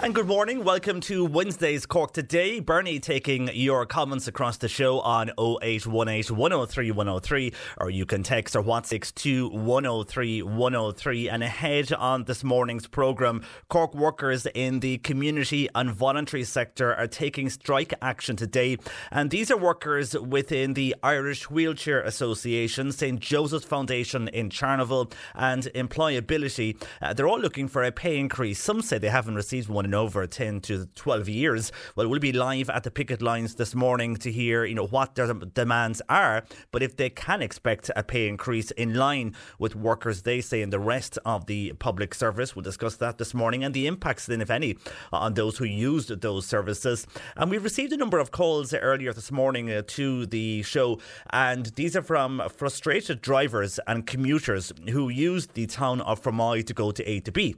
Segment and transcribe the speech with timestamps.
[0.00, 0.62] And good morning.
[0.62, 2.60] Welcome to Wednesday's Cork Today.
[2.60, 8.54] Bernie taking your comments across the show on 0818 103 103, or you can text
[8.54, 11.28] or WhatsApp to 103 103.
[11.28, 17.08] And ahead on this morning's programme, Cork workers in the community and voluntary sector are
[17.08, 18.76] taking strike action today.
[19.10, 25.64] And these are workers within the Irish Wheelchair Association, St Joseph's Foundation in Charleville, and
[25.74, 26.80] Employability.
[27.02, 28.60] Uh, they're all looking for a pay increase.
[28.60, 31.72] Some say they haven't received one over 10 to 12 years.
[31.96, 35.14] Well, we'll be live at the picket lines this morning to hear, you know, what
[35.14, 40.22] their demands are, but if they can expect a pay increase in line with workers,
[40.22, 42.54] they say, in the rest of the public service.
[42.54, 44.76] We'll discuss that this morning and the impacts then, if any,
[45.12, 47.06] on those who used those services.
[47.36, 50.98] And we've received a number of calls earlier this morning uh, to the show,
[51.30, 56.74] and these are from frustrated drivers and commuters who used the town of Fermoy to
[56.74, 57.56] go to A to B.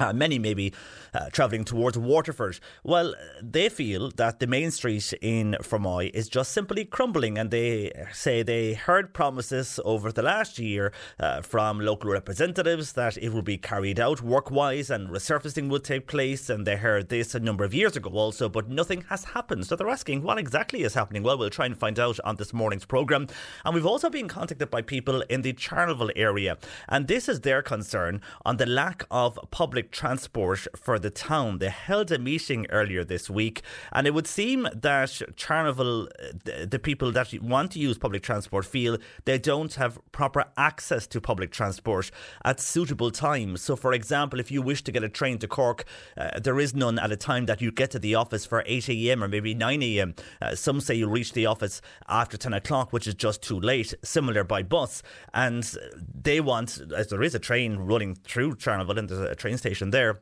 [0.00, 0.72] Uh, many may be
[1.14, 2.58] uh, travelling towards Waterford.
[2.82, 7.92] Well, they feel that the main street in Fermoy is just simply crumbling, and they
[8.12, 13.44] say they heard promises over the last year uh, from local representatives that it would
[13.44, 16.50] be carried out work wise and resurfacing would take place.
[16.50, 19.64] And they heard this a number of years ago also, but nothing has happened.
[19.64, 21.22] So they're asking what exactly is happening.
[21.22, 23.28] Well, we'll try and find out on this morning's programme.
[23.64, 26.58] And we've also been contacted by people in the Charleville area,
[26.88, 31.58] and this is their concern on the lack of public transport for the town.
[31.58, 33.62] They held a meeting earlier this week,
[33.92, 36.08] and it would seem that Charleville,
[36.44, 41.20] the, people that want to use public transport, feel they don't have proper access to
[41.20, 42.10] public transport
[42.44, 43.62] at suitable times.
[43.62, 45.84] So, for example, if you wish to get a train to Cork,
[46.16, 48.88] uh, there is none at a time that you get to the office for 8
[48.88, 49.22] a.m.
[49.22, 50.14] or maybe 9 a.m.
[50.40, 53.94] Uh, some say you reach the office after 10 o'clock, which is just too late.
[54.02, 55.02] Similar by bus,
[55.32, 55.74] and
[56.22, 59.90] they want, as there is a train running through Charleville and there's a train station
[59.90, 60.20] there.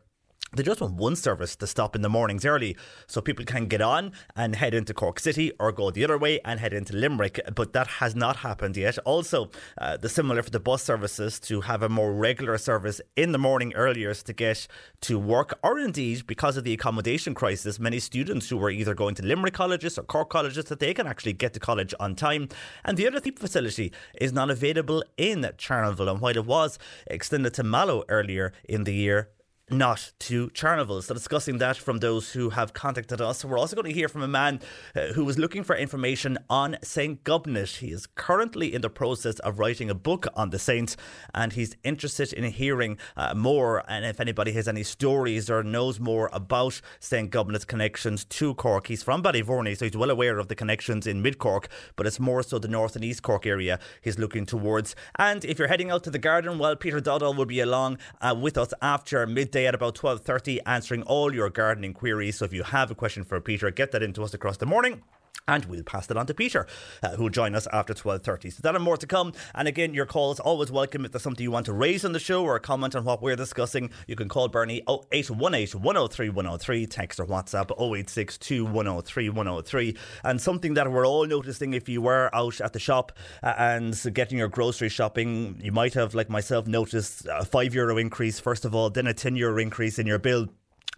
[0.54, 2.76] They just want one service to stop in the mornings early
[3.06, 6.40] so people can get on and head into Cork City or go the other way
[6.44, 7.40] and head into Limerick.
[7.54, 8.98] But that has not happened yet.
[9.06, 13.32] Also, uh, the similar for the bus services to have a more regular service in
[13.32, 14.66] the morning earlier to get
[15.00, 19.14] to work, or indeed, because of the accommodation crisis, many students who were either going
[19.14, 22.50] to Limerick colleges or Cork colleges that they can actually get to college on time.
[22.84, 26.10] And the other TEEP facility is not available in Charleville.
[26.10, 29.30] And while it was extended to Mallow earlier in the year,
[29.72, 31.02] not to Charleville.
[31.02, 33.44] So, discussing that from those who have contacted us.
[33.44, 34.60] We're also going to hear from a man
[34.94, 37.24] uh, who was looking for information on St.
[37.24, 37.78] Gobnait.
[37.78, 40.96] He is currently in the process of writing a book on the saint,
[41.34, 43.82] and he's interested in hearing uh, more.
[43.88, 47.30] And if anybody has any stories or knows more about St.
[47.30, 51.22] Gobnait's connections to Cork, he's from Ballyvourney, so he's well aware of the connections in
[51.22, 54.94] mid Cork, but it's more so the North and East Cork area he's looking towards.
[55.16, 58.36] And if you're heading out to the garden, well, Peter Dowdall will be along uh,
[58.38, 62.38] with us after midday at about 12.30 answering all your gardening queries.
[62.38, 65.02] So if you have a question for Peter, get that into us across the morning
[65.48, 66.66] and we'll pass that on to Peter,
[67.02, 68.52] uh, who'll join us after 12.30.
[68.52, 69.32] So that and more to come.
[69.54, 71.04] And again, your calls always welcome.
[71.04, 73.22] If there's something you want to raise on the show or a comment on what
[73.22, 79.96] we're discussing, you can call Bernie 0818 103 103, text or WhatsApp 0862 103 103.
[80.24, 83.12] And something that we're all noticing if you were out at the shop
[83.42, 87.96] uh, and getting your grocery shopping, you might have, like myself, noticed a five euro
[87.96, 90.48] increase, first of all, then a 10 euro increase in your bill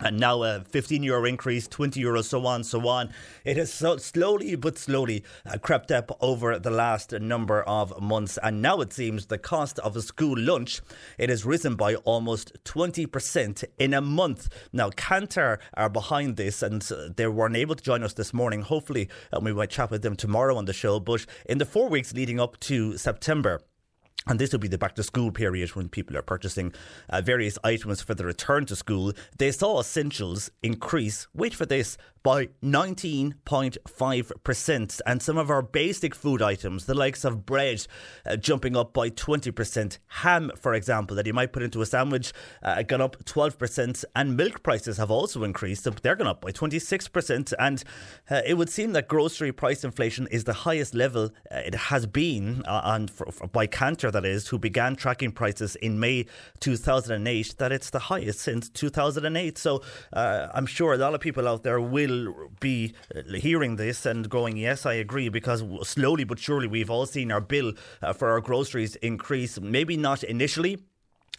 [0.00, 3.10] and now a 15 euro increase, 20 euros, so on, so on.
[3.44, 8.38] It has so slowly but slowly uh, crept up over the last number of months,
[8.42, 10.80] and now it seems the cost of a school lunch
[11.18, 14.48] it has risen by almost 20% in a month.
[14.72, 18.62] Now, Kantar are behind this, and uh, they weren't able to join us this morning.
[18.62, 20.98] Hopefully, uh, we might chat with them tomorrow on the show.
[20.98, 23.60] But in the four weeks leading up to September.
[24.26, 26.72] And this will be the back to school period when people are purchasing
[27.10, 29.12] uh, various items for the return to school.
[29.36, 35.00] They saw essentials increase, wait for this, by 19.5%.
[35.06, 37.86] And some of our basic food items, the likes of bread,
[38.24, 39.98] uh, jumping up by 20%.
[40.06, 42.32] Ham, for example, that you might put into a sandwich,
[42.62, 44.06] uh, gone up 12%.
[44.16, 45.86] And milk prices have also increased.
[46.02, 47.52] They're gone up by 26%.
[47.58, 47.84] And
[48.30, 52.06] uh, it would seem that grocery price inflation is the highest level uh, it has
[52.06, 56.24] been uh, on, for, for, by Kantar, that is, who began tracking prices in May
[56.60, 59.58] 2008, that it's the highest since 2008.
[59.58, 59.82] So
[60.14, 62.13] uh, I'm sure a lot of people out there will
[62.60, 62.94] be
[63.34, 67.40] hearing this and going, yes, I agree, because slowly but surely we've all seen our
[67.40, 67.72] bill
[68.02, 69.60] uh, for our groceries increase.
[69.60, 70.78] Maybe not initially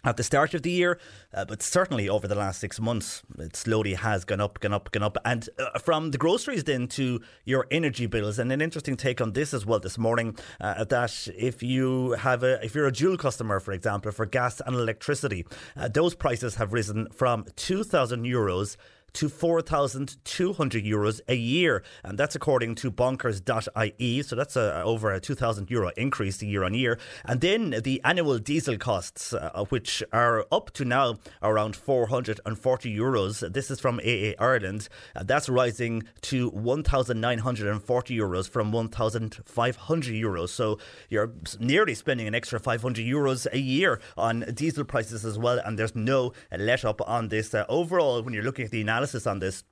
[0.04, 1.00] at the start of the year,
[1.34, 4.92] uh, but certainly over the last six months, it slowly has gone up, gone up,
[4.92, 5.16] gone up.
[5.24, 9.32] And uh, from the groceries then to your energy bills, and an interesting take on
[9.32, 13.16] this as well this morning uh, that if you have a, if you're a dual
[13.16, 15.44] customer, for example, for gas and electricity,
[15.76, 18.76] uh, those prices have risen from two thousand euros
[19.16, 21.82] to 4,200 euros a year.
[22.04, 24.22] And that's according to bonkers.ie.
[24.22, 26.98] So that's a, over a 2,000 euro increase year on year.
[27.24, 33.52] And then the annual diesel costs, uh, which are up to now around 440 euros.
[33.52, 34.88] This is from AA Ireland.
[35.14, 40.50] Uh, that's rising to 1,940 euros from 1,500 euros.
[40.50, 40.78] So
[41.08, 45.58] you're nearly spending an extra 500 euros a year on diesel prices as well.
[45.64, 47.54] And there's no let up on this.
[47.54, 49.64] Uh, overall, when you're looking at the analysis, analysis on this.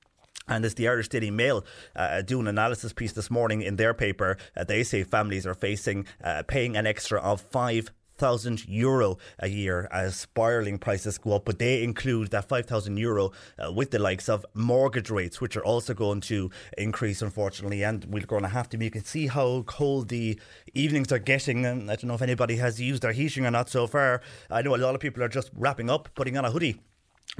[0.46, 1.64] And as the Irish Daily Mail
[1.96, 5.54] uh, do an analysis piece this morning in their paper, uh, they say families are
[5.54, 11.32] facing uh, paying an extra of five thousand euro a year as spiraling prices go
[11.32, 15.40] up, but they include that five thousand euro uh, with the likes of mortgage rates,
[15.40, 17.82] which are also going to increase, unfortunately.
[17.82, 18.78] And we're going to have to.
[18.78, 20.38] You can see how cold the
[20.74, 21.64] evenings are getting.
[21.64, 24.20] And I don't know if anybody has used their heating or not so far.
[24.50, 26.80] I know a lot of people are just wrapping up, putting on a hoodie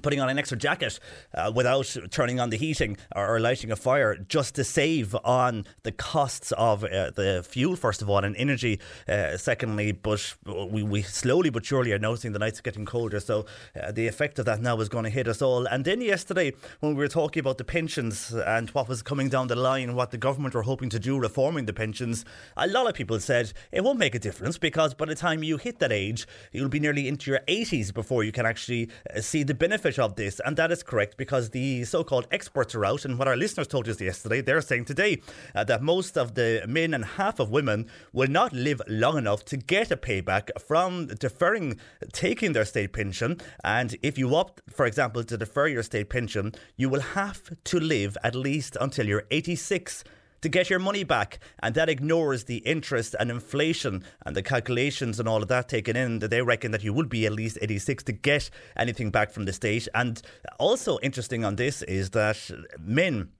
[0.02, 0.98] putting on an extra jacket
[1.34, 5.92] uh, without turning on the heating or, lighting a fire just to save on the
[5.92, 8.80] costs of uh, the fuel first of all and energy.
[9.08, 10.34] Uh, secondly but
[10.70, 13.44] we, we slowly but surely are noticing the nights are getting colder so
[13.80, 15.66] uh, the effect of that now is going to hit us all.
[15.66, 19.48] And then yesterday when we were talking about the pensions and what was coming down
[19.48, 22.24] the line what the government were hoping to do reforming the pensions
[22.56, 25.56] a lot of people said it won't make a difference because by the time you
[25.56, 29.42] hit that age you'll be nearly into your 80s before you can actually uh, see
[29.42, 33.04] the benefit of this, and that is correct because the so called experts are out.
[33.04, 35.20] And what our listeners told us yesterday, they're saying today
[35.54, 39.44] uh, that most of the men and half of women will not live long enough
[39.46, 41.78] to get a payback from deferring
[42.12, 43.38] taking their state pension.
[43.62, 47.78] And if you opt, for example, to defer your state pension, you will have to
[47.78, 50.02] live at least until you're 86
[50.44, 51.40] to get your money back.
[51.62, 55.96] And that ignores the interest and inflation and the calculations and all of that taken
[55.96, 56.20] in.
[56.20, 59.46] That they reckon that you would be at least 86 to get anything back from
[59.46, 59.88] the state.
[59.94, 60.22] And
[60.58, 62.38] also interesting on this is that
[62.78, 63.30] men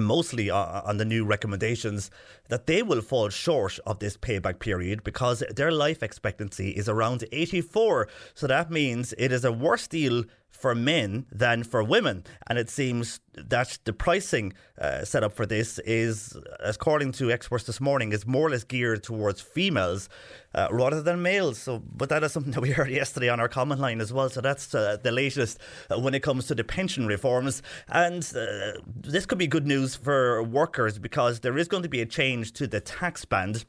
[0.00, 2.10] mostly on the new recommendations
[2.48, 7.24] that they will fall short of this payback period because their life expectancy is around
[7.32, 10.24] 84 so that means it is a worse deal
[10.56, 12.24] for men than for women.
[12.46, 17.64] And it seems that the pricing uh, set up for this is, according to experts
[17.64, 20.08] this morning, is more or less geared towards females
[20.54, 21.58] uh, rather than males.
[21.58, 24.30] So, but that is something that we heard yesterday on our comment line as well.
[24.30, 25.58] So that's uh, the latest
[25.90, 27.62] uh, when it comes to the pension reforms.
[27.88, 32.00] And uh, this could be good news for workers because there is going to be
[32.00, 33.64] a change to the tax band.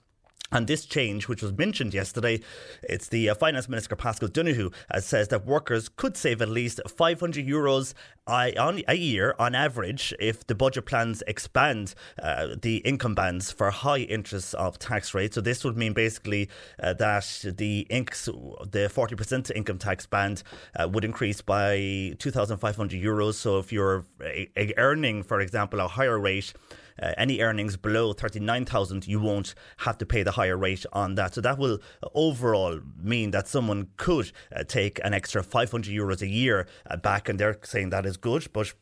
[0.51, 2.39] And this change, which was mentioned yesterday,
[2.81, 6.79] it's the uh, Finance Minister Paschal Donohoe uh, says that workers could save at least
[6.88, 7.93] 500 euros
[8.27, 8.53] a,
[8.88, 14.00] a year on average if the budget plans expand uh, the income bands for high
[14.00, 15.36] interest of tax rates.
[15.36, 16.50] So this would mean basically
[16.81, 20.43] uh, that the inks, the 40% income tax band
[20.79, 23.33] uh, would increase by 2,500 euros.
[23.33, 26.53] So if you're uh, earning, for example, a higher rate
[27.01, 31.34] uh, any earnings below 39,000, you won't have to pay the higher rate on that.
[31.34, 31.80] So that will
[32.13, 37.30] overall mean that someone could uh, take an extra 500 euros a year uh, back,
[37.30, 38.48] and they're saying that is good.
[38.54, 38.74] But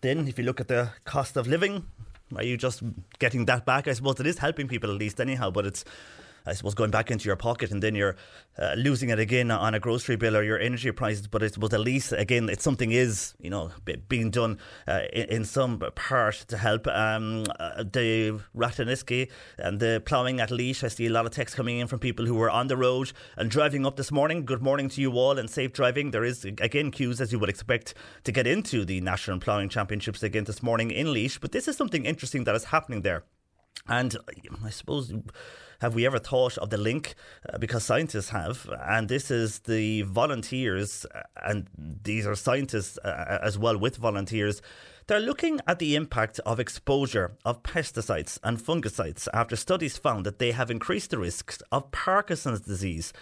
[0.00, 1.86] then, if you look at the cost of living,
[2.36, 2.82] are you just
[3.18, 3.88] getting that back?
[3.88, 5.84] I suppose it is helping people at least, anyhow, but it's
[6.46, 8.16] I suppose, going back into your pocket and then you're
[8.58, 11.26] uh, losing it again on a grocery bill or your energy prices.
[11.28, 14.58] But I suppose at least, again, it's something is, you know, be- being done
[14.88, 16.86] uh, in, in some part to help.
[16.86, 21.56] Um, uh, the Ratheniska and the ploughing at Laois, I see a lot of texts
[21.56, 24.44] coming in from people who were on the road and driving up this morning.
[24.44, 26.10] Good morning to you all and safe driving.
[26.10, 27.94] There is, again, queues as you would expect
[28.24, 31.38] to get into the National Ploughing Championships again this morning in Laois.
[31.40, 33.24] But this is something interesting that is happening there.
[33.88, 34.16] And
[34.64, 35.12] I suppose,
[35.82, 37.14] have we ever thought of the link?
[37.52, 43.38] Uh, because scientists have, and this is the volunteers, uh, and these are scientists uh,
[43.42, 44.62] as well with volunteers.
[45.08, 50.38] They're looking at the impact of exposure of pesticides and fungicides after studies found that
[50.38, 53.12] they have increased the risks of Parkinson's disease.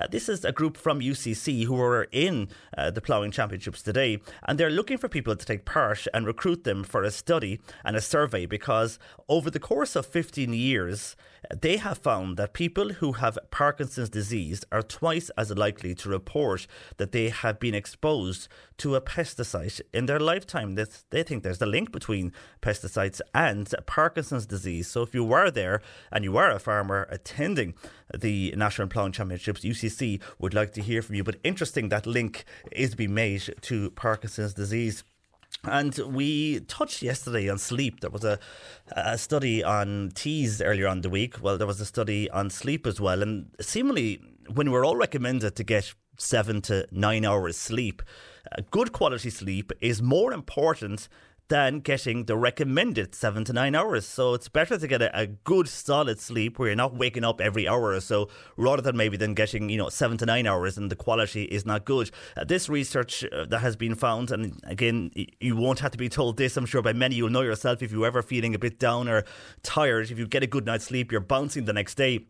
[0.00, 4.18] Uh, this is a group from UCC who are in uh, the ploughing championships today,
[4.46, 7.96] and they're looking for people to take part and recruit them for a study and
[7.96, 11.16] a survey because over the course of 15 years,
[11.60, 16.66] they have found that people who have Parkinson's disease are twice as likely to report
[16.96, 20.74] that they have been exposed to a pesticide in their lifetime.
[20.74, 24.88] They, they think there's a link between pesticides and Parkinson's disease.
[24.88, 27.74] So if you were there and you were a farmer attending
[28.16, 31.24] the National Ploughing Championships, UCC would like to hear from you.
[31.24, 35.04] But interesting that link is being made to Parkinson's disease.
[35.64, 38.00] And we touched yesterday on sleep.
[38.00, 38.38] There was a,
[38.92, 41.42] a study on teas earlier on the week.
[41.42, 43.22] Well, there was a study on sleep as well.
[43.22, 44.20] And seemingly,
[44.52, 48.02] when we're all recommended to get seven to nine hours sleep,
[48.70, 51.08] good quality sleep is more important
[51.48, 54.06] than getting the recommended seven to nine hours.
[54.06, 57.40] So it's better to get a, a, good solid sleep where you're not waking up
[57.40, 60.76] every hour or so, rather than maybe than getting you know seven to nine hours
[60.76, 62.10] and the quality is not good.
[62.36, 65.10] Uh, this research uh, that has been found, and again,
[65.40, 66.56] you won't have to be told this.
[66.56, 69.24] I'm sure by many you'll know yourself if you're ever feeling a bit down or
[69.62, 70.10] tired.
[70.10, 72.26] If you get a good night's sleep, you're bouncing the next day.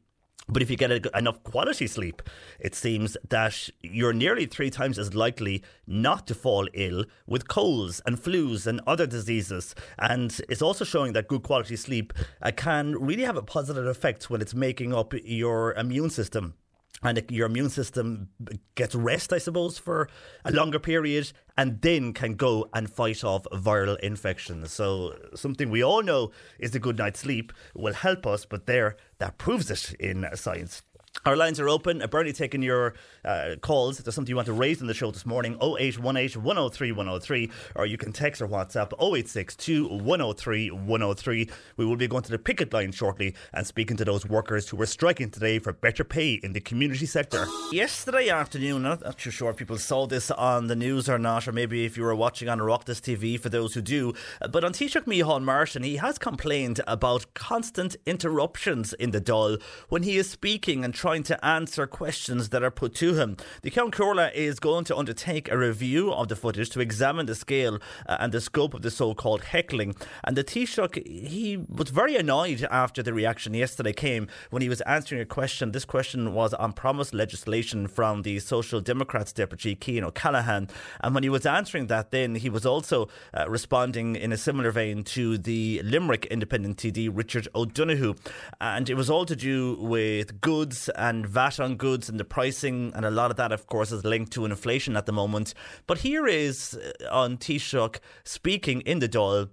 [0.48, 2.22] But if you get enough quality sleep,
[2.60, 8.00] it seems that you're nearly three times as likely not to fall ill with colds
[8.06, 9.74] and flus and other diseases.
[9.98, 12.12] And it's also showing that good quality sleep
[12.42, 16.54] uh, can really have a positive effect when it's making up your immune system
[17.02, 18.28] and your immune system
[18.74, 20.08] gets rest, I suppose, for
[20.44, 24.72] a longer period, and then can go and fight off viral infections.
[24.72, 28.96] So, something we all know is a good night's sleep will help us, but there,
[29.18, 30.82] that proves it in science.
[31.24, 32.02] Our lines are open.
[32.02, 32.94] Uh, Bernie taking your
[33.24, 33.98] uh, calls.
[33.98, 36.02] If there's something you want to raise in the show this morning, 0818
[36.42, 41.50] 103 103, or you can text or WhatsApp 0862 103 103.
[41.76, 44.76] We will be going to the picket line shortly and speaking to those workers who
[44.76, 47.46] were striking today for better pay in the community sector.
[47.72, 51.48] Yesterday afternoon, I'm not too sure if people saw this on the news or not,
[51.48, 54.12] or maybe if you were watching on Oireachtas TV for those who do,
[54.50, 60.02] but on Taoiseach Micheál Martin, he has complained about constant interruptions in the Dáil when
[60.02, 63.36] he is speaking and trying to answer questions that are put to him.
[63.62, 67.36] The Ceann Comhairle is going to undertake a review of the footage to examine the
[67.36, 69.94] scale uh, and the scope of the so-called heckling.
[70.24, 74.80] And the Taoiseach, he was very annoyed after the reaction yesterday came when he was
[74.80, 75.70] answering a question.
[75.70, 80.68] This question was on promised legislation from the Social Democrats deputy, Cian O'Callaghan.
[81.04, 84.72] And when he was answering that, then he was also uh, responding in a similar
[84.72, 88.14] vein to the Limerick Independent TD, Richard O'Donoghue.
[88.60, 92.92] And it was all to do with goods and VAT on goods and the pricing,
[92.94, 95.54] and a lot of that, of course, is linked to inflation at the moment.
[95.86, 99.50] But here is uh, on Taoiseach speaking in the Dáil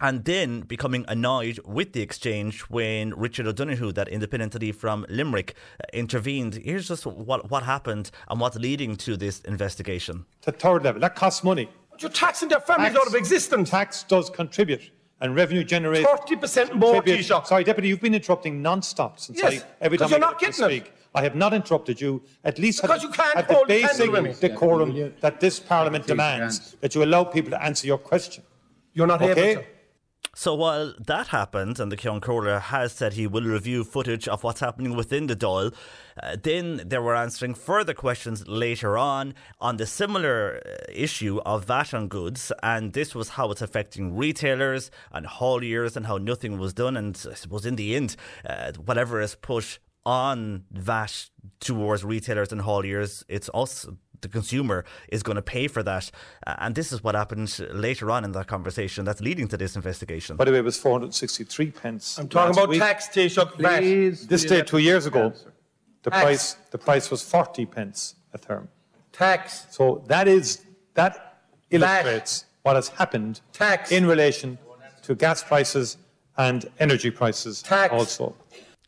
[0.00, 5.54] and then becoming annoyed with the exchange when Richard O'Donoghue, that independent entity from Limerick,
[5.80, 6.54] uh, intervened.
[6.54, 10.26] Here's just what, what happened and what's leading to this investigation.
[10.42, 11.70] The third level, that costs money.
[11.98, 13.70] You're taxing their families Tax- out of existence.
[13.70, 17.46] Tax does contribute, and revenue generates 30% more, contribute- Taoiseach.
[17.46, 20.38] Sorry, Deputy, you've been interrupting non-stop since Yes, I, every time I you're get not
[20.38, 20.82] to getting it.
[20.82, 20.92] speak.
[21.14, 22.22] I have not interrupted you.
[22.44, 26.06] At least Because have, you can't have the basic candle with decorum that this Parliament
[26.06, 28.44] demands that you allow people to answer your question.
[28.92, 29.52] You're not Okay?
[29.52, 29.68] able to.
[30.38, 34.44] So while that happened, and the Ceann Comhairle has said he will review footage of
[34.44, 35.74] what's happening within the Dáil,
[36.22, 41.64] uh, then they were answering further questions later on on the similar uh, issue of
[41.64, 46.58] VAT on goods, and this was how it's affecting retailers and hauliers and how nothing
[46.58, 46.98] was done.
[46.98, 48.14] And I suppose in the end,
[48.44, 53.86] uh, whatever is pushed on VAT towards retailers and hauliers, it's us
[54.20, 56.10] the consumer is going to pay for that.
[56.46, 59.76] Uh, and this is what happened later on in that conversation that's leading to this
[59.76, 60.36] investigation.
[60.36, 62.18] By the way, it was 463 pence.
[62.18, 62.80] I'm talking about week.
[62.80, 64.28] tax, Taoiseach, VAT.
[64.28, 65.32] This day two years ago,
[66.02, 66.22] the Tax.
[66.22, 68.68] price the price was 40 pence a term.
[69.12, 69.66] Tax.
[69.70, 71.38] So that is that
[71.70, 73.90] illustrates what has happened Tax.
[73.92, 74.58] in relation
[75.02, 75.98] to gas prices
[76.36, 77.92] and energy prices Tax.
[77.92, 78.34] also.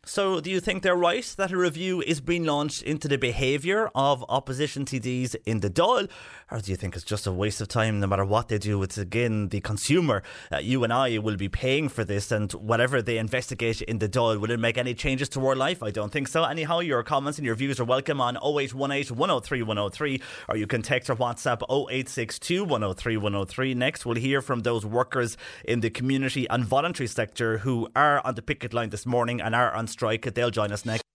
[0.09, 3.91] So, do you think they're right that a review is being launched into the behaviour
[3.95, 6.09] of opposition TDs in the Dáil?
[6.51, 8.83] Or do you think it's just a waste of time no matter what they do?
[8.83, 10.23] It's again the consumer.
[10.51, 14.09] Uh, you and I will be paying for this, and whatever they investigate in the
[14.09, 15.83] Dáil, will it make any changes to our life?
[15.83, 16.43] I don't think so.
[16.43, 20.81] Anyhow, your comments and your views are welcome on 0818 103 103, or you can
[20.81, 23.75] text or WhatsApp 0862 103 103.
[23.75, 25.37] Next, we'll hear from those workers
[25.67, 29.55] in the community and voluntary sector who are on the picket line this morning and
[29.55, 30.33] are on strike.
[30.35, 31.08] They'll join us next.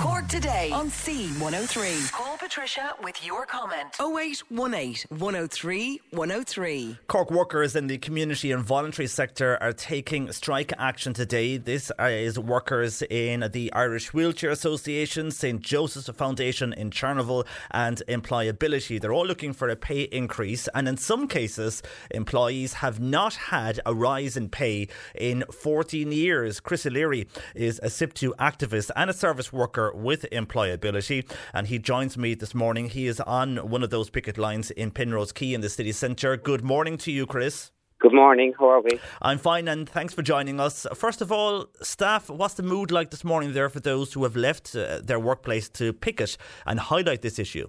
[0.00, 2.10] Cork today on C103.
[2.10, 3.94] Call Patricia with your comment.
[4.00, 6.98] 0818 103 103.
[7.06, 11.58] Cork workers in the community and voluntary sector are taking strike action today.
[11.58, 19.00] This is workers in the Irish Wheelchair Association, St Joseph's Foundation in Charleville, and Employability.
[19.00, 23.80] They're all looking for a pay increase, and in some cases, employees have not had
[23.86, 26.58] a rise in pay in 14 years.
[26.58, 32.16] Chris O'Leary is a SIPTU activist and a service worker with employability, and he joins
[32.16, 32.88] me this morning.
[32.88, 36.36] He is on one of those picket lines in Penrose Quay in the city centre.
[36.36, 37.70] Good morning to you, Chris.
[38.00, 38.54] Good morning.
[38.58, 39.00] How are we?
[39.20, 40.86] I'm fine, and thanks for joining us.
[40.94, 44.36] First of all, staff, what's the mood like this morning there for those who have
[44.36, 47.68] left uh, their workplace to picket and highlight this issue?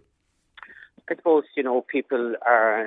[1.09, 2.85] I suppose you know people are.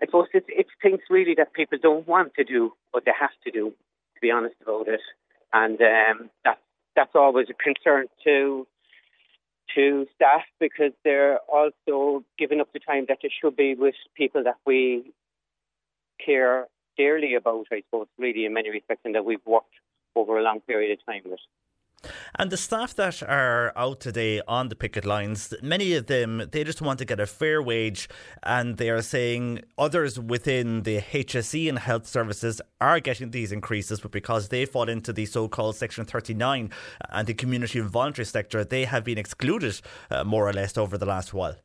[0.00, 3.34] I suppose it's it's things really that people don't want to do, but they have
[3.44, 3.70] to do.
[3.70, 5.00] To be honest about it,
[5.52, 6.60] and um, that's
[6.96, 8.66] that's always a concern to
[9.74, 14.44] to staff because they're also giving up the time that they should be with people
[14.44, 15.12] that we
[16.24, 17.66] care dearly about.
[17.72, 19.74] I suppose really in many respects, and that we've worked
[20.14, 21.40] over a long period of time with.
[22.38, 26.64] And the staff that are out today on the picket lines, many of them, they
[26.64, 28.08] just want to get a fair wage.
[28.42, 34.00] And they are saying others within the HSE and health services are getting these increases,
[34.00, 36.70] but because they fall into the so called Section 39
[37.10, 39.80] and the community and voluntary sector, they have been excluded
[40.10, 41.56] uh, more or less over the last while.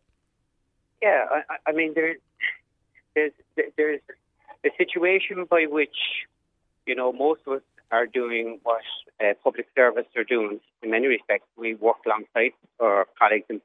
[1.02, 2.16] Yeah, I, I mean, there,
[3.16, 3.32] there's
[3.78, 4.02] there's
[4.66, 5.96] a situation by which,
[6.86, 8.82] you know, most of us are doing what
[9.22, 10.60] uh, public service are doing.
[10.82, 13.62] In many respects, we work alongside our colleagues in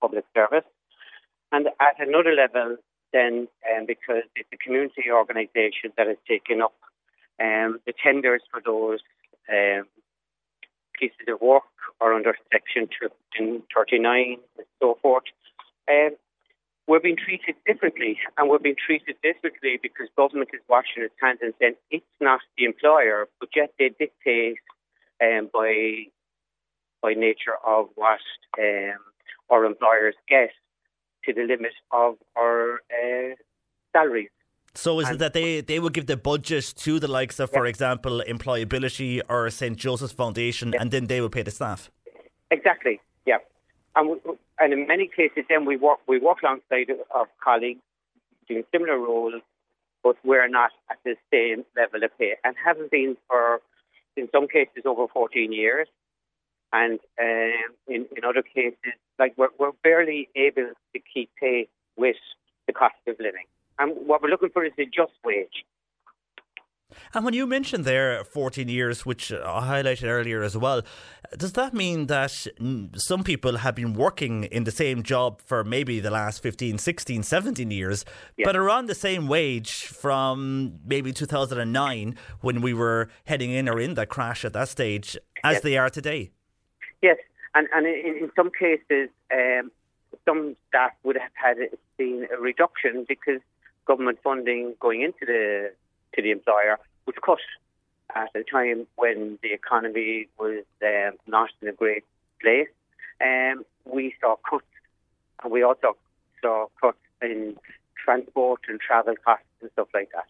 [0.00, 0.64] public service.
[1.52, 2.76] And at another level,
[3.12, 6.74] then, um, because it's a community organisation that has taken up
[7.40, 9.00] um, the tenders for those
[9.48, 9.84] um,
[10.98, 11.62] pieces of work
[12.00, 12.88] or under Section
[13.38, 15.24] 39 and so forth,
[15.88, 16.10] um,
[16.88, 21.40] we're being treated differently, and we're being treated differently because government is washing its hands
[21.42, 24.58] and saying it's not the employer, but yet they dictate
[25.22, 26.06] um, by
[27.02, 28.20] by nature of what
[28.58, 28.98] um,
[29.50, 30.50] our employers get
[31.24, 33.34] to the limit of our uh,
[33.92, 34.30] salaries.
[34.74, 37.64] So is it that they, they will give the budget to the likes of, for
[37.64, 41.90] example, employability or St Joseph's Foundation, and then they will pay the staff?
[42.50, 43.00] Exactly.
[43.24, 43.38] Yeah,
[43.94, 44.16] and we,
[44.60, 47.80] and in many cases, then we work we work alongside of colleagues
[48.48, 49.42] doing similar roles,
[50.04, 53.60] but we're not at the same level of pay, and haven't been for
[54.16, 55.88] in some cases over 14 years,
[56.72, 62.16] and um, in in other cases, like we're we're barely able to keep pace with
[62.66, 63.46] the cost of living.
[63.78, 65.64] And what we're looking for is a just wage.
[67.14, 70.82] And when you mentioned there 14 years, which I highlighted earlier as well,
[71.36, 72.46] does that mean that
[72.96, 77.22] some people have been working in the same job for maybe the last 15, 16,
[77.22, 78.04] 17 years,
[78.36, 78.44] Yeah.
[78.46, 83.80] but are on the same wage from maybe 2009 when we were heading in or
[83.80, 85.62] in the crash at that stage as Yes.
[85.62, 86.30] they are today?
[87.02, 87.18] Yes,
[87.54, 89.70] and and in, in some cases, um,
[90.24, 91.56] some staff would have had
[91.96, 93.40] seen a reduction because
[93.86, 95.72] government funding going into the
[96.14, 97.38] to the employer was cut
[98.14, 102.04] at a time when the economy was um, not in a great
[102.40, 102.68] place.
[103.20, 104.64] Um, we saw cuts,
[105.42, 105.96] and we also
[106.42, 107.56] saw cuts in
[108.02, 110.26] transport and travel costs and stuff like that.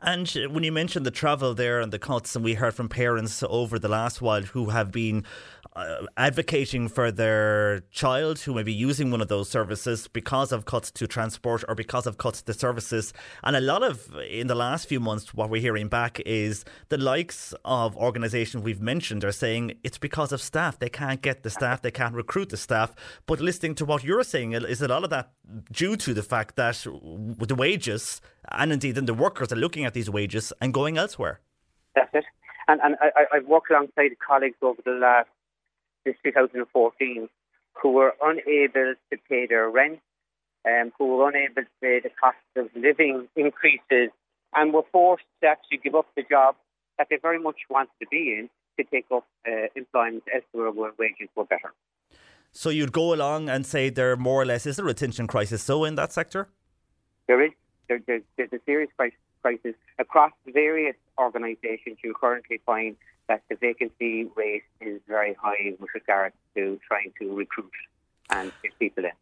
[0.00, 3.42] And when you mentioned the travel there and the cuts, and we heard from parents
[3.48, 5.24] over the last while who have been
[5.76, 10.64] uh, advocating for their child who may be using one of those services because of
[10.64, 13.12] cuts to transport or because of cuts to services.
[13.42, 16.98] And a lot of, in the last few months, what we're hearing back is the
[16.98, 20.78] likes of organisations we've mentioned are saying it's because of staff.
[20.78, 22.94] They can't get the staff, they can't recruit the staff.
[23.26, 25.32] But listening to what you're saying, is a lot of that
[25.72, 29.94] due to the fact that the wages and indeed then the workers are looking at
[29.94, 31.40] these wages and going elsewhere.
[31.94, 32.24] That's it.
[32.68, 35.28] And and I, I've worked alongside colleagues over the last
[36.04, 37.28] since 2014
[37.82, 40.00] who were unable to pay their rent,
[40.66, 44.10] um, who were unable to pay the cost of living increases,
[44.54, 46.54] and were forced to actually give up the job
[46.98, 50.92] that they very much wanted to be in to take up uh, employment elsewhere where
[50.98, 51.72] wages were better.
[52.52, 55.62] So you'd go along and say there more or less is a retention crisis.
[55.62, 56.48] So in that sector,
[57.26, 57.50] There is
[57.88, 58.90] there, there, there's a serious
[59.42, 61.98] crisis, across various organisations.
[62.02, 62.96] You currently find
[63.28, 67.72] that the vacancy rate is very high with regard to trying to recruit
[68.30, 69.12] and get people in.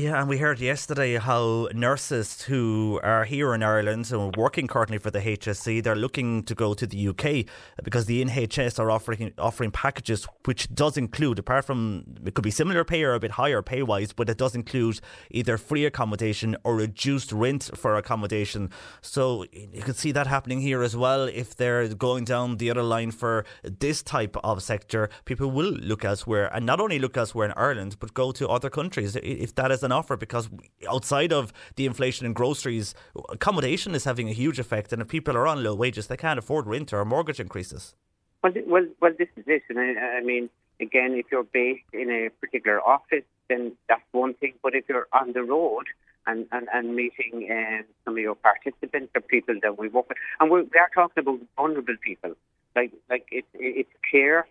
[0.00, 4.98] Yeah, and we heard yesterday how nurses who are here in Ireland and working currently
[4.98, 9.32] for the HSE, they're looking to go to the UK because the NHS are offering
[9.38, 13.32] offering packages which does include, apart from it could be similar pay or a bit
[13.32, 15.00] higher pay wise, but it does include
[15.32, 18.70] either free accommodation or reduced rent for accommodation.
[19.00, 21.24] So you can see that happening here as well.
[21.24, 26.04] If they're going down the other line for this type of sector, people will look
[26.04, 29.72] elsewhere and not only look elsewhere in Ireland, but go to other countries if that
[29.72, 30.48] is an offer because
[30.88, 32.94] outside of the inflation in groceries,
[33.36, 34.92] accommodation is having a huge effect.
[34.92, 37.94] And if people are on low wages, they can't afford rent or mortgage increases.
[38.42, 39.62] Well, well, well, this is it.
[39.68, 44.34] And I, I mean, again, if you're based in a particular office, then that's one
[44.34, 44.54] thing.
[44.62, 45.86] But if you're on the road
[46.26, 50.18] and, and, and meeting um, some of your participants or people that we work with,
[50.40, 52.34] and we're, we are talking about vulnerable people,
[52.76, 54.46] like like it, it, it's care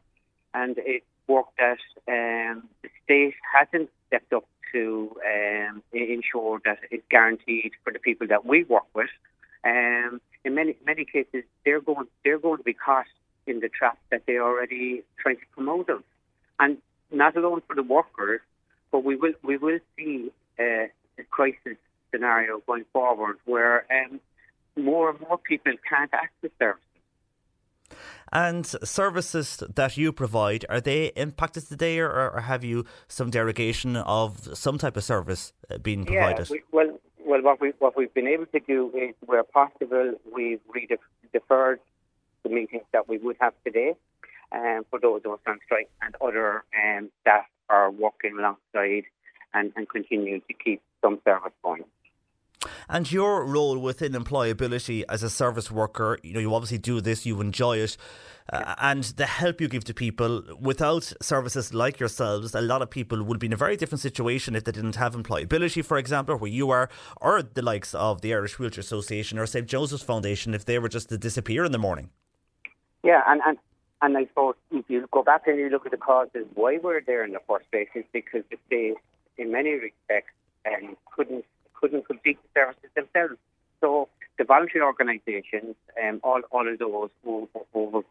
[0.54, 7.06] and it's work that um, the state hasn't stepped up to um, ensure that it's
[7.10, 9.10] guaranteed for the people that we work with.
[9.64, 13.06] Um, in many many cases, they're going they're going to be caught
[13.46, 16.04] in the trap that they're already trying to promote them,
[16.60, 16.78] and
[17.12, 18.42] not alone for the workers,
[18.92, 20.88] but we will we will see uh,
[21.20, 21.78] a crisis
[22.12, 24.20] scenario going forward where um,
[24.76, 26.87] more and more people can't access services.
[28.32, 33.96] And services that you provide, are they impacted today or, or have you some derogation
[33.96, 36.50] of some type of service uh, being provided?
[36.50, 40.14] Yeah, we, well, well, what we what we've been able to do is, where possible,
[40.34, 40.60] we've
[41.34, 41.80] deferred
[42.44, 43.96] the meetings that we would have today,
[44.52, 49.04] um, for those who are on strike, and other um, staff are working alongside
[49.54, 51.84] and, and continue to keep some service going.
[52.90, 57.26] And your role within employability as a service worker, you know, you obviously do this,
[57.26, 57.98] you enjoy it,
[58.52, 60.44] uh, and the help you give to people.
[60.60, 64.56] Without services like yourselves, a lot of people would be in a very different situation
[64.56, 66.90] if they didn't have employability, for example, where you are,
[67.22, 70.90] or the likes of the Irish Wheelchair Association or St Joseph's Foundation, if they were
[70.90, 72.10] just to disappear in the morning.
[73.04, 73.58] Yeah, and, and
[74.02, 77.02] and I suppose if you go back and you look at the causes why we're
[77.02, 78.96] there in the first place is because the state,
[79.38, 80.34] in many respects,
[80.68, 81.46] um, couldn't
[81.80, 83.40] couldn't complete the services themselves.
[83.82, 88.02] So the voluntary organisations, um, all all of those who, over,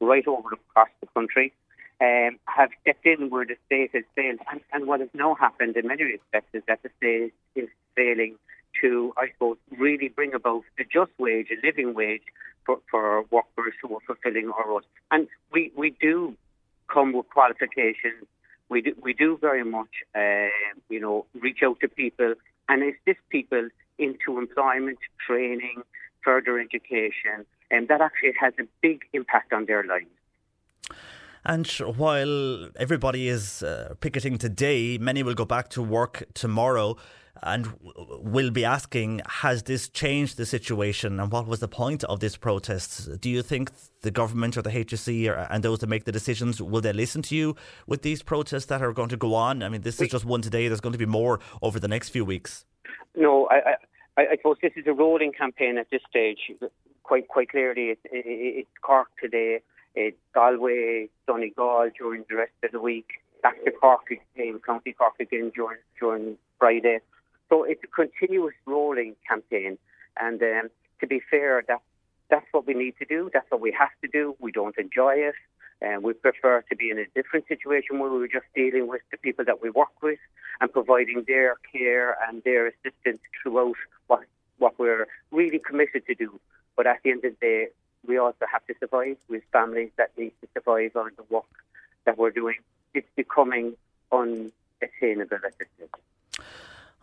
[0.00, 1.52] right over across the country,
[2.00, 4.40] um, have stepped in where the state has failed.
[4.50, 8.36] And, and what has now happened in many respects is that the state is failing
[8.80, 12.22] to, I suppose, really bring about a just wage, a living wage
[12.64, 14.84] for, for workers who are fulfilling our roles.
[15.10, 16.34] And we, we do
[16.92, 18.26] come with qualifications.
[18.68, 20.48] We do, we do very much, uh,
[20.88, 22.34] you know, reach out to people
[22.72, 25.82] and assist people into employment, training,
[26.24, 30.06] further education, and that actually has a big impact on their lives.
[31.44, 36.96] And while everybody is uh, picketing today, many will go back to work tomorrow
[37.42, 42.20] and will be asking, has this changed the situation and what was the point of
[42.20, 43.20] this protest?
[43.20, 43.70] Do you think
[44.02, 47.22] the government or the HSE or, and those that make the decisions, will they listen
[47.22, 49.62] to you with these protests that are going to go on?
[49.62, 50.68] I mean, this is just one today.
[50.68, 52.64] There's going to be more over the next few weeks.
[53.16, 53.76] No, I,
[54.16, 56.52] I, I suppose this is a rolling campaign at this stage.
[57.02, 59.60] Quite, quite clearly, it's, it, Cork today,
[59.94, 63.08] it's Galway, Donegal during the rest of the week,
[63.42, 64.02] back to Cork
[64.64, 67.00] County Cork again during during Friday.
[67.52, 69.76] So it's a continuous rolling campaign,
[70.18, 71.82] and um, to be fair, that
[72.30, 73.28] that's what we need to do.
[73.30, 74.34] That's what we have to do.
[74.40, 75.34] We don't enjoy it.
[75.82, 79.18] And we prefer to be in a different situation where we're just dealing with the
[79.18, 80.18] people that we work with
[80.62, 84.20] and providing their care and their assistance throughout what,
[84.56, 86.40] what we're really committed to do.
[86.74, 87.66] But at the end of the day,
[88.06, 91.44] we also have to survive with families that need to survive on the work
[92.06, 92.56] that we're doing.
[92.94, 93.74] It's becoming
[94.10, 95.90] unattainable at this stage.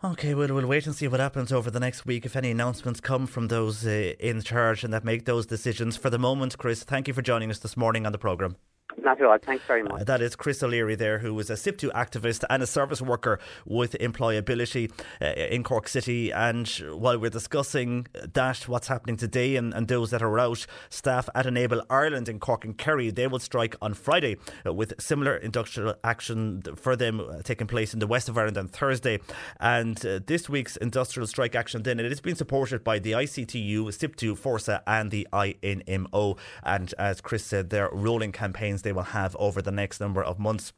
[0.02, 3.00] Okay, well, we'll wait and see what happens over the next week if any announcements
[3.00, 5.98] come from those uh, in charge and that make those decisions.
[5.98, 8.56] For the moment, Chris, thank you for joining us this morning on the programme.
[8.98, 9.38] Not at all.
[9.38, 10.00] Thanks very much.
[10.00, 13.38] Uh, that is Chris O'Leary there, who is a SIPTU activist and a service worker
[13.64, 16.32] with employability uh, in Cork City.
[16.32, 21.28] And while we're discussing that, what's happening today and, and those that are out, staff
[21.34, 25.36] at Enable Ireland in Cork and Kerry, they will strike on Friday uh, with similar
[25.36, 29.20] industrial action for them uh, taking place in the west of Ireland on Thursday.
[29.58, 33.84] And uh, this week's industrial strike action then, it has been supported by the ICTU,
[33.86, 36.38] SIPTU, Fórsa and the INMO.
[36.62, 40.38] And as Chris said, they're rolling campaigns they will have over the next number of
[40.38, 40.72] months.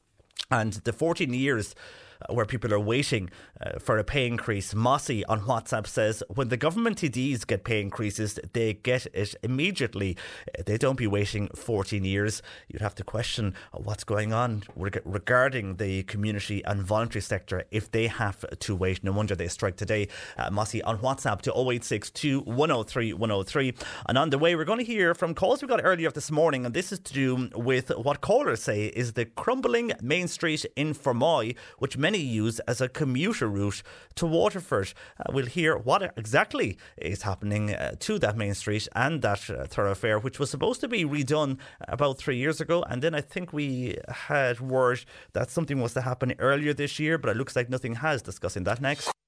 [0.51, 1.75] And the 14 years
[2.31, 3.31] where people are waiting
[3.61, 4.75] uh, for a pay increase.
[4.75, 10.17] Mossy on WhatsApp says when the government TDs get pay increases, they get it immediately.
[10.59, 12.43] Uh, They don't be waiting 14 years.
[12.69, 17.91] You'd have to question what's going on reg- regarding the community and voluntary sector if
[17.91, 19.03] they have to wait.
[19.05, 20.09] No wonder they strike today.
[20.39, 23.75] Uh, Mossy on WhatsApp to 0862 103 103.
[24.09, 26.65] And on the way, we're going to hear from calls we got earlier this morning,
[26.67, 30.95] and this is to do with what callers say is the crumbling main street in
[30.95, 33.83] Fermoy, which many use as a commuter route
[34.17, 34.93] to Waterford.
[35.19, 39.67] Uh, we'll hear what exactly is happening uh, to that main street and that uh,
[39.67, 42.83] thoroughfare, which was supposed to be redone about three years ago.
[42.89, 47.19] And then I think we had word that something was to happen earlier this year,
[47.19, 48.23] but it looks like nothing has.
[48.23, 49.22] Discussing that next.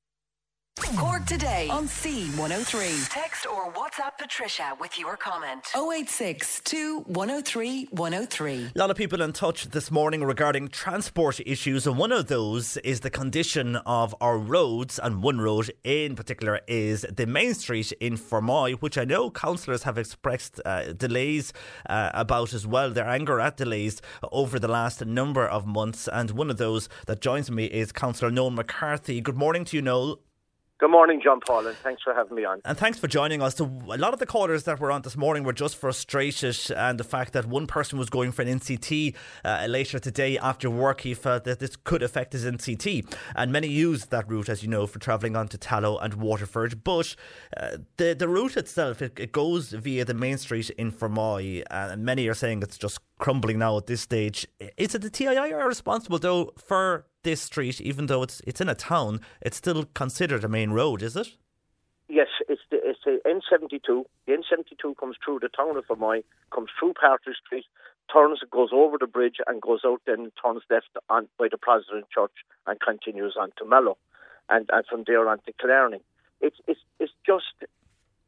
[0.96, 3.08] Cork today on C103.
[3.08, 5.66] Text or WhatsApp Patricia with your comment.
[5.74, 6.62] 086
[7.06, 8.70] 103 103.
[8.74, 12.76] A lot of people in touch this morning regarding transport issues, and one of those
[12.78, 14.98] is the condition of our roads.
[14.98, 19.84] And one road in particular is the main street in Fermoy, which I know councillors
[19.84, 21.52] have expressed uh, delays
[21.88, 26.08] uh, about as well, their anger at delays over the last number of months.
[26.08, 29.20] And one of those that joins me is Councillor Noel McCarthy.
[29.20, 30.20] Good morning to you, Noel.
[30.80, 32.60] Good morning, John Paul, and thanks for having me on.
[32.64, 33.54] And thanks for joining us.
[33.54, 36.98] So a lot of the callers that were on this morning were just frustrated, and
[36.98, 41.02] the fact that one person was going for an NCT uh, later today after work,
[41.02, 43.08] he felt that this could affect his NCT.
[43.36, 46.82] And many used that route, as you know, for travelling on to Tallow and Waterford.
[46.82, 47.14] But
[47.56, 52.04] uh, the the route itself, it, it goes via the main street in Fermoy, and
[52.04, 54.46] many are saying it's just crumbling now at this stage.
[54.76, 58.68] Is it the TII are responsible though for this street, even though it's it's in
[58.68, 61.28] a town, it's still considered a main road, is it?
[62.08, 64.04] Yes, it's the it's the N72.
[64.26, 66.22] The N72 comes through the town of Fermoy,
[66.54, 67.64] comes through Patrick Street,
[68.12, 70.02] turns, goes over the bridge, and goes out.
[70.06, 72.32] Then turns left on by the Protestant Church
[72.66, 73.96] and continues on to Mallow,
[74.48, 76.02] and and from there on to Killarney.
[76.40, 77.54] It's it's it's just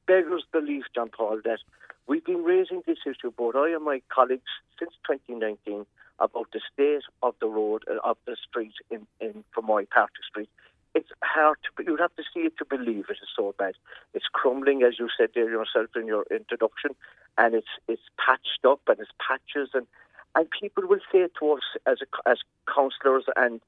[0.06, 1.58] beggars belief, John Paul, that
[2.06, 5.86] we've been raising this issue, both I and my colleagues, since 2019
[6.18, 10.48] about the state of the road uh, of the street in in Fermoy Patrick Street.
[10.94, 13.74] It's hard to you'd have to see it to believe it is so bad.
[14.14, 16.92] It's crumbling, as you said there yourself in your introduction,
[17.36, 19.86] and it's it's patched up and it's patches and
[20.34, 22.38] and people will say to us as a, as
[22.72, 23.60] councillors and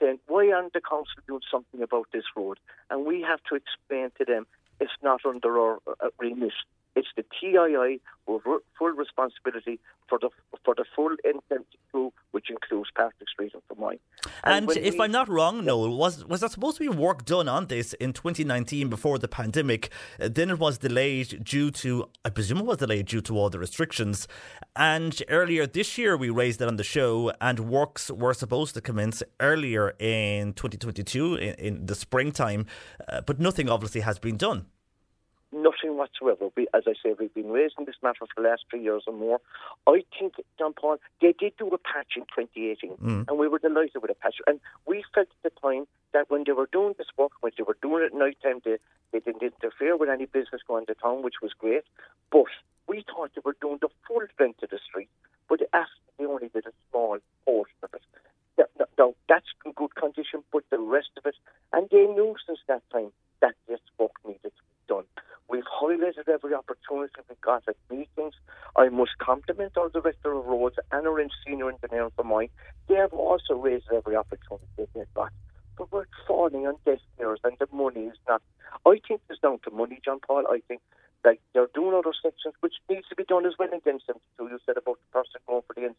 [0.00, 2.58] saying, why aren't the council doing something about this road?
[2.90, 4.46] And we have to explain to them
[4.80, 6.52] it's not under our uh, remit.
[6.96, 8.42] It's the TII with
[8.78, 9.78] full responsibility
[10.08, 10.30] for the
[10.64, 13.98] for the full N72, which includes Patrick Street and Fermoy.
[14.42, 17.24] And, when if we- I'm not wrong, Noel, was was there supposed to be work
[17.24, 19.90] done on this in 2019 before the pandemic?
[20.18, 23.50] Uh, then it was delayed due to, I presume it was delayed due to all
[23.50, 24.26] the restrictions.
[24.74, 28.80] And earlier this year, we raised it on the show, and works were supposed to
[28.80, 32.64] commence earlier in 2022 in, in the springtime,
[33.08, 34.66] uh, but nothing obviously has been done.
[35.56, 36.50] Nothing whatsoever.
[36.54, 39.14] We, as I say, we've been raising this matter for the last three years or
[39.14, 39.40] more.
[39.86, 43.24] I think, John Paul, they did do a patch in 2018, Mm.
[43.26, 44.36] and we were delighted with a patch.
[44.46, 47.62] And we felt at the time that when they were doing this work, when they
[47.62, 48.76] were doing it at night time, they,
[49.12, 51.84] they didn't interfere with any business going to town, which was great.
[52.30, 52.52] But
[52.86, 55.08] we thought they were doing the full length of the street,
[55.48, 57.16] but they actually only did a small
[57.46, 58.02] portion of it.
[58.58, 61.36] Now, now- now, that's in good condition, but the rest of it,
[61.72, 65.04] and they knew since that time that this work needed to be done.
[65.48, 68.34] We've highlighted every opportunity we've got at meetings.
[68.74, 72.48] I must compliment the director of roads and our senior engineer for mine.
[72.88, 75.32] They have also raised every opportunity they've got.
[75.78, 78.42] But we're falling on deaf ears and the money is not.
[78.84, 80.44] I think it's down to money, John Paul.
[80.50, 80.80] I think
[81.24, 84.50] like they're doing other sections which needs to be done as well in the N72.
[84.50, 85.94] You said about the person going for the NC.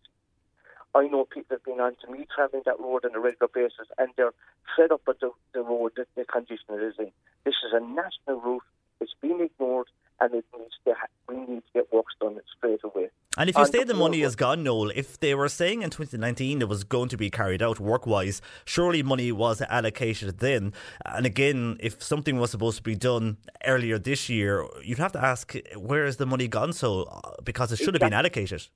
[0.95, 3.88] I know people have been on to me travelling that road on a regular basis
[3.97, 4.34] and they're
[4.76, 7.12] fed up with the, the road, the, the condition it is in.
[7.45, 8.63] This is a national route.
[9.00, 9.88] It's been ignored
[10.20, 13.10] and it needs to ha- we need to get works done straight away.
[13.38, 15.84] And if you On say the the money is gone, Noel, if they were saying
[15.84, 20.40] in 2019 it was going to be carried out work wise, surely money was allocated
[20.40, 20.74] then.
[21.06, 25.24] And again, if something was supposed to be done earlier this year, you'd have to
[25.24, 28.68] ask where is the money gone so uh, because it should have been allocated.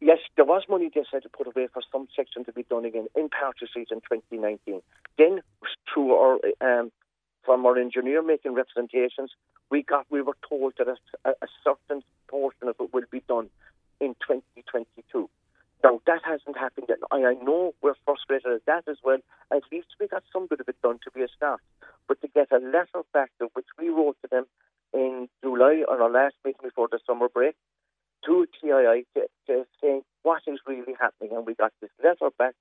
[0.00, 2.84] Yes, there was money they said to put away for some section to be done
[2.84, 3.28] again in
[3.66, 4.82] Street in 2019.
[5.18, 5.40] Then,
[5.92, 6.92] through our um,
[7.46, 9.30] from our engineer making representations,
[9.70, 13.48] we got we were told that a, a certain portion of it will be done
[14.00, 15.30] in 2022.
[15.84, 16.98] Now that hasn't happened yet.
[17.10, 19.18] I, I know we're frustrated at that as well.
[19.52, 21.60] At least we got some bit of it done to be a start.
[22.08, 24.44] But to get a letter back which we wrote to them
[24.92, 27.54] in July on our last meeting before the summer break,
[28.24, 29.06] to TII
[29.46, 31.36] to, to what is really happening.
[31.36, 32.54] And we got this letter back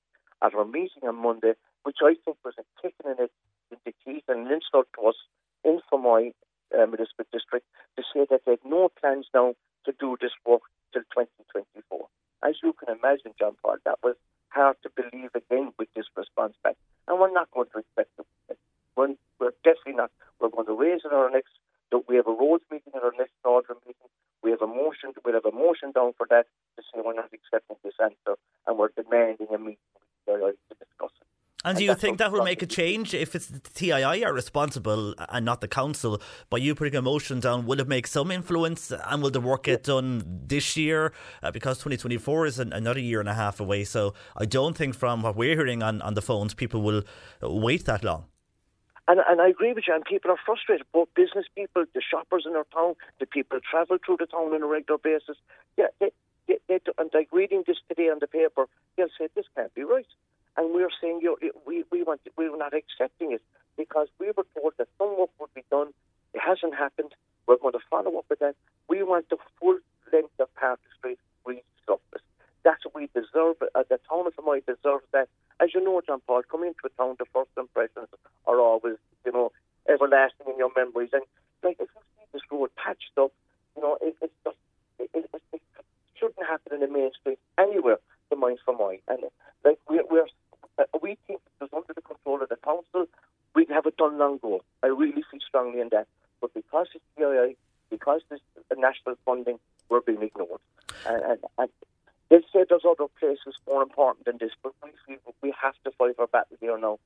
[0.43, 1.53] at our meeting on Monday,
[1.85, 3.29] which I think was a kick in the,
[3.69, 5.15] in the teeth and an insult to us
[5.63, 6.33] in Fermoy
[6.73, 9.53] uh, Municipal District to say that they have no plans now
[9.85, 12.09] to do this work till 2024.
[12.43, 14.15] As you can imagine, John Paul, that was
[14.49, 16.75] hard to believe again with this response back.
[17.07, 18.57] And we're not going to expect it.
[18.97, 20.11] We're, we're definitely not.
[20.39, 21.53] We're going to raise it at our next.
[22.09, 24.09] We have a roads meeting at our next order meeting.
[24.41, 25.13] We have a motion.
[25.23, 28.77] We'll have a motion down for that to say we're not accepting this answer, and
[28.77, 29.77] we're demanding a meeting
[30.27, 31.27] to discuss it.
[31.65, 35.15] And do you think that will make a change if it's the TII are responsible
[35.29, 36.21] and not the council?
[36.51, 39.63] By you putting a motion down, will it make some influence and will the work
[39.63, 41.11] get done this year?
[41.41, 43.83] Uh, because 2024 is an, another year and a half away.
[43.83, 47.01] So I don't think from what we're hearing on, on the phones, people will
[47.41, 48.25] wait that long.
[49.07, 52.45] And, and I agree with you, and people are frustrated, both business people, the shoppers
[52.47, 55.37] in our town, the people who travel through the town on a regular basis.
[55.77, 56.11] Yeah, they,
[56.47, 59.83] they, they, and like reading this today on the paper, they'll say, this can't be
[59.83, 60.05] right.
[60.57, 63.41] And we're saying, you we, we, want, we were not accepting it
[63.77, 65.89] because we were told that some work would be done.
[66.33, 67.11] It hasn't happened.
[67.47, 68.55] We're going to follow up with that.
[68.87, 69.77] We want the full
[70.11, 72.25] length of Patrick Street resurfaced.
[72.63, 73.57] That's what we deserve.
[73.61, 75.27] Uh, the town of Fermoy deserves that.
[75.59, 78.07] As you know, John Paul, coming into a town, the first impressions
[78.47, 79.51] are always, you know,
[79.87, 81.11] everlasting in your memories.
[81.13, 81.23] And
[81.63, 83.31] like, if you see this road patched up,
[83.75, 84.57] you know, it, it's just,
[84.99, 85.61] it, it, it
[86.15, 88.99] shouldn't happen in the main street anywhere, the Mines Fermoy.
[89.07, 89.23] And
[89.63, 90.27] like, we're, we're
[90.77, 93.07] Uh, we think it was under the control of the council.
[93.55, 94.61] We'd have it done long ago.
[94.83, 96.07] I really feel strongly in that.
[96.41, 97.55] But because it's TII,
[97.89, 98.41] because there's
[98.77, 99.59] national funding,
[99.89, 100.59] we're being ignored.
[101.07, 101.69] And, and, and
[102.29, 105.91] they say there's other places more important than this, but we feel we have to
[105.91, 106.99] fight our battle here now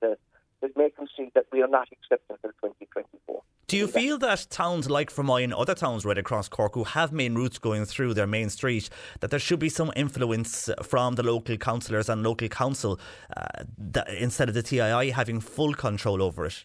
[0.00, 0.18] to,
[0.60, 3.42] to make them see that we are not accepting until 2024.
[3.70, 7.12] Do you feel that towns like Fermoy and other towns right across Cork who have
[7.12, 11.22] main routes going through their main street, that there should be some influence from the
[11.22, 12.98] local councillors and local council
[13.36, 16.64] uh, that, instead of the TII having full control over it?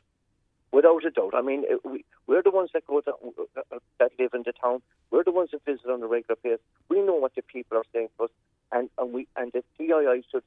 [0.72, 1.36] Without a doubt.
[1.36, 4.82] I mean, we, we're the ones that go to, uh, that live in the town.
[5.12, 6.60] We're the ones that visit on a regular basis.
[6.90, 8.32] We know what the people are saying to us,
[8.72, 10.44] and, and we and the TII should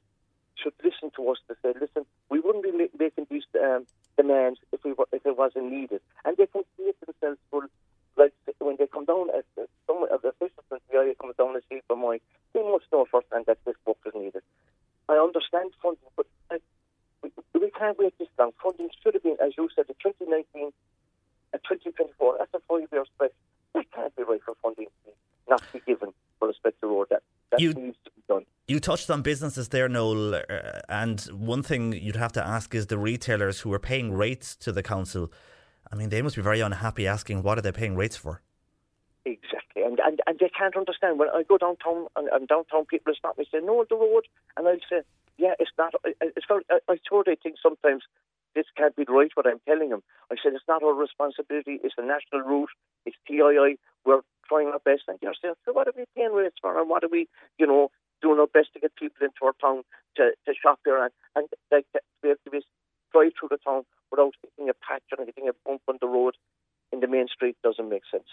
[0.61, 3.85] should listen to us to say, listen, we wouldn't be making these um,
[4.17, 7.39] demands if we were, if it wasn't needed, and they can see it themselves.
[7.51, 7.67] For,
[8.17, 11.35] like when they come down, as uh, some of the officials from the area comes
[11.37, 12.19] down and see Fermoy,
[12.53, 14.43] they must know firsthand that this work is needed.
[15.07, 16.61] I understand funding, but like,
[17.23, 18.51] we, we can't wait this long.
[18.61, 20.71] Funding should have been, as you said, the 2019
[21.53, 22.35] and 2024.
[22.39, 23.31] That's a five-year stretch.
[23.73, 24.87] That can't be right for funding
[25.49, 27.07] not to be given for respect to road.
[27.09, 28.45] That that You- needs to be done.
[28.67, 30.41] You touched on businesses there, Noel, uh,
[30.89, 34.71] and one thing you'd have to ask is the retailers who are paying rates to
[34.71, 35.31] the council.
[35.91, 38.41] I mean, they must be very unhappy asking what are they paying rates for?
[39.25, 41.19] Exactly, and, and and they can't understand.
[41.19, 44.27] When I go downtown and, and downtown, people stop me and say, "No, the road,"
[44.55, 45.01] and I'll say,
[45.37, 48.03] "Yeah, it's not." I- I- It's very, I, I they think sometimes
[48.55, 49.29] this can't be right.
[49.35, 51.79] What I'm telling them, I said, "It's not our responsibility.
[51.83, 52.69] It's a national route.
[53.05, 53.77] It's TII.
[54.05, 56.77] We're trying our best." And saying, "So what are we paying rates for?
[56.79, 59.83] And what are we, you know, doing our best to get people into our town
[60.15, 62.61] to, to shop here and and like to be able to be,
[63.13, 66.35] drive through the town without hitting a patch or hitting a bump on the road
[66.91, 68.27] in the main street doesn't make sense."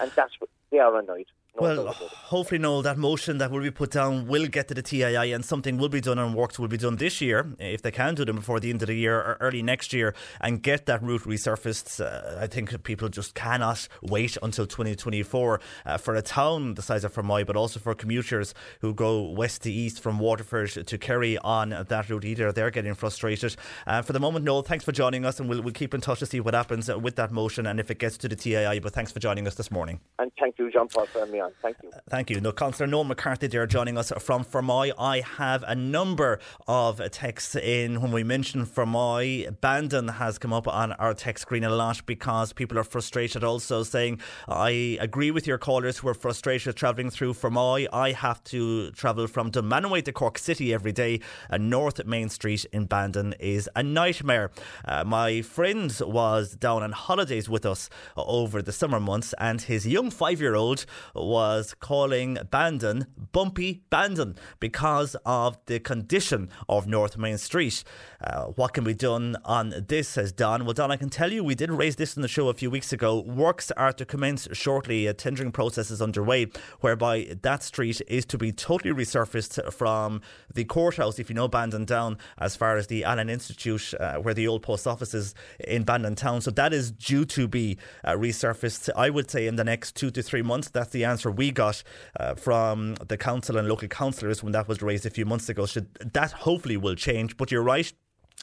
[0.00, 1.26] And that's what they are annoyed.
[1.54, 2.08] No Well, doubt about it.
[2.08, 5.44] hopefully, Noel, that motion that will be put down will get to the TII and
[5.44, 8.24] something will be done and works will be done this year, if they can do
[8.24, 11.24] them before the end of the year or early next year, and get that route
[11.24, 12.00] resurfaced.
[12.00, 17.04] Uh, I think people just cannot wait until 2024 uh, for a town the size
[17.04, 21.36] of Fermoy, but also for commuters who go west to east from Waterford to Kerry
[21.36, 22.50] on that route either.
[22.52, 23.56] They're getting frustrated.
[23.86, 26.20] Uh, for the moment, Noel, thanks for joining us, and we'll, we'll keep in touch
[26.20, 28.78] to see what happens with that motion and if it gets to the TII.
[28.78, 30.00] But thanks for joining us this morning.
[30.18, 31.52] And thank you, John Paul, for having me on.
[31.62, 31.90] Thank you.
[32.08, 32.40] Thank you.
[32.40, 34.92] No, Councillor Noel McCarthy there joining us from Fermoy.
[34.98, 39.60] I have a number of texts in when we mentioned Fermoy.
[39.60, 43.82] Bandon has come up on our text screen a lot because people are frustrated also
[43.82, 47.86] saying, I agree with your callers who are frustrated travelling through Fermoy.
[47.92, 51.20] I have to travel from Dunmanway to Cork City every day
[51.50, 54.50] and North Main Street in Bandon is a nightmare.
[54.84, 59.86] Uh, my friend was down on holidays with us over the summer months and his
[59.86, 60.10] young
[60.52, 60.84] five-year-old
[61.14, 67.82] was calling Bandon Bumpy Bandon because of the condition of North Main Street.
[68.22, 70.64] Uh, what can be done on this, says Don?
[70.64, 72.70] Well, Don, I can tell you we did raise this in the show a few
[72.70, 73.20] weeks ago.
[73.20, 75.06] Works are to commence shortly.
[75.06, 76.46] A tendering process is underway
[76.80, 80.20] whereby that street is to be totally resurfaced from
[80.52, 84.34] the courthouse, if you know Bandon down, as far as the Allin Institute, uh, where
[84.34, 86.40] the old post office is in Bandon town.
[86.40, 90.10] So that is due to be uh, resurfaced, I would say, in the next two
[90.10, 90.68] to three months.
[90.68, 91.82] That's the answer answer we got
[92.18, 95.66] uh, from the council and local councillors when that was raised a few months ago.
[95.66, 97.36] Should that hopefully will change.
[97.36, 97.92] But you're right.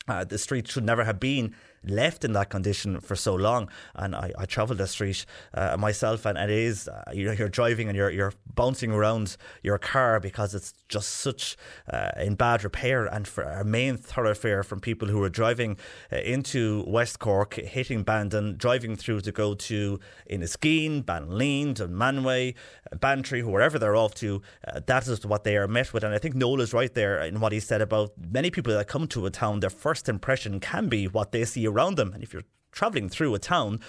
[0.08, 3.70] Uh, the street should never have been left in that condition for so long.
[3.96, 7.50] And I, I travelled the street uh, myself, and it is uh, you know you're
[7.50, 11.56] driving and you're you're bouncing around your car because it's just such
[11.92, 13.06] uh, in bad repair.
[13.06, 15.78] And for a main thoroughfare from people who are driving
[16.12, 20.00] uh, into West Cork, hitting Bandon, driving through to go to
[20.30, 22.56] Enniskeane, Ballineen, Dunmanway,
[22.92, 24.42] uh, Bantry, wherever they're off to,
[24.86, 26.04] that is what they are met with.
[26.04, 28.88] And I think Noel is right there in what he said about many people that
[28.88, 32.14] come to a town, their first impression can be what they see around them.
[32.14, 33.80] And if you're travelling through a town,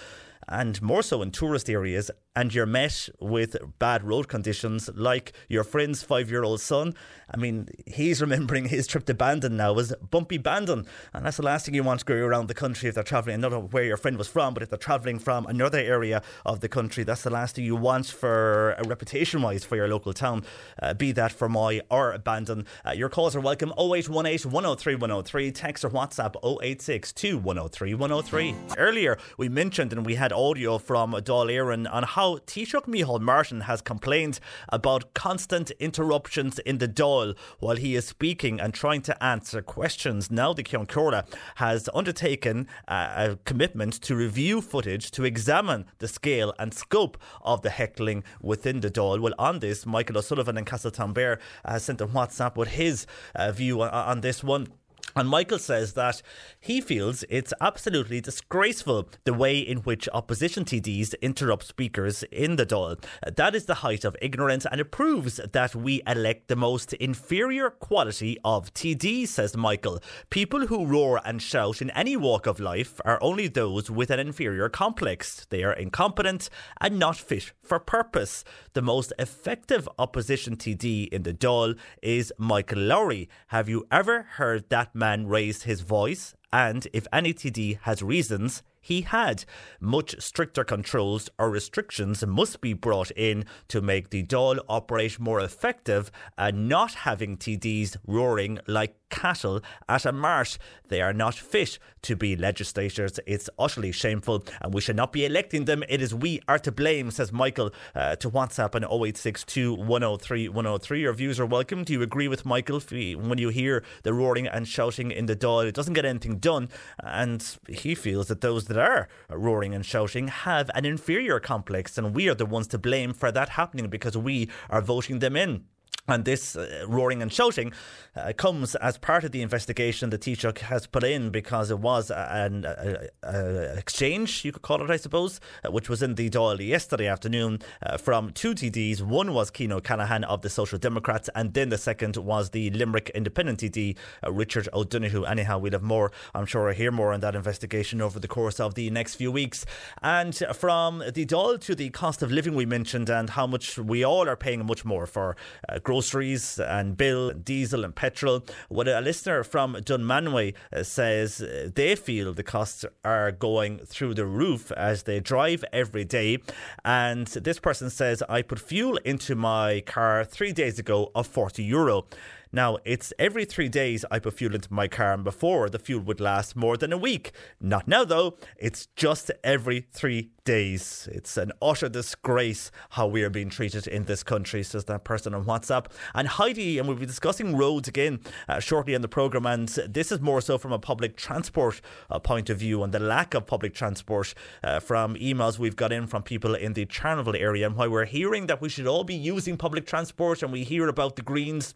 [0.47, 5.63] and more so in tourist areas, and you're met with bad road conditions, like your
[5.63, 6.93] friend's five year old son.
[7.29, 11.43] I mean, he's remembering his trip to Bandon now as bumpy Bandon, and that's the
[11.43, 13.41] last thing you want to go around the country if they're travelling.
[13.41, 16.69] Know where your friend was from, but if they're travelling from another area of the
[16.69, 20.43] country, that's the last thing you want for uh, reputation wise for your local town,
[20.81, 22.65] uh, be that Fermoy or Bandon.
[22.85, 28.55] Uh, your calls are welcome 0818 103 103, text or WhatsApp 0862 103 103.
[28.77, 33.61] Earlier, we mentioned and we had audio from Dáil Éireann on how Taoiseach Micheál Martin
[33.61, 39.23] has complained about constant interruptions in the Dáil while he is speaking and trying to
[39.23, 40.31] answer questions.
[40.31, 41.23] Now, the Comhairle
[41.55, 47.61] has undertaken uh, a commitment to review footage to examine the scale and scope of
[47.61, 49.19] the heckling within the Dáil.
[49.19, 53.05] Well, on this, Michael O'Sullivan in Castletownbere has sent a WhatsApp with his
[53.35, 54.67] uh, view on, on this one.
[55.15, 56.21] And Michael says that
[56.59, 62.65] he feels it's absolutely disgraceful the way in which opposition TDs interrupt speakers in the
[62.65, 63.03] Dáil.
[63.35, 67.69] That is the height of ignorance and it proves that we elect the most inferior
[67.69, 69.99] quality of TDs, says Michael.
[70.29, 74.19] People who roar and shout in any walk of life are only those with an
[74.19, 75.45] inferior complex.
[75.49, 76.49] They are incompetent
[76.79, 78.43] and not fit for purpose.
[78.73, 83.29] The most effective opposition TD in the Dáil is Michael Lowry.
[83.47, 86.35] Have you ever heard that man raised his voice?
[86.53, 89.45] And if any TD has reasons, he had.
[89.79, 95.39] Much stricter controls or restrictions must be brought in to make the Dáil operate more
[95.39, 100.57] effective and not having TDs roaring like cattle at a marsh.
[100.87, 103.19] They are not fit to be legislators.
[103.27, 105.83] It's utterly shameful and we should not be electing them.
[105.87, 111.01] It is we are to blame, says Michael uh, to WhatsApp on 0862 103 103.
[111.01, 111.83] Your views are welcome.
[111.83, 115.67] Do you agree with Michael when you hear the roaring and shouting in the Dáil?
[115.67, 116.69] It doesn't get anything done
[117.03, 122.15] and he feels that those that are roaring and shouting have an inferior complex and
[122.15, 125.65] we are the ones to blame for that happening because we are voting them in.
[126.11, 127.71] And this uh, roaring and shouting
[128.15, 132.11] uh, comes as part of the investigation that Taoiseach has put in because it was
[132.11, 136.29] an a, a exchange, you could call it, I suppose, uh, which was in the
[136.29, 139.01] Dáil yesterday afternoon uh, from two TDs.
[139.01, 143.09] One was Cian O'Callaghan of the Social Democrats, and then the second was the Limerick
[143.15, 143.95] Independent TD,
[144.25, 145.23] uh, Richard O'Donoghue.
[145.23, 148.59] Anyhow, we'll have more, I'm sure, I'll hear more on that investigation over the course
[148.59, 149.65] of the next few weeks.
[150.01, 154.03] And from the Dáil to the cost of living we mentioned and how much we
[154.03, 155.35] all are paying much more for
[155.69, 158.43] uh, groceries and bill, and diesel and petrol.
[158.69, 164.15] What a listener from Dunmanway uh, says uh, they feel the costs are going through
[164.15, 166.39] the roof as they drive every day.
[166.83, 171.63] And this person says, I put fuel into my car three days ago of 40
[171.63, 172.07] euro.
[172.53, 176.01] Now, it's every three days I put fuel into my car, and before the fuel
[176.01, 177.31] would last more than a week.
[177.61, 178.37] Not now, though.
[178.57, 181.07] It's just every three days.
[181.11, 185.33] It's an utter disgrace how we are being treated in this country, says that person
[185.33, 185.85] on WhatsApp.
[186.13, 190.11] And Heidi, and we'll be discussing roads again uh, shortly in the programme, and this
[190.11, 191.79] is more so from a public transport
[192.09, 194.33] uh, point of view and the lack of public transport
[194.63, 198.05] uh, from emails we've got in from people in the Charleville area, and why we're
[198.05, 201.75] hearing that we should all be using public transport, and we hear about the Greens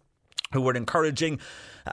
[0.54, 1.40] who were encouraging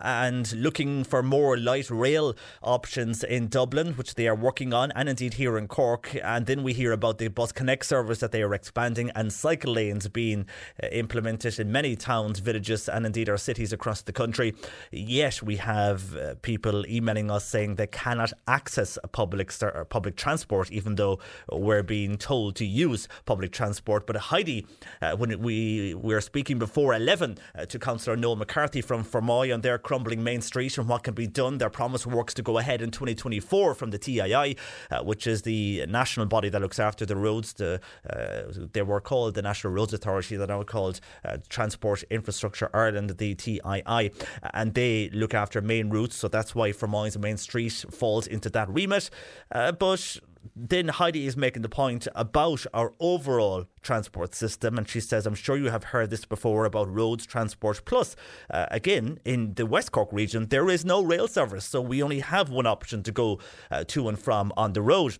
[0.00, 5.08] and looking for more light rail options in Dublin, which they are working on, and
[5.08, 6.16] indeed here in Cork.
[6.22, 9.72] And then we hear about the Bus Connect service that they are expanding and cycle
[9.74, 10.46] lanes being
[10.82, 14.54] uh, implemented in many towns, villages, and indeed our cities across the country.
[14.90, 20.70] Yet we have uh, people emailing us saying they cannot access public st- public transport,
[20.70, 21.18] even though
[21.50, 24.06] we're being told to use public transport.
[24.06, 24.66] But Heidi,
[25.00, 29.60] uh, when we were speaking before 11 uh, to Councillor Noel McCarthy from Fermoy on
[29.60, 31.58] their crumbling Main Street and what can be done.
[31.58, 34.56] Their promise works to go ahead in 2024 from the TII,
[34.90, 37.52] uh, which is the national body that looks after the roads.
[37.54, 42.70] The, uh, they were called the National Roads Authority, they're now called uh, Transport Infrastructure
[42.74, 44.10] Ireland, the TII,
[44.54, 46.16] and they look after main routes.
[46.16, 49.10] So that's why Fermoy's Main Street falls into that remit.
[49.50, 50.18] Uh, but
[50.54, 55.34] then Heidi is making the point about our overall transport system, and she says, I'm
[55.34, 58.16] sure you have heard this before about roads transport plus.
[58.50, 62.20] Uh, again, in the West Cork region, there is no rail service, so we only
[62.20, 63.38] have one option to go
[63.70, 65.18] uh, to and from on the road.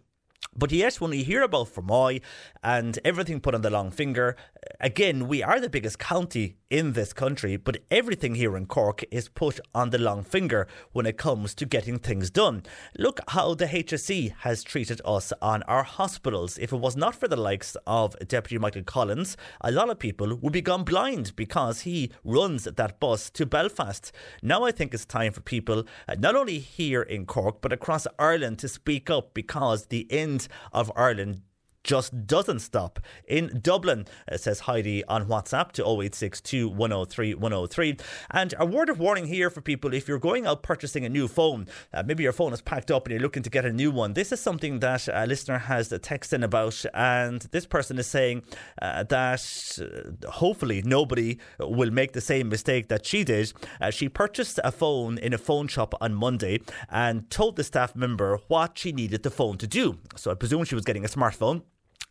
[0.55, 2.21] But yes, when we hear about Fermoy
[2.63, 4.37] and everything put on the long finger,
[4.81, 9.29] again, we are the biggest county in this country, but everything here in Cork is
[9.29, 12.63] put on the long finger when it comes to getting things done.
[12.99, 16.59] Look how the HSE has treated us on our hospitals.
[16.59, 20.37] If it was not for the likes of Deputy Michael Collins, a lot of people
[20.37, 24.13] would be gone blind because he runs that bus to Belfast.
[24.43, 28.07] Now I think it's time for people, uh, not only here in Cork, but across
[28.19, 31.43] Ireland to speak up because the end of Ireland
[31.85, 33.01] just doesn't stop.
[33.27, 37.97] In Dublin, uh, says Heidi on WhatsApp to 0862 103 103.
[38.31, 41.29] And a word of warning here for people if you're going out purchasing a new
[41.29, 43.91] phone, uh, maybe your phone is packed up and you're looking to get a new
[43.91, 44.15] one.
[44.15, 48.07] This is something that a listener has a text in about, and this person is
[48.07, 48.43] saying
[48.81, 53.53] uh, that uh, hopefully nobody will make the same mistake that she did.
[53.81, 56.61] Uh, she purchased a phone in a phone shop on Monday
[56.91, 59.99] and told the staff member what she needed the phone to do.
[60.17, 61.63] So I presume she was getting a smartphone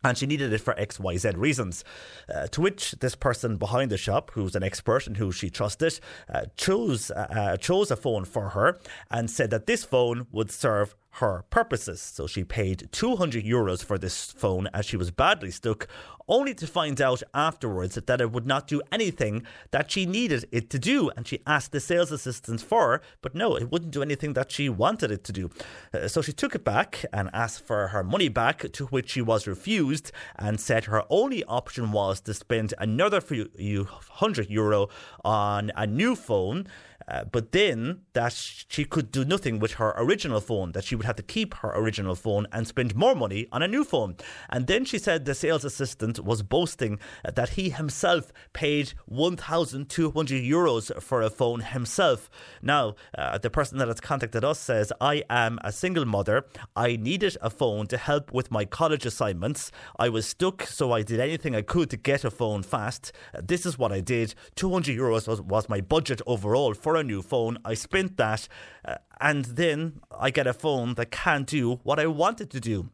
[0.04, 1.84] and she needed it for XYZ reasons.
[2.32, 6.00] Uh, to which this person behind the shop, who's an expert and who she trusted,
[6.32, 8.78] uh, chose, uh, uh, chose a phone for her
[9.10, 12.00] and said that this phone would serve her purposes.
[12.00, 15.86] So she paid 200 euros for this phone as she was badly stuck,
[16.28, 20.70] only to find out afterwards that it would not do anything that she needed it
[20.70, 21.10] to do.
[21.16, 24.68] And she asked the sales assistant for, but no, it wouldn't do anything that she
[24.68, 25.50] wanted it to do.
[25.92, 29.20] Uh, so she took it back and asked for her money back, to which she
[29.20, 34.88] was refused and said her only option was to spend another few hundred euro
[35.24, 36.66] on a new phone.
[37.08, 41.06] Uh, but then that she could do nothing with her original phone, that she would
[41.08, 44.14] have to keep her original phone and spend more money on a new phone.
[44.48, 51.02] And then she said the sales assistant was boasting that he himself paid 1,200 euros
[51.02, 52.30] for a phone himself.
[52.62, 56.46] Now, uh, the person that has contacted us says, I am a single mother.
[56.76, 59.72] I needed a phone to help with my college assignments.
[59.98, 63.10] I was stuck, so I did anything I could to get a phone fast.
[63.42, 64.36] This is what I did.
[64.54, 67.58] 200 euros was, was my budget overall for a new phone.
[67.64, 68.46] I spent that,
[68.84, 72.90] uh, and then I get a phone that can't do what I wanted to do.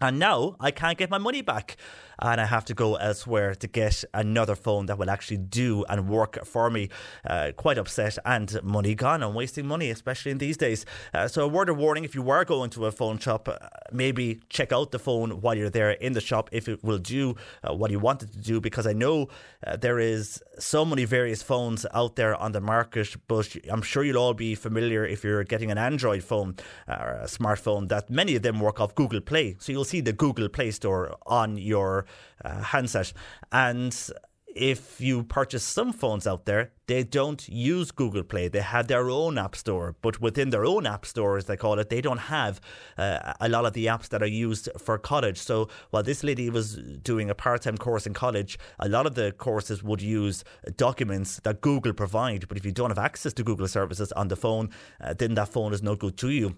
[0.00, 1.76] And now I can't get my money back.
[2.20, 6.08] And I have to go elsewhere to get another phone that will actually do and
[6.08, 6.88] work for me.
[7.24, 9.22] Uh, quite upset and money gone.
[9.22, 10.84] I'm wasting money, especially in these days.
[11.14, 13.58] Uh, so, a word of warning if you are going to a phone shop, uh,
[13.92, 17.36] maybe check out the phone while you're there in the shop if it will do
[17.62, 18.60] uh, what you want it to do.
[18.60, 19.28] Because I know
[19.66, 24.02] uh, there is so many various phones out there on the market, but I'm sure
[24.02, 26.56] you'll all be familiar if you're getting an Android phone
[26.88, 29.56] uh, or a smartphone that many of them work off Google Play.
[29.60, 32.07] So, you'll see the Google Play Store on your
[32.44, 33.12] uh, handset.
[33.52, 33.94] And
[34.58, 38.48] if you purchase some phones out there, they don't use Google Play.
[38.48, 41.78] They have their own app store, but within their own app store, as they call
[41.78, 42.60] it, they don't have
[42.96, 45.38] uh, a lot of the apps that are used for college.
[45.38, 49.14] So while this lady was doing a part time course in college, a lot of
[49.14, 50.44] the courses would use
[50.76, 52.48] documents that Google provide.
[52.48, 55.48] But if you don't have access to Google services on the phone, uh, then that
[55.48, 56.56] phone is no good to you.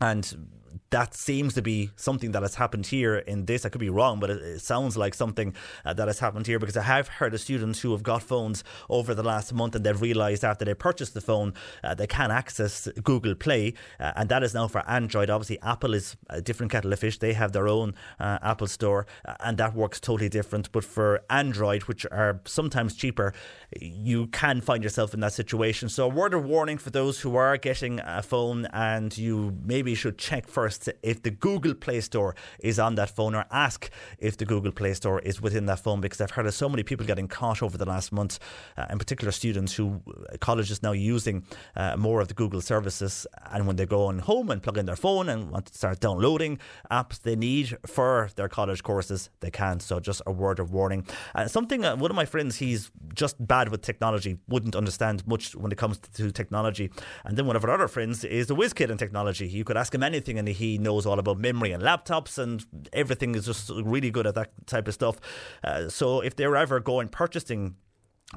[0.00, 0.48] And
[0.90, 3.64] that seems to be something that has happened here in this.
[3.64, 5.54] I could be wrong, but it, it sounds like something
[5.84, 8.64] uh, that has happened here because I have heard of students who have got phones
[8.88, 12.30] over the last month and they've realised after they purchased the phone uh, they can
[12.30, 15.30] access Google Play, uh, and that is now for Android.
[15.30, 17.18] Obviously, Apple is a different kettle of fish.
[17.18, 20.72] They have their own uh, Apple Store, uh, and that works totally different.
[20.72, 23.32] But for Android, which are sometimes cheaper,
[23.80, 25.88] you can find yourself in that situation.
[25.88, 29.94] So, a word of warning for those who are getting a phone and you maybe
[29.94, 32.34] should check first if the Google Play Store
[32.70, 36.00] is on that phone or ask if the Google Play Store is within that phone
[36.00, 38.38] because I've heard of so many people getting caught over the last month,
[38.78, 41.44] uh, in particular students who uh, colleges now using
[41.76, 43.26] uh, more of the Google services.
[43.52, 46.00] And when they go on home and plug in their phone and want to start
[46.00, 46.58] downloading
[46.90, 49.80] apps they need for their college courses, they can.
[49.80, 51.06] So, just a word of warning.
[51.34, 55.54] And something, uh, one of my friends, he's just bad with technology, wouldn't understand much
[55.54, 56.90] when it comes to technology.
[57.26, 59.46] And then one of our other friends is a whiz kid in technology.
[59.46, 63.34] You could ask him anything and he knows all about memory and laptops and everything
[63.34, 65.20] is just really good at that type of stuff.
[65.64, 67.76] Uh, so if they're ever going purchasing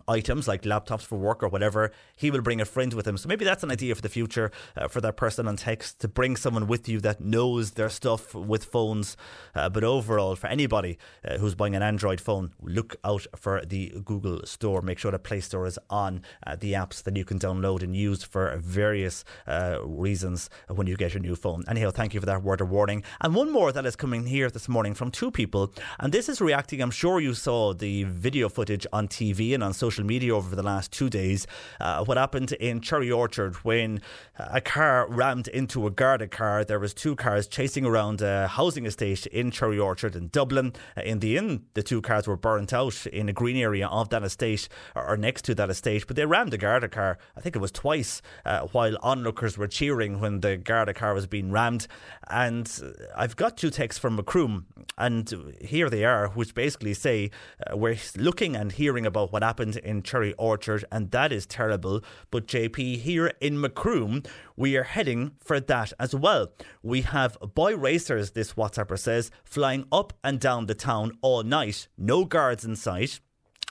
[0.07, 3.17] items like laptops for work or whatever, he will bring a friend with him.
[3.17, 6.07] So maybe that's an idea for the future uh, for that person on text to
[6.07, 9.17] bring someone with you that knows their stuff with phones.
[9.55, 13.93] Uh, but overall, for anybody uh, who's buying an Android phone, look out for the
[14.05, 14.81] Google Store.
[14.81, 17.95] Make sure the Play Store is on uh, the apps that you can download and
[17.95, 21.63] use for various uh, reasons when you get your new phone.
[21.67, 23.03] Anyhow, thank you for that word of warning.
[23.21, 26.41] And one more that is coming here this morning from two people, and this is
[26.41, 26.79] reacting.
[26.81, 30.63] I'm sure you saw the video footage on TV and on social media over the
[30.63, 31.47] last two days.
[31.79, 34.01] Uh, what happened in Cherry Orchard when
[34.37, 36.63] a car rammed into a Garda car?
[36.63, 40.73] There was two cars chasing around a housing estate in Cherry Orchard in Dublin.
[40.97, 44.09] Uh, in the end, the two cars were burnt out in a green area of
[44.09, 46.05] that estate or next to that estate.
[46.07, 47.17] But they rammed a Garda car.
[47.35, 51.27] I think it was twice uh, while onlookers were cheering when the Garda car was
[51.27, 51.87] being rammed.
[52.29, 54.65] And uh, I've got two texts from Macroom,
[54.97, 57.31] and here they are, which basically say
[57.65, 62.01] uh, we're looking and hearing about what happened in Cherry Orchard, and that is terrible.
[62.31, 64.23] But JP, here in Macroom,
[64.55, 66.51] we are heading for that as well.
[66.81, 71.87] We have boy racers, this WhatsApper says, flying up and down the town all night,
[71.97, 73.19] no guards in sight.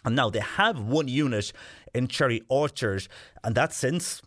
[0.04, 1.52] And now they have one unit
[1.92, 3.08] in Cherry Orchard,
[3.42, 4.22] and that's since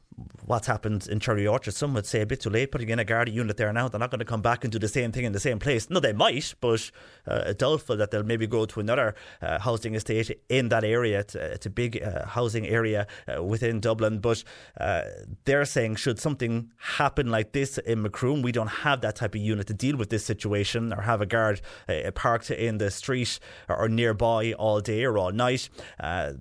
[0.46, 1.74] what's happened in Cherry Orchard.
[1.74, 3.88] Some would say a bit too late putting in a Garda unit there now.
[3.88, 5.90] They're not going to come back and do the same thing in the same place.
[5.90, 6.92] No, they might, but
[7.28, 11.20] uh, doubtful that they'll maybe go to another uh, housing estate in that area.
[11.20, 14.44] It's, it's a big uh, housing area uh, within Dublin, but
[14.80, 15.02] uh,
[15.46, 19.42] they're saying should something happen like this in Macroom, we don't have that type of
[19.42, 23.40] unit to deal with this situation or have a guard uh, parked in the street
[23.70, 25.70] or nearby all day or all night.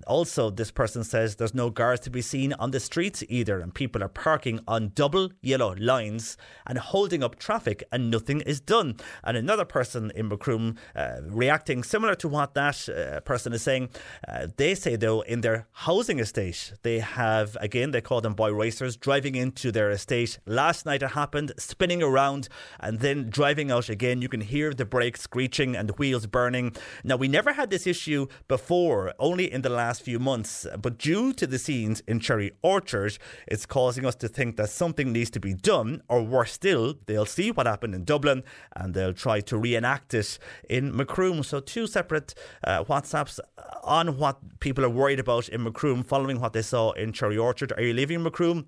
[0.07, 3.75] also, this person says there's no guards to be seen on the streets either, and
[3.75, 8.97] people are parking on double yellow lines and holding up traffic, and nothing is done.
[9.23, 13.89] And another person in Macroom uh, reacting similar to what that uh, person is saying.
[14.27, 18.51] Uh, they say, though, in their housing estate, they have, again, they call them boy
[18.51, 20.39] racers, driving into their estate.
[20.45, 22.49] Last night it happened, spinning around
[22.79, 24.21] and then driving out again.
[24.21, 26.75] You can hear the brakes screeching and the wheels burning.
[27.03, 31.33] Now, we never had this issue before, only in the last few months, but due
[31.33, 33.17] to the scenes in Cherry Orchard,
[33.47, 37.25] it's causing us to think that something needs to be done, or worse still, they'll
[37.25, 38.43] see what happened in Dublin
[38.75, 40.39] and they'll try to reenact it
[40.69, 41.43] in Macroom.
[41.43, 42.33] So, two separate
[42.63, 43.39] uh, WhatsApps
[43.83, 47.73] on what people are worried about in Macroom following what they saw in Cherry Orchard.
[47.77, 48.67] Are you leaving Macroom?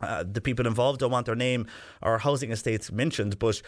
[0.00, 1.66] Uh, the people involved don't want their name
[2.02, 3.62] or housing estates mentioned, but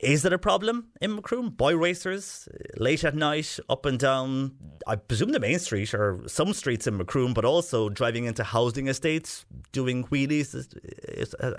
[0.00, 1.50] is it a problem in Macroom?
[1.50, 4.52] Boy racers, late at night, up and down,
[4.86, 8.86] I presume the main street or some streets in Macroom, but also driving into housing
[8.86, 10.54] estates, doing wheelies,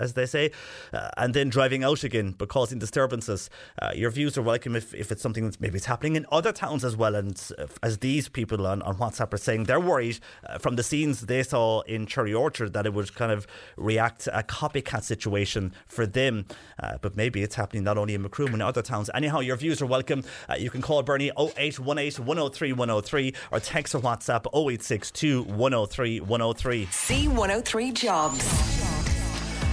[0.00, 0.52] as, they say,
[0.94, 3.50] uh, and then driving out again, but causing disturbances.
[3.80, 6.50] Uh, your views are welcome if, if it's something that's maybe it's happening in other
[6.50, 7.14] towns as well.
[7.14, 10.18] And uh, as these people on, on WhatsApp are saying, they're worried
[10.48, 14.28] uh, from the scenes they saw in Cherry Orchard that it would kind of react
[14.28, 16.46] a copycat situation for them.
[16.82, 19.10] Uh, but maybe it's happening not only in Macroom and other towns.
[19.14, 20.24] Anyhow, your views are welcome.
[20.48, 26.86] Uh, you can call Bernie 0818 103 103 or text or WhatsApp 0862 103 103.
[26.86, 28.99] C103 Jobs.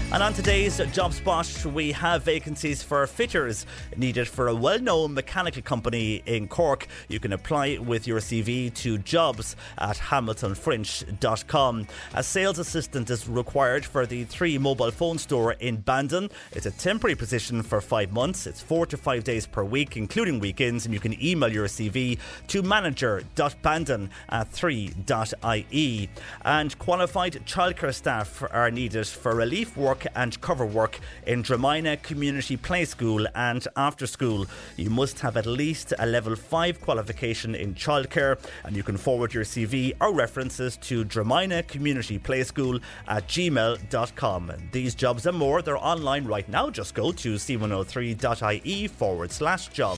[0.10, 3.66] And on today's Job Spot, we have vacancies for fitters
[3.98, 6.88] needed for a well known mechanical company in Cork.
[7.10, 11.88] You can apply with your CV to jobs at hamiltonfrench.com.
[12.14, 16.30] A sales assistant is required for the three mobile phone store in Bandon.
[16.54, 18.48] It's a temporary position for five months.
[18.48, 22.18] It's four to five days per week, including weekends, and you can email your CV
[22.48, 26.10] to manager.bandon at 3.ie.
[26.46, 32.58] And qualified childcare staff are needed for relief work and cover work in Dromina Community
[32.58, 34.46] Play School and after school.
[34.76, 39.34] You must have at least a level 5 qualification in childcare and you can forward
[39.34, 44.52] your CV or references to Dromina Community Play School at gmail.com.
[44.72, 46.70] These jobs and more, they're online right now.
[46.70, 49.98] Just go to c103.ie forward slash job.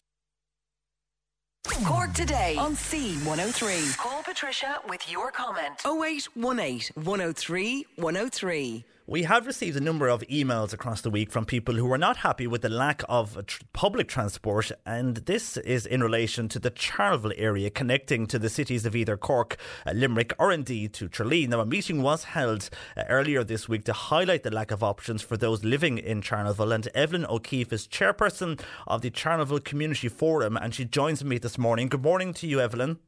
[1.86, 4.18] Cork today on C103.
[4.30, 5.82] Call Patricia with your comment.
[5.86, 8.86] 0818 103 103.
[9.07, 12.17] We have received a number of emails across the week from people who are not
[12.17, 16.69] happy with the lack of tr- public transport, and this is in relation to the
[16.69, 19.57] Charleville area connecting to the cities of either Cork,
[19.88, 21.47] uh, Limerick, or indeed to Tralee.
[21.47, 25.23] Now, a meeting was held uh, earlier this week to highlight the lack of options
[25.23, 30.55] for those living in Charleville, and Evelyn O'Keefe is chairperson of the Charleville Community Forum,
[30.55, 31.89] and she joins me this morning.
[31.89, 32.99] Good morning to you, Evelyn.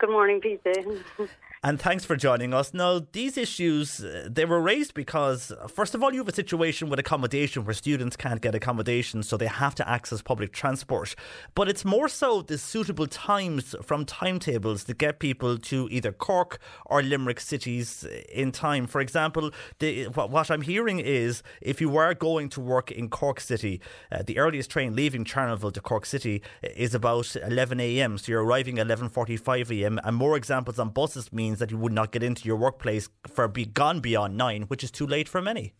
[0.00, 0.82] Good morning, Peter.
[1.62, 2.72] And thanks for joining us.
[2.72, 6.32] Now, these issues, uh, they were raised because, uh, first of all, you have a
[6.32, 11.16] situation with accommodation where students can't get accommodation, so they have to access public transport.
[11.56, 16.60] But it's more so the suitable times from timetables to get people to either Cork
[16.86, 18.86] or Limerick cities in time.
[18.86, 19.50] For example,
[19.80, 23.80] the, what, I'm hearing is if you were going to work in Cork City,
[24.12, 28.16] uh, the earliest train leaving Charleville to Cork City is about 11 a.m.
[28.16, 29.98] So you're arriving at 11:45 a.m.
[30.04, 33.48] And more examples on buses means that you would not get into your workplace for
[33.48, 35.74] be gone beyond nine, which is too late for many.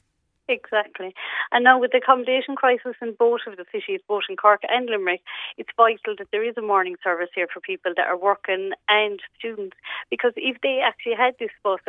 [0.49, 1.15] Exactly.
[1.53, 4.89] And now with the accommodation crisis in both of the cities, both in Cork and
[4.89, 5.21] Limerick,
[5.59, 9.21] it's vital that there is a morning service here for people that are working and
[9.39, 9.77] students.
[10.09, 11.81] Because if they actually had this bus,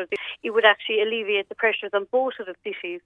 [0.44, 3.00] it would actually alleviate the pressures on both of the cities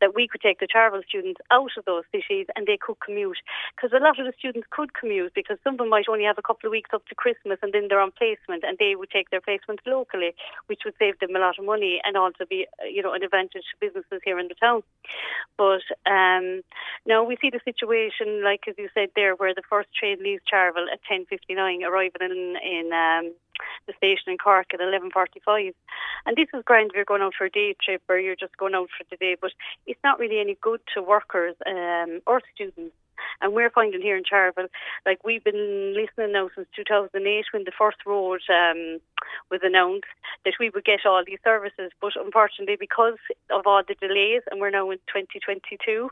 [0.00, 3.38] that we could take the travel students out of those cities and they could commute.
[3.74, 6.38] Because a lot of the students could commute because some of them might only have
[6.38, 9.10] a couple of weeks up to Christmas and then they're on placement and they would
[9.10, 10.34] take their placements locally,
[10.66, 13.66] which would save them a lot of money and also be, you know, an advantage
[13.66, 14.82] to businesses here in the town.
[15.56, 16.62] But um,
[17.06, 20.42] now we see the situation, like as you said there, where the first train leaves
[20.50, 23.34] Charleville at 10.59, arriving in, in um,
[23.86, 25.74] the station in Cork at 11.45.
[26.26, 28.56] And this is grand if you're going out for a day trip or you're just
[28.56, 29.52] going out for the day, but
[29.86, 32.94] it's not really any good to workers um, or students.
[33.40, 34.68] And we're finding here in Charleville,
[35.06, 39.00] like we've been listening now since 2008 when the first road um,
[39.50, 40.04] was announced
[40.44, 41.90] that we would get all these services.
[42.00, 43.18] But unfortunately, because
[43.50, 46.10] of all the delays, and we're now in 2022,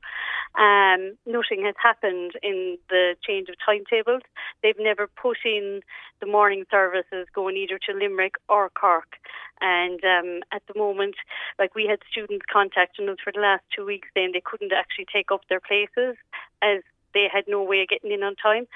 [0.59, 4.23] um, nothing has happened in the change of timetables.
[4.63, 5.81] They've never put in
[6.21, 9.17] the morning services going either to Limerick or Cork.
[9.61, 11.17] And um, at the moment,
[11.59, 15.07] like we had students contacting us for the last two weeks saying they couldn't actually
[15.13, 16.17] take up their places
[16.63, 16.83] as
[17.15, 18.67] they had no way of getting in on time.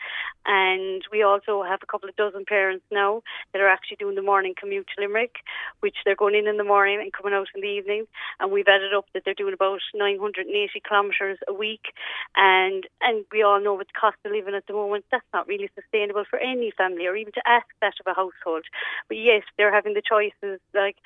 [0.45, 3.23] And we also have a couple of dozen parents now
[3.53, 5.37] that are actually doing the morning commute to Limerick,
[5.81, 8.07] which they're going in in the morning and coming out in the evening.
[8.41, 11.95] And we've added up that they're doing about 980 kilometres a week.
[12.37, 15.47] And and we all know with the cost of living at the moment, that's not
[15.47, 18.65] really sustainable for any family or even to ask that of a household.
[19.09, 20.97] But yes, they're having the choices like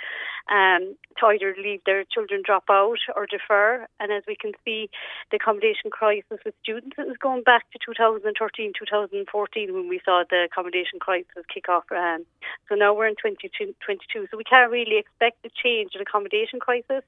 [0.51, 3.87] um, to either leave their children drop out or defer.
[4.01, 4.89] And as we can see,
[5.31, 10.47] the accommodation crisis with students, was going back to 2013, 2014 when we saw the
[10.47, 11.83] accommodation crisis kick off.
[11.91, 12.25] Um,
[12.69, 14.29] so now we're in 2022.
[14.31, 17.03] So we can't really expect a change in accommodation crisis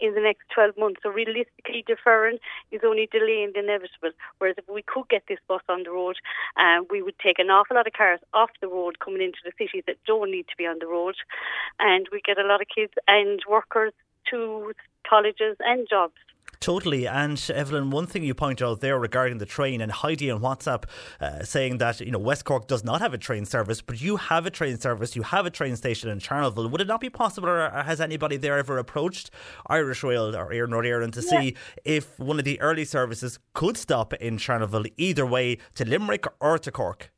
[0.00, 0.98] in the next 12 months.
[1.04, 2.38] So realistically, deferring
[2.72, 4.10] is only delaying the inevitable.
[4.38, 6.16] Whereas if we could get this bus on the road,
[6.58, 9.52] um, we would take an awful lot of cars off the road coming into the
[9.56, 11.14] cities that don't need to be on the road,
[11.78, 13.92] and we get a lot of kids and workers
[14.30, 14.72] to
[15.08, 16.18] colleges and jobs.
[16.60, 17.06] Totally.
[17.08, 20.84] And Evelyn, one thing you point out there regarding the train and Heidi on WhatsApp
[21.18, 24.18] uh, saying that, you know, West Cork does not have a train service, but you
[24.18, 26.68] have a train service, you have a train station in Charleville.
[26.68, 29.30] Would it not be possible, or has anybody there ever approached
[29.68, 31.40] Irish Rail or Iarnród Éireann to Yeah.
[31.40, 31.56] see
[31.86, 36.58] if one of the early services could stop in Charleville either way to Limerick or
[36.58, 37.10] to Cork?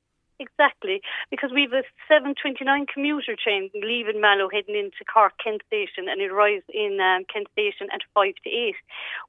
[0.42, 6.20] Exactly, because we've a 729 commuter train leaving Mallow heading into Cork Kent Station and
[6.20, 8.74] it arrives in um, Kent Station at 5 to 8.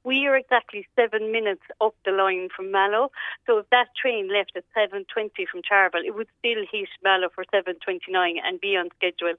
[0.02, 3.12] We are exactly seven minutes up the line from Mallow,
[3.46, 5.06] so if that train left at 7.20
[5.46, 9.34] from Charleville, it would still hit Mallow for 7.29 and be on schedule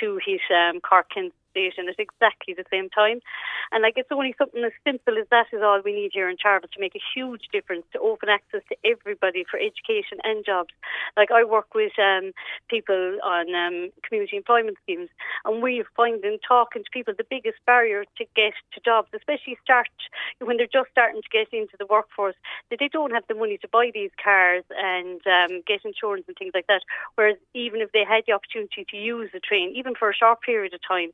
[0.00, 3.20] to hit um, Cork Kent Station at exactly the same time.
[3.72, 6.36] And like it's only something as simple as that is all we need here in
[6.36, 10.70] Charleville to make a huge difference to open access to everybody for education and jobs.
[11.16, 12.32] Like I work with um,
[12.68, 15.08] people on um, community employment schemes,
[15.44, 19.88] and we're finding talking to people the biggest barrier to get to jobs, especially start
[20.40, 22.34] when they're just starting to get into the workforce,
[22.70, 26.36] that they don't have the money to buy these cars and um, get insurance and
[26.36, 26.82] things like that.
[27.14, 30.40] Whereas even if they had the opportunity to use the train, even for a short
[30.42, 31.10] period of time,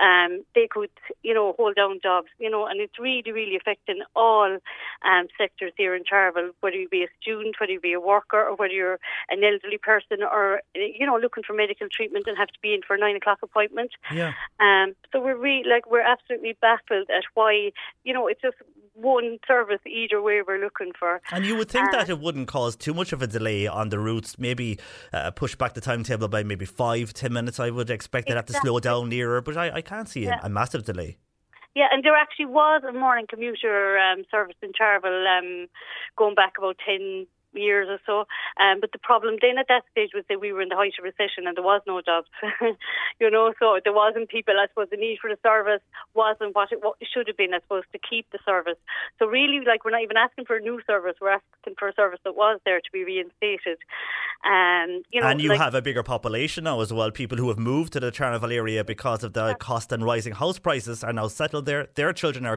[0.00, 0.90] um, they could,
[1.22, 4.58] you know, hold down jobs, you know, and it's really, really affecting all
[5.04, 8.40] um, sectors here in Charleville, whether you be a student, whether you be a worker,
[8.40, 12.48] or whether you're an elderly person, or you know, looking for medical treatment and have
[12.48, 13.90] to be in for a nine o'clock appointment.
[14.12, 14.32] Yeah.
[14.60, 17.72] Um, so we're really like we're absolutely baffled at why,
[18.04, 18.56] you know, it's just
[19.00, 21.20] one service either way we're looking for.
[21.30, 23.88] And you would think Uh, that it wouldn't cause too much of a delay on
[23.90, 24.78] the routes, maybe
[25.12, 27.60] uh, push back the timetable by maybe five, ten minutes.
[27.60, 30.28] I would expect it have to slow down nearer, but I, I can't see a,
[30.30, 30.40] Yeah.
[30.42, 31.18] a massive delay.
[31.74, 35.68] Yeah, and there actually was a morning commuter um, service in Charleville um,
[36.16, 38.26] going back about 10, years or so.
[38.62, 40.94] Um, but the problem then at that stage was that we were in the height
[40.98, 42.28] of recession and there was no jobs.
[43.20, 44.54] you know, so there wasn't people.
[44.58, 45.82] I suppose the need for the service
[46.14, 47.54] wasn't what it, what it should have been.
[47.54, 48.78] I suppose to keep the service.
[49.18, 51.16] So really, like we're not even asking for a new service.
[51.20, 53.78] We're asking for a service that was there to be reinstated.
[54.44, 57.10] Um, you know, and you like, have a bigger population now as well.
[57.10, 60.58] People who have moved to the Charleville area because of the cost and rising house
[60.58, 61.88] prices are now settled there.
[61.94, 62.56] Their children are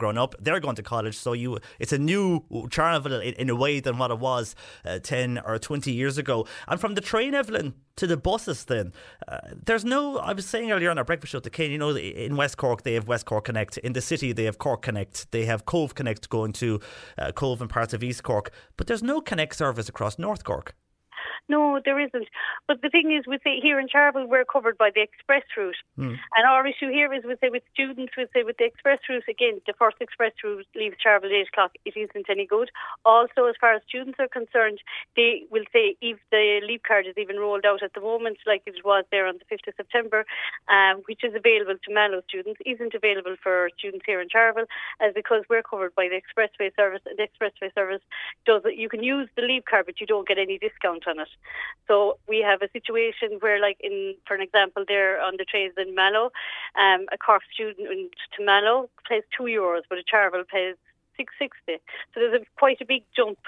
[0.00, 0.34] grown up.
[0.40, 3.98] They're going to college, so you it's a new Charleville in, in a way than
[3.98, 6.46] what it was uh, ten or twenty years ago.
[6.66, 8.92] And from the train, Evelyn, to the buses, then
[9.28, 10.18] uh, there's no.
[10.18, 11.70] I was saying earlier on our breakfast show to Kane.
[11.70, 13.78] You know, in West Cork they have West Cork Connect.
[13.78, 15.30] In the city they have Cork Connect.
[15.30, 16.80] They have Cobh Connect going to
[17.18, 20.74] uh, Cobh and parts of East Cork, but there's no Connect service across North Cork.
[21.50, 22.28] No, there isn't.
[22.68, 25.74] But the thing is, with the, here in Charleville, we're covered by the express route.
[25.96, 26.14] Hmm.
[26.38, 29.26] And our issue here is, we say, with students, we say, with the express route,
[29.28, 31.72] again, the first express route leaves Charleville at 8 o'clock.
[31.84, 32.70] It isn't any good.
[33.04, 34.78] Also, as far as students are concerned,
[35.16, 38.62] they will say if the Leap card is even rolled out at the moment, like
[38.66, 40.24] it was there on the 5th of September,
[40.70, 44.70] um, which is available to Mallow students, isn't available for students here in Charleville,
[45.02, 47.02] as because we're covered by the expressway service.
[47.06, 48.02] And the expressway service
[48.46, 48.78] does it.
[48.78, 51.28] You can use the Leap card, but you don't get any discount on it.
[51.88, 55.74] So we have a situation where, like in, for an example, there on the trains
[55.76, 56.30] in Mallow,
[56.78, 60.76] um, a Cork student to Mallow pays two euros, but a Charleville pays
[61.16, 61.82] six sixty.
[62.14, 63.38] So there's a, quite a big jump.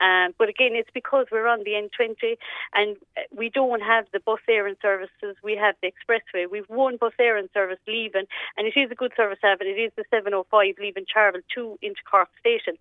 [0.00, 2.36] Um, but again, it's because we're on the N20
[2.74, 2.96] and
[3.36, 5.36] we don't have the Bus Éireann services.
[5.42, 6.50] We have the expressway.
[6.50, 8.24] We've one Bus Éireann service leaving,
[8.56, 9.60] and it is a good service have.
[9.60, 12.74] It is the 705 leaving Charleville to into Cork Station.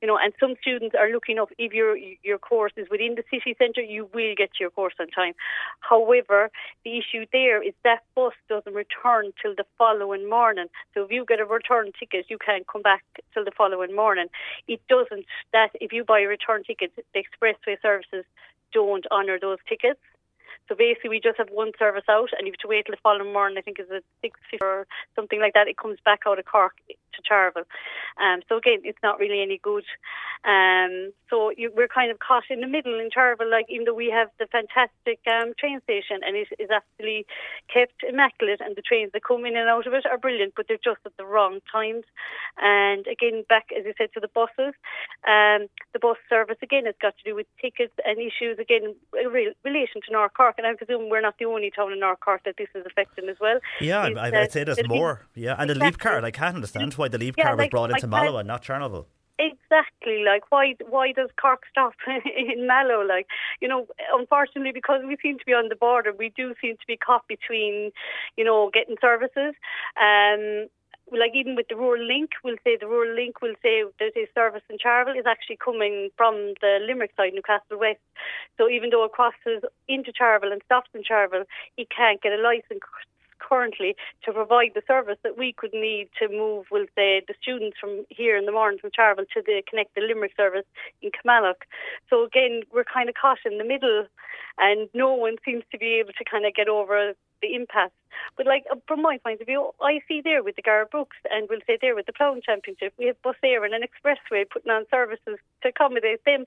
[0.00, 3.24] You know, and some students are looking up if your your course is within the
[3.30, 5.34] city centre, you will get your course on time.
[5.80, 6.50] However,
[6.84, 10.66] the issue there is that bus doesn't return till the following morning.
[10.94, 14.26] So if you get a return ticket, you can't come back till the following morning.
[14.68, 15.26] It doesn't.
[15.52, 18.24] That if you buy a return ticket, the expressway services
[18.72, 20.00] don't honour those tickets.
[20.68, 23.00] So basically, we just have one service out, and you have to wait till the
[23.02, 23.58] following morning.
[23.58, 25.68] I think it's at six or something like that.
[25.68, 26.72] It comes back out of Cork
[27.16, 27.68] to Charleville.
[28.20, 29.84] Um, so again, it's not really any good.
[30.44, 33.50] Um, so you, we're kind of caught in the middle in Charleville.
[33.50, 37.26] Like even though we have the fantastic um, train station, and it is absolutely
[37.72, 40.66] kept immaculate, and the trains that come in and out of it are brilliant, but
[40.68, 42.04] they're just at the wrong times.
[42.60, 44.74] And again, back as you said to the buses,
[45.26, 49.26] um, the bus service again has got to do with tickets and issues again in
[49.32, 50.56] re- relation to North Cork.
[50.58, 53.28] And I presume we're not the only town in North Cork that this is affecting
[53.28, 53.58] as well.
[53.80, 55.26] Yeah, I, I'd say there's more.
[55.34, 56.24] Yeah, and the leap car, card.
[56.24, 58.48] I can't understand why the Leap Yeah, was like- brought into like Mallow that- and
[58.48, 59.06] not Charleville.
[59.36, 60.22] Exactly.
[60.24, 61.94] Like why why does Cork stop
[62.36, 63.02] in Mallow?
[63.04, 63.26] Like
[63.60, 66.86] you know, unfortunately, because we seem to be on the border, we do seem to
[66.86, 67.90] be caught between,
[68.36, 69.54] you know, getting services.
[70.00, 70.68] Um,
[71.12, 74.26] like even with the rural link, we'll say the rural link will say there's a
[74.34, 78.00] service in Charleville is actually coming from the Limerick side, Newcastle West.
[78.56, 81.44] So even though it crosses into Charleville and stops in Charleville,
[81.76, 82.80] he can't get a license
[83.46, 87.76] currently to provide the service that we could need to move, we'll say, the students
[87.78, 90.66] from here in the morning from Charleville to the Connect the Limerick service
[91.02, 91.66] in Kilmallock.
[92.10, 94.06] So again, we're kind of caught in the middle
[94.58, 97.90] and no one seems to be able to kind of get over the impasse.
[98.36, 101.16] But like uh, from my point of view, I see there with the Garth Brooks
[101.30, 104.48] and we'll say there with the Ploughing Championship, we have Bus Air and an expressway
[104.48, 106.44] putting on services to accommodate them.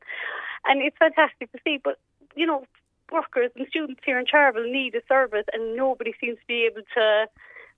[0.66, 1.80] And it's fantastic to see.
[1.84, 2.00] But,
[2.36, 2.66] you know,
[3.12, 6.86] workers and students here in Charleville need a service and nobody seems to be able
[6.96, 7.28] to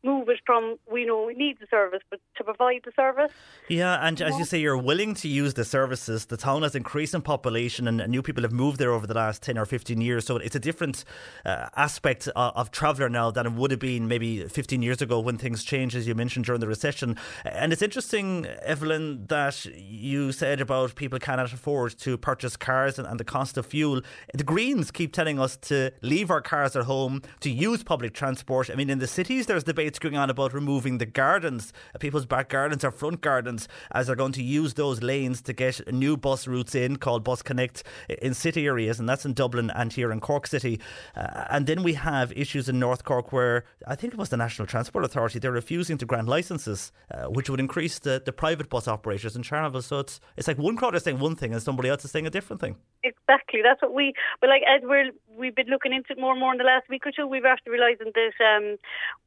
[0.04, 3.32] move it from we know we need the service but to provide the service
[3.68, 6.26] Yeah, and as you say, you're willing to use the services.
[6.26, 9.44] The town has increased in population, and new people have moved there over the last
[9.44, 10.26] ten or fifteen years.
[10.26, 11.06] So it's a different
[11.46, 15.20] uh, aspect of, of traveller now than it would have been maybe fifteen years ago
[15.20, 17.16] when things changed, as you mentioned during the recession.
[17.46, 23.08] And it's interesting, Evelyn, that you said about people cannot afford to purchase cars and,
[23.08, 24.02] and the cost of fuel.
[24.34, 28.70] The Greens keep telling us to leave our cars at home to use public transport.
[28.70, 32.28] I mean, in the cities, there's debates going on about removing the gardens, uh, people's
[32.28, 36.16] back gardens or front gardens, as they're going to use those lanes to get new
[36.16, 37.84] bus routes in called Bus Connect
[38.22, 40.80] in city areas, and that's in Dublin and here in Cork City.
[41.16, 44.38] Uh, and then we have issues in North Cork where I think it was the
[44.38, 48.70] National Transport Authority, they're refusing to grant licences, uh, which would increase the, the private
[48.70, 49.82] bus operators in Charleville.
[49.82, 52.28] So it's, it's like one crowd is saying one thing and somebody else is saying
[52.28, 52.76] a different thing.
[53.04, 53.62] Exactly.
[53.64, 54.14] That's what we.
[54.42, 56.90] But like as we're we've been looking into it more and more in the last
[56.90, 58.76] week or two, we've actually realising that um,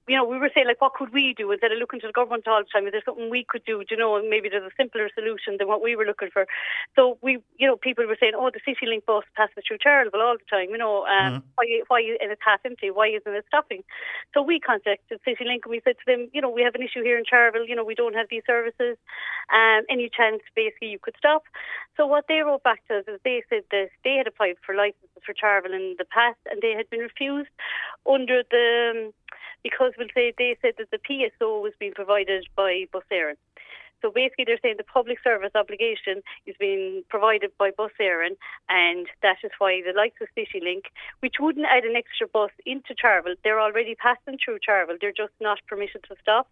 [0.06, 2.12] you know we were saying like what could we do instead of looking to the
[2.12, 2.84] government all the time?
[2.86, 3.78] Is there something we could do?
[3.80, 4.20] Do you know?
[4.20, 6.44] Maybe there's a simpler solution than what we were looking for.
[6.96, 10.20] So we, you know, people were saying, oh, the City Link bus passes through Charleville
[10.20, 10.68] all the time.
[10.68, 11.48] You know, um, Mm-hmm.
[11.56, 12.90] why why and it's half empty?
[12.90, 13.84] Why isn't it stopping?
[14.34, 16.82] So we contacted City Link and we said to them, you know, we have an
[16.82, 17.66] issue here in Charleville.
[17.66, 18.98] You know, we don't have these services.
[19.48, 21.44] Um, any chance basically you could stop?
[21.96, 24.74] So what they wrote back to us is they said that they had applied for
[24.74, 27.50] licenses for travel in the past and they had been refused
[28.06, 29.12] under the um,
[29.62, 33.36] because we'll say they said that the PSO was being provided by Bus Éireann.
[34.02, 38.36] So basically, they're saying the public service obligation is being provided by Bus Éireann,
[38.68, 40.86] and that is why the likes of City Link,
[41.20, 44.98] which wouldn't add an extra bus into Charleville, they're already passing through Charleville.
[45.00, 46.50] They're just not permitted to stop.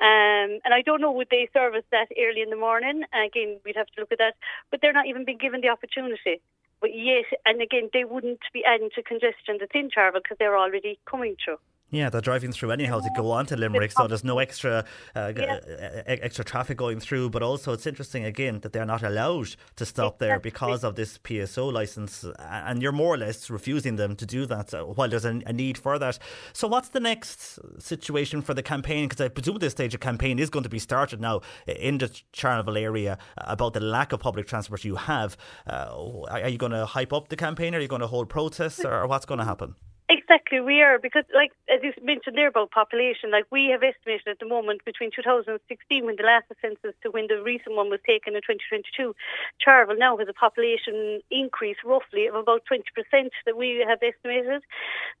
[0.00, 3.04] Um, and I don't know would they service that early in the morning.
[3.14, 4.34] Again, we'd have to look at that,
[4.70, 6.40] but they're not even being given the opportunity.
[6.80, 10.58] But yet, and again, they wouldn't be adding to congestion that's in Charleville because they're
[10.58, 11.58] already coming through.
[11.90, 14.84] Yeah, they're driving through anyhow to go on to Limerick, so there's no extra
[15.16, 15.58] uh, g- uh,
[16.06, 17.30] extra traffic going through.
[17.30, 21.18] But also, it's interesting again that they're not allowed to stop there because of this
[21.18, 25.24] PSO license, and you're more or less refusing them to do that uh, while there's
[25.24, 26.18] a, a need for that.
[26.52, 29.08] So, what's the next situation for the campaign?
[29.08, 31.98] Because I presume at this stage a campaign is going to be started now in
[31.98, 35.36] the Charleville area about the lack of public transport you have.
[35.66, 37.74] Uh, are you going to hype up the campaign?
[37.74, 39.74] Are you going to hold protests, or what's going to happen?
[40.30, 44.28] Exactly, we are because, like as you mentioned there about population, like we have estimated
[44.28, 47.98] at the moment between 2016, when the last census, to when the recent one was
[48.06, 49.16] taken in 2022,
[49.58, 52.86] Charleville now has a population increase roughly of about 20%
[53.44, 54.62] that we have estimated.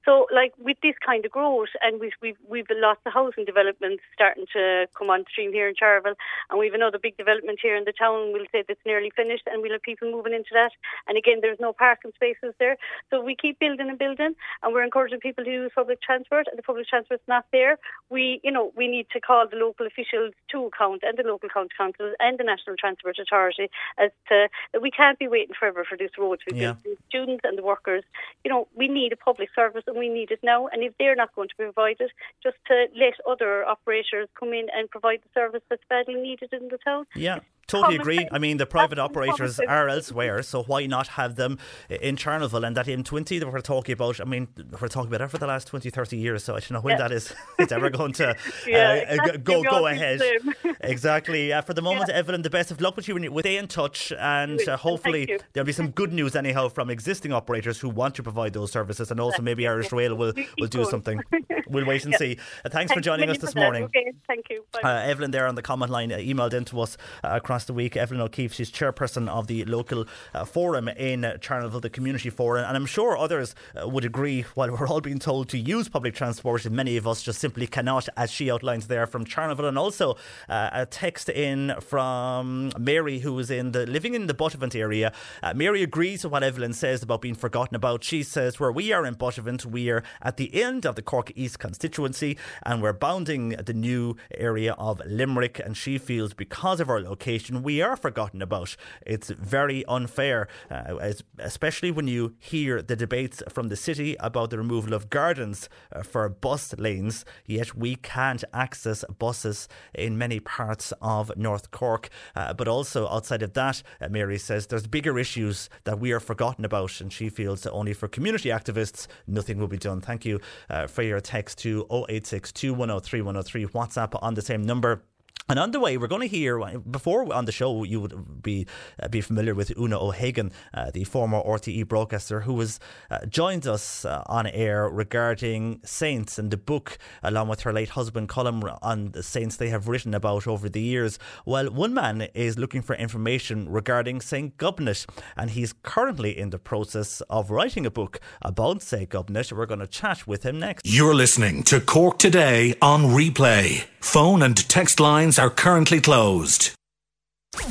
[0.04, 4.04] So, like with this kind of growth, and we've we've we've lots of housing developments
[4.14, 6.14] starting to come on stream here in Charleville,
[6.50, 8.30] and we've another big development here in the town.
[8.32, 10.70] We'll say that's nearly finished, and we'll have people moving into that.
[11.08, 12.76] And again, there's no parking spaces there,
[13.10, 16.46] so we keep building and building, and we're encouraging people to use public transport.
[16.48, 17.78] And the public transport's not there.
[18.10, 21.48] We, you know, we need to call the local officials to account, and the local
[21.48, 25.84] county councils, and the National Transport Authority, as to that we can't be waiting forever
[25.88, 26.74] for this road to be Yeah.
[26.84, 28.04] The students and the workers,
[28.44, 30.66] you know, we need a public service, and we need it now.
[30.68, 32.10] And if they're not going to provide it,
[32.42, 36.68] just to let other operators come in and provide the service that's badly needed in
[36.68, 37.06] the town.
[37.14, 37.40] Yeah,
[37.70, 38.26] totally agree.
[38.32, 41.58] I mean, the private operators are elsewhere, so why not have them
[41.88, 42.64] in Charleville?
[42.66, 44.48] And that M20 that we're talking about, I mean,
[44.80, 46.92] we're talking about that for the last 20, 30 years, so I don't know when
[46.98, 47.08] Yeah.
[47.08, 48.34] that is it's ever going to uh,
[48.66, 49.38] Yeah, uh, exactly.
[49.38, 50.20] go go ahead.
[50.20, 50.74] think the same.
[50.80, 51.52] exactly.
[51.52, 53.14] Uh, for the moment, Evelyn, the best of luck with you.
[53.30, 57.32] With stay in touch, and uh, hopefully there'll be some good news anyhow from existing
[57.32, 60.84] operators who want to provide those services, and also maybe Irish Rail will, will do
[60.84, 61.20] something.
[61.68, 62.18] We'll wait and Yeah.
[62.18, 62.38] see.
[62.64, 63.84] Uh, thanks for joining us this morning.
[63.84, 64.64] Okay, thank you.
[64.82, 67.66] Uh, Evelyn there on the comment line uh, emailed in to us uh, across past
[67.66, 67.94] the week.
[67.94, 72.74] Evelyn O'Keefe, she's chairperson of the local uh, forum in Charleville, the community forum, and
[72.74, 74.46] I'm sure others uh, would agree.
[74.54, 78.08] While we're all being told to use public transport, many of us just simply cannot,
[78.16, 80.16] as she outlines there from Charleville, and also
[80.48, 85.12] uh, a text in from Mary, who is in the living in the Buttevant area.
[85.42, 88.02] Uh, Mary agrees with what Evelyn says about being forgotten about.
[88.02, 91.30] She says where we are in Buttevant, we are at the end of the Cork
[91.34, 95.58] East constituency, and we're bounding the new area of Limerick.
[95.58, 98.76] And she feels because of our location, we are forgotten about.
[99.06, 104.58] It's very unfair, uh, especially when you hear the debates from the city about the
[104.58, 110.92] removal of gardens uh, for bus lanes, yet we can't access buses in many parts
[111.02, 112.08] of North Cork.
[112.34, 116.20] Uh, but also outside of that, uh, Mary says there's bigger issues that we are
[116.20, 120.00] forgotten about, and she feels that only for community activists, nothing will be done.
[120.00, 125.02] Thank you uh, for your text to 0862 103 103, WhatsApp on the same number.
[125.48, 127.82] And on the way, we're going to hear before on the show.
[127.82, 128.66] You would be
[129.02, 132.78] uh, be familiar with Una O'Hagan, uh, the former RTE broadcaster, who has
[133.10, 137.90] uh, joined us uh, on air regarding saints and the book, along with her late
[137.90, 141.18] husband Colin, on the saints they have written about over the years.
[141.44, 146.58] Well, one man is looking for information regarding Saint Gobnait, and he's currently in the
[146.58, 149.52] process of writing a book about Saint Gobnait.
[149.52, 150.86] We're going to chat with him next.
[150.86, 153.86] You're listening to Cork Today on replay.
[154.00, 154.98] Phone and text
[155.30, 156.72] lines are currently closed.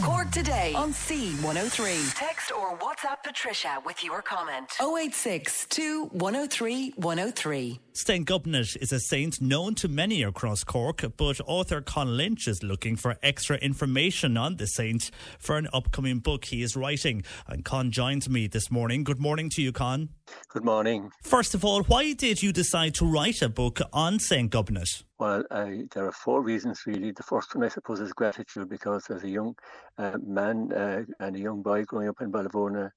[0.02, 2.14] Cork today on C103.
[2.16, 4.70] Text or WhatsApp Patricia with your comment.
[4.80, 5.68] 086
[6.12, 7.80] 103 103.
[7.94, 8.28] St.
[8.28, 12.96] Gobnait is a saint known to many across Cork, but author Con Lynch is looking
[12.96, 17.24] for extra information on the saint for an upcoming book he is writing.
[17.48, 19.04] And Con joins me this morning.
[19.04, 20.10] Good morning to you, Con.
[20.50, 21.10] Good morning.
[21.24, 24.50] First of all, why did you decide to write a book on St.
[24.50, 25.04] Gobnait?
[25.20, 27.12] Well, I, there are four reasons really.
[27.12, 29.56] The first one, I suppose, is gratitude because as a young
[29.98, 32.90] uh, man uh, and a young boy growing up in Ballyvourney,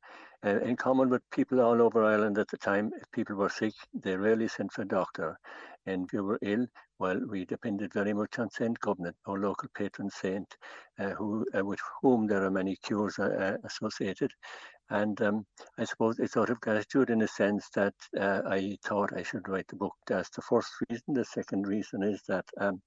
[0.44, 3.74] uh, in common with people all over Ireland at the time, if people were sick,
[3.92, 5.38] they rarely sent for a doctor.
[5.86, 6.66] And if you were ill,
[7.02, 10.46] well, we depended very much on Saint Gobnait, our local patron saint,
[11.00, 14.30] uh, who uh, with whom there are many cures uh, associated.
[14.90, 15.44] And um,
[15.78, 19.48] I suppose it's out of gratitude in a sense that uh, I thought I should
[19.48, 19.94] write the book.
[20.06, 21.14] That's the first reason.
[21.14, 22.80] The second reason is that um,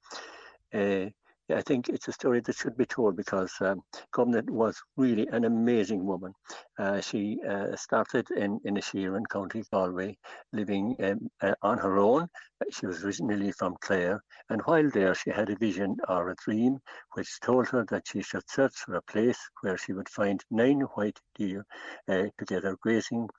[0.74, 1.08] uh,
[1.52, 3.84] I think it's a story that should be told because um,
[4.18, 6.34] was really an amazing woman.
[6.80, 10.18] Uh, she uh, started in in Sheeran, County Galway,
[10.54, 12.28] living um, uh, on her own.
[12.72, 16.80] She was originally from Clare, and while there, she had a vision or a dream
[17.14, 20.82] which told her that she should search for a place where she would find nine
[20.96, 21.64] white deer
[22.08, 23.30] uh, together grazing.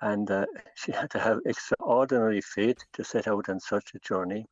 [0.00, 4.46] And uh, she had to have extraordinary faith to set out on such a journey.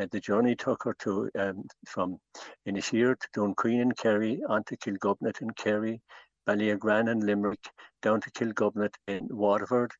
[0.00, 2.18] Uh, the journey took her to um, from
[2.66, 6.00] Inisheer to Dunquin and Kerry, on to Kilgobnet and Kerry,
[6.46, 7.68] Ballyagran and Limerick,
[8.00, 9.92] down to Kilgobnet in Waterford,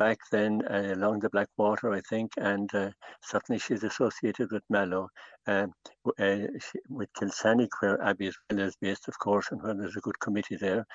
[0.00, 2.90] back then uh, along the Blackwater, I think, and uh,
[3.22, 5.08] certainly she's associated with Mallow,
[5.46, 5.72] um,
[6.18, 9.96] uh, she, with Kilshannig, where Abbey as well is based, of course, and where there's
[9.96, 10.86] a good committee there,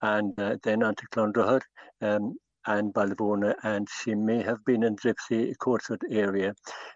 [0.00, 1.60] and uh, then on to Clondrohid,
[2.00, 2.36] um,
[2.66, 6.54] and Ballyvourney, and she may have been in Dripsey Courtswood area,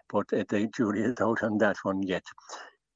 [0.09, 2.23] but uh, the jury is out on that one yet.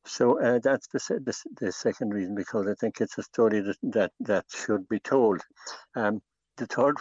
[0.06, 3.78] So uh, that's the, the, the second reason because I think it's a story that
[3.84, 5.42] that, that should be told.
[5.96, 6.22] Um,
[6.58, 6.98] the third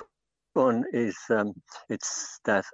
[0.54, 1.54] one is um,
[1.88, 2.64] it's that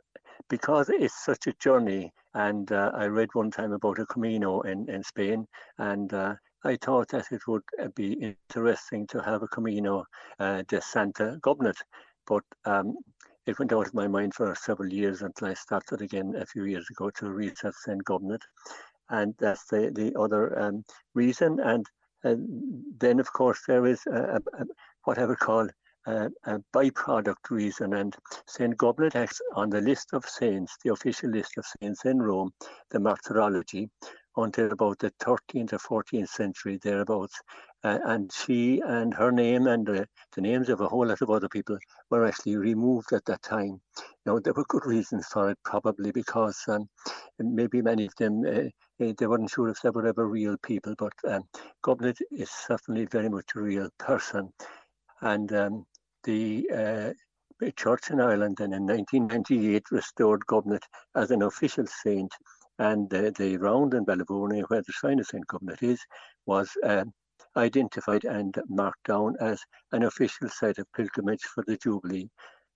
[0.51, 4.89] because it's such a journey, and uh, I read one time about a Camino in,
[4.89, 5.47] in Spain,
[5.79, 6.35] and uh,
[6.65, 10.05] I thought that it would uh, be interesting to have a Camino
[10.39, 11.81] uh, de Santa Gobnait,
[12.29, 12.97] but um,
[13.47, 16.65] it went out of my mind for several years until I started again a few
[16.65, 18.05] years ago to research St.
[18.05, 18.43] Gobnait.
[19.09, 21.59] And that's the, the other um, reason.
[21.61, 21.87] And
[22.25, 22.35] uh,
[22.99, 24.65] then, of course, there is a, a,
[25.05, 25.67] what I would call
[26.07, 27.95] a, a byproduct reason.
[27.95, 28.15] And
[28.47, 28.77] St.
[28.77, 32.51] Gobnait acts on the list of saints, the official list of saints in Rome,
[32.91, 33.89] the martyrology,
[34.37, 37.41] until about the 13th or 14th century, thereabouts.
[37.85, 40.05] Uh, and she and her name and uh,
[40.35, 41.79] the names of a whole lot of other people
[42.11, 43.81] were actually removed at that time.
[44.27, 46.89] Now, there were good reasons for it, probably because um,
[47.39, 48.69] maybe many of them, uh,
[48.99, 51.45] they weren't sure if they were ever real people, but um,
[51.85, 54.53] Gobnait is certainly very much a real person.
[55.21, 55.87] And um,
[56.25, 60.83] the uh, church in Ireland then in 1998 restored Gobnait
[61.15, 62.33] as an official saint
[62.79, 65.47] and the, round in Ballyvourney where the shrine of St.
[65.47, 66.01] Gobnait is
[66.47, 67.13] was um,
[67.57, 69.61] identified and marked down as
[69.93, 72.29] an official site of pilgrimage for the Jubilee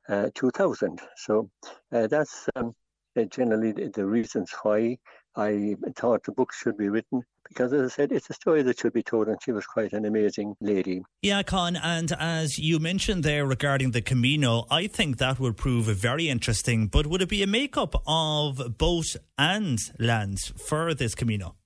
[0.09, 1.01] uh, 2000.
[1.17, 1.51] So
[1.93, 2.75] uh, that's um,
[3.17, 4.99] uh, generally the, the reasons why
[5.37, 8.79] I thought the book should be written because, as I said, it's a story that
[8.79, 11.03] should be told, and she was quite an amazing lady.
[11.23, 15.87] Yeah, Con, and as you mentioned there regarding the Camino, I think that would prove
[15.87, 16.87] very interesting.
[16.87, 21.57] But would it be a makeup of boat and land for this Camino?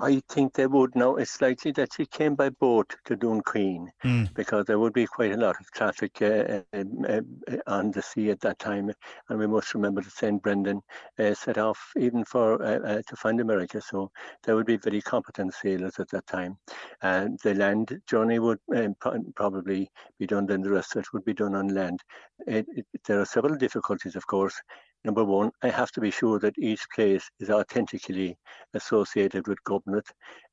[0.00, 1.16] I think they would now.
[1.16, 4.32] It's likely that she came by boat to Dunquin Mm.
[4.34, 7.20] because there would be quite a lot of traffic uh, um, uh,
[7.66, 8.90] on the sea at that time.
[9.28, 10.40] And we must remember that St.
[10.40, 10.82] Brendan
[11.18, 13.80] uh, set off even for uh, uh, to find America.
[13.80, 14.10] So
[14.44, 16.58] there would be very competent sailors at that time.
[17.02, 21.12] And the land journey would um, pro- probably be done, then the rest of it
[21.12, 22.00] would be done on land.
[22.46, 24.60] It, it, there are several difficulties, of course.
[25.04, 28.36] Number one, I have to be sure that each place is authentically
[28.74, 30.06] associated with Gobnait.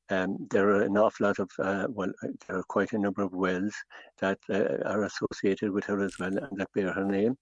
[0.08, 3.22] Um, there are an awful lot of, uh, well, uh, there are quite a number
[3.22, 3.74] of wells
[4.20, 7.36] that uh, are associated with her as well and that bear her name.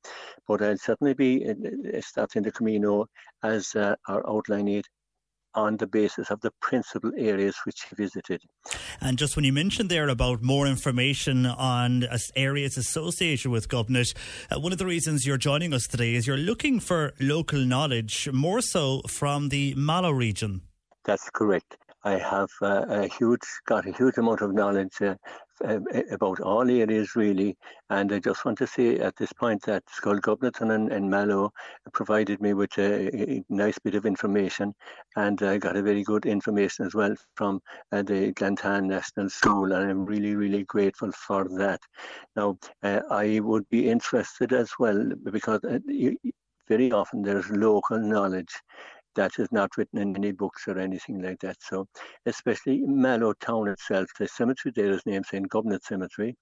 [0.48, 3.06] But I'll certainly be uh, starting the Camino
[3.42, 4.86] as uh, our outline it
[5.54, 8.40] on the basis of the principal areas which she visited.
[9.00, 12.04] And just when you mentioned there about more information on
[12.36, 14.14] areas associated with Gobnait,
[14.50, 18.28] uh, one of the reasons you're joining us today is you're looking for local knowledge,
[18.32, 20.62] more so from the Mallow region.
[21.04, 21.76] That's correct.
[22.04, 25.14] I have uh, a huge, got a huge amount of knowledge uh,
[25.60, 27.56] about all areas really,
[27.90, 31.52] and I just want to say at this point that Scoil Ghobnatan and, and Mallow
[31.92, 34.74] provided me with a, a nice bit of information,
[35.16, 37.60] and I got a very good information as well from
[37.92, 41.80] uh, the Glantane National School, and I'm really, really grateful for that.
[42.36, 46.16] Now, uh, I would be interested as well because uh, you,
[46.68, 48.54] very often there's local knowledge
[49.16, 51.56] that is not written in any books or anything like that.
[51.60, 51.86] So,
[52.26, 55.48] especially Mallow town itself, the cemetery there is named St.
[55.48, 56.36] Gobnait Cemetery.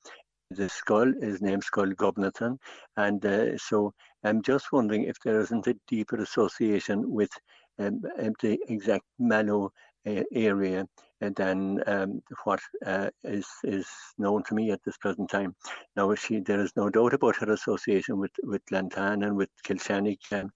[0.51, 2.59] The skull is named Scoil Ghobnatan.
[2.97, 3.95] And uh, so
[4.25, 7.31] I'm just wondering if there isn't a deeper association with
[7.79, 9.73] um, um, the exact Mallow
[10.07, 10.87] uh, area
[11.21, 13.87] than um, what uh, is is
[14.19, 15.55] known to me at this present time.
[15.97, 20.19] Now, she, there is no doubt about her association with with Glantane and with Kilshannig,
[20.33, 20.51] um,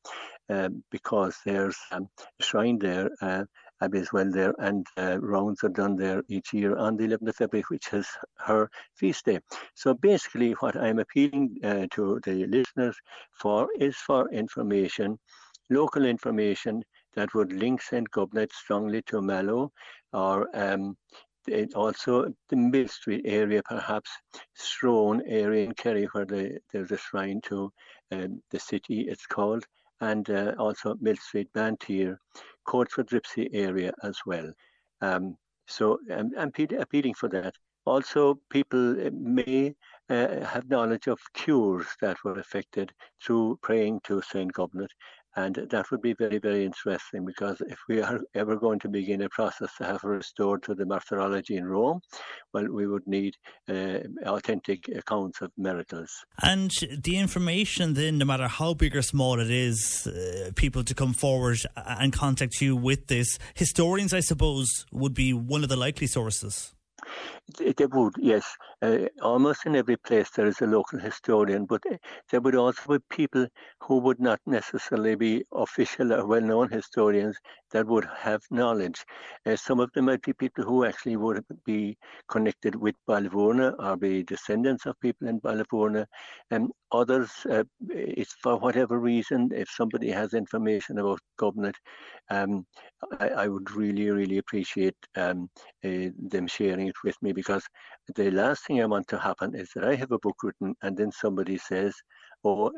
[0.48, 2.08] um, because there's um,
[2.40, 3.44] a shrine there, uh,
[3.82, 7.28] Abbey as well there, and uh, rounds are done there each year on the 11th
[7.28, 8.08] of February, which is
[8.38, 9.40] her feast day.
[9.74, 12.96] So basically, what I'm appealing uh, to the listeners
[13.32, 15.18] for is for information,
[15.68, 16.82] local information
[17.14, 18.10] that would link St.
[18.10, 19.72] Gobnait strongly to Mallow
[20.12, 20.96] or um,
[21.48, 24.10] it also the Millstreet area, perhaps
[24.54, 27.72] Strone area in Kerry, where the, there's a shrine to
[28.12, 29.64] um, the city, it's called,
[30.00, 32.16] and uh, also Mill Street, Banteer,
[32.66, 34.52] Coachford, Ripsey area as well.
[35.00, 35.36] Um,
[35.66, 37.54] so um, I'm appeal- appealing for that.
[37.84, 39.74] Also, people uh, may
[40.10, 42.92] uh, have knowledge of cures that were affected
[43.24, 44.90] through praying to Saint Gobnait.
[45.36, 49.22] And that would be very, very interesting because if we are ever going to begin
[49.22, 52.00] a process to have restored to the martyrology in Rome,
[52.54, 53.34] well, we would need
[53.68, 56.10] uh, authentic accounts of miracles.
[56.42, 56.70] And
[57.02, 61.12] the information, then, no matter how big or small it is, uh, people to come
[61.12, 66.06] forward and contact you with this, historians, I suppose, would be one of the likely
[66.06, 66.72] sources.
[67.48, 68.56] They would, yes.
[68.82, 71.96] Uh, almost in every place there is a local historian, but uh,
[72.30, 73.46] there would also be people
[73.82, 77.36] who would not necessarily be official or well-known historians
[77.70, 79.04] that would have knowledge.
[79.44, 81.96] Uh, some of them might be people who actually would be
[82.28, 86.06] connected with Ballyvourney or be descendants of people in Ballyvourney.
[86.50, 91.74] And others, uh, it's for whatever reason, if somebody has information about Gobnait,
[92.30, 92.66] um,
[93.20, 95.48] I, I would really, really appreciate um,
[95.82, 97.64] them sharing it with me because
[98.16, 100.96] the last thing I want to happen is that I have a book written and
[100.96, 101.94] then somebody says,
[102.44, 102.72] oh,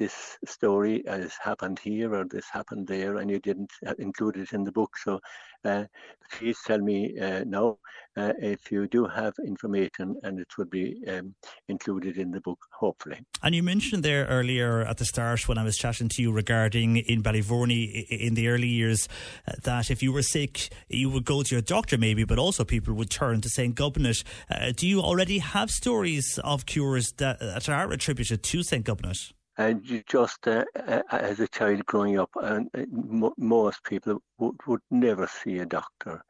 [0.00, 4.52] this story has happened here or this happened there and you didn't uh, include it
[4.54, 4.96] in the book.
[4.96, 5.20] So
[5.66, 5.84] uh,
[6.32, 7.76] please tell me uh, now
[8.16, 11.34] uh, if you do have information and it would be um,
[11.68, 13.18] included in the book, hopefully.
[13.42, 16.96] And you mentioned there earlier at the start when I was chatting to you regarding
[16.96, 19.06] in Ballyvourney in the early years
[19.46, 22.64] uh, that if you were sick, you would go to your doctor maybe, but also
[22.64, 23.74] people would turn to St.
[23.74, 24.24] Gobnait.
[24.50, 28.86] Uh, do you already have stories of cures that, that are attributed to St.
[28.86, 29.32] Gobnait?
[29.60, 34.80] And just uh, uh, as a child growing up, and uh, most people would, would
[34.90, 36.22] never see a doctor.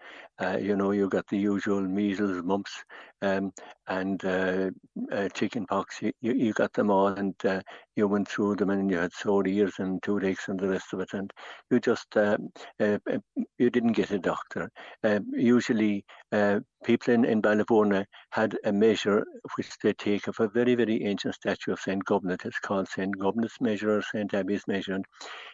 [0.43, 2.85] Uh, you know, you got the usual measles, mumps,
[3.23, 3.53] um,
[3.89, 4.71] and uh,
[5.13, 6.01] uh, chicken pox.
[6.01, 7.61] You, you, you got them all, and uh,
[7.97, 11.01] you went through them, and you had sore ears and toothaches and the rest of
[11.01, 11.33] it, and
[11.71, 13.19] you just um, uh, uh,
[13.59, 14.71] you didn't get a doctor.
[15.05, 19.25] Uh, usually, uh, people in in Ballyvourney had a measure
[19.57, 22.45] which they take of a very very ancient statue of Saint Gobnait.
[22.45, 24.99] It's called Saint Gobnait's measure or Saint Abby's measure.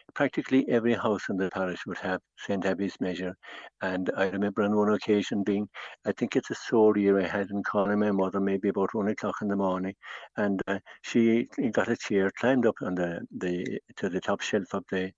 [0.07, 2.65] And practically every house in the parish would have St.
[2.65, 3.35] Abby's measure.
[3.81, 5.67] And I remember on one occasion being,
[6.05, 9.09] I think it's a sore year I had in calling my mother maybe about one
[9.09, 9.95] o'clock in the morning.
[10.37, 14.73] And uh, she got a chair, climbed up on the, the to the top shelf
[14.73, 15.11] of the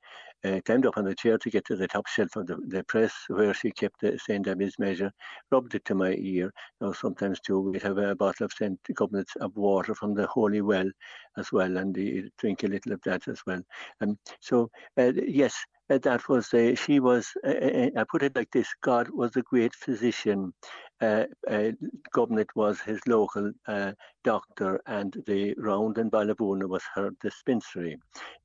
[0.44, 2.84] uh, climbed up on the chair to get to the top shelf of the, the
[2.84, 4.48] press where she kept the St.
[4.48, 5.12] Abby's measure,
[5.52, 6.54] rubbed it to my ear.
[6.82, 8.80] Now, sometimes too, we'd have a bottle of St.
[8.94, 10.90] Gobnait's of water from the Holy Well
[11.38, 13.62] as well, and uh, drink a little of that as well.
[14.02, 15.56] Um, so, uh, yes,
[15.90, 19.42] uh, that was uh, she was uh, I put it like this God was a
[19.42, 20.54] great physician
[21.02, 21.26] uh,
[22.56, 23.52] was his local
[24.24, 27.98] doctor and the round in Ballyvourney was her dispensary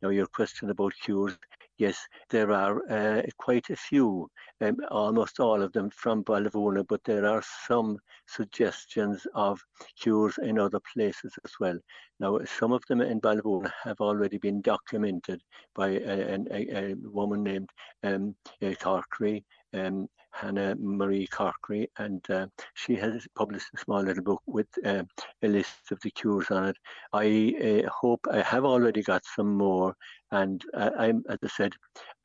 [0.03, 1.37] now your question about cures
[1.79, 1.99] yes
[2.31, 4.29] there are uh, quite a few
[4.61, 9.61] um, almost all of them from Ballyvourney but there are some suggestions of
[10.01, 11.79] cures in other places as well.
[12.21, 15.41] Now some of them in Ballyvourney have already been documented
[15.75, 17.71] by a, a, a woman named
[18.03, 24.43] um, Corkery um, Hannah Marie Corkery, and uh, she has published a small little book
[24.47, 25.05] with uh,
[25.43, 26.77] a list of the cures on it.
[27.13, 29.97] I uh, hope I have already got some more,
[30.33, 31.73] and uh, I'm, as I said,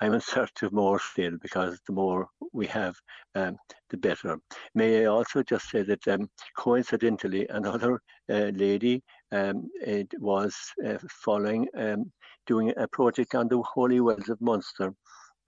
[0.01, 2.95] I'm in search of more still because the more we have,
[3.35, 3.57] um,
[3.89, 4.39] the better.
[4.73, 10.55] May I also just say that um, coincidentally, another uh, lady um, it was
[10.85, 12.11] uh, following um,
[12.47, 14.93] doing a project on the Holy Wells of Munster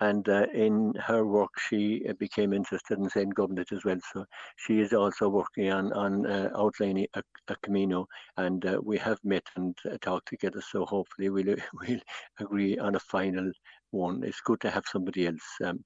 [0.01, 3.33] and uh, in her work she uh, became interested in St.
[3.33, 3.99] Gobnait as well.
[4.13, 4.25] So
[4.57, 8.07] she is also working on on uh, outlining a, a, Camino,
[8.37, 10.61] and uh, we have met and uh, talked together.
[10.61, 11.55] So hopefully we'll
[11.87, 11.99] we'll
[12.39, 13.51] agree on a final
[13.91, 14.23] one.
[14.23, 15.47] It's good to have somebody else.
[15.63, 15.83] Um,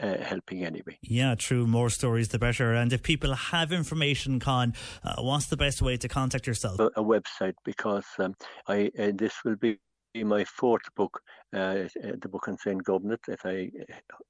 [0.00, 0.98] uh, helping anyway.
[1.02, 1.68] Yeah, true.
[1.68, 2.72] More stories, the better.
[2.72, 4.74] And if people have information, Con,
[5.04, 6.80] uh, what's the best way to contact yourself?
[6.80, 8.34] A, a website, because um,
[8.66, 9.78] I uh, this will be
[10.22, 11.20] my fourth book,
[11.52, 11.84] uh,
[12.20, 12.82] the book on St.
[12.84, 13.70] Gobnait, if I,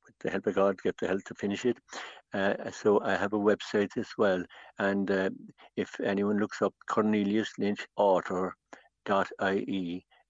[0.05, 1.77] with the help of God, get the help to finish it.
[2.33, 4.43] Uh, so I have a website as well.
[4.79, 5.31] And uh,
[5.77, 8.55] if anyone looks up Cornelius Lynch author.ie,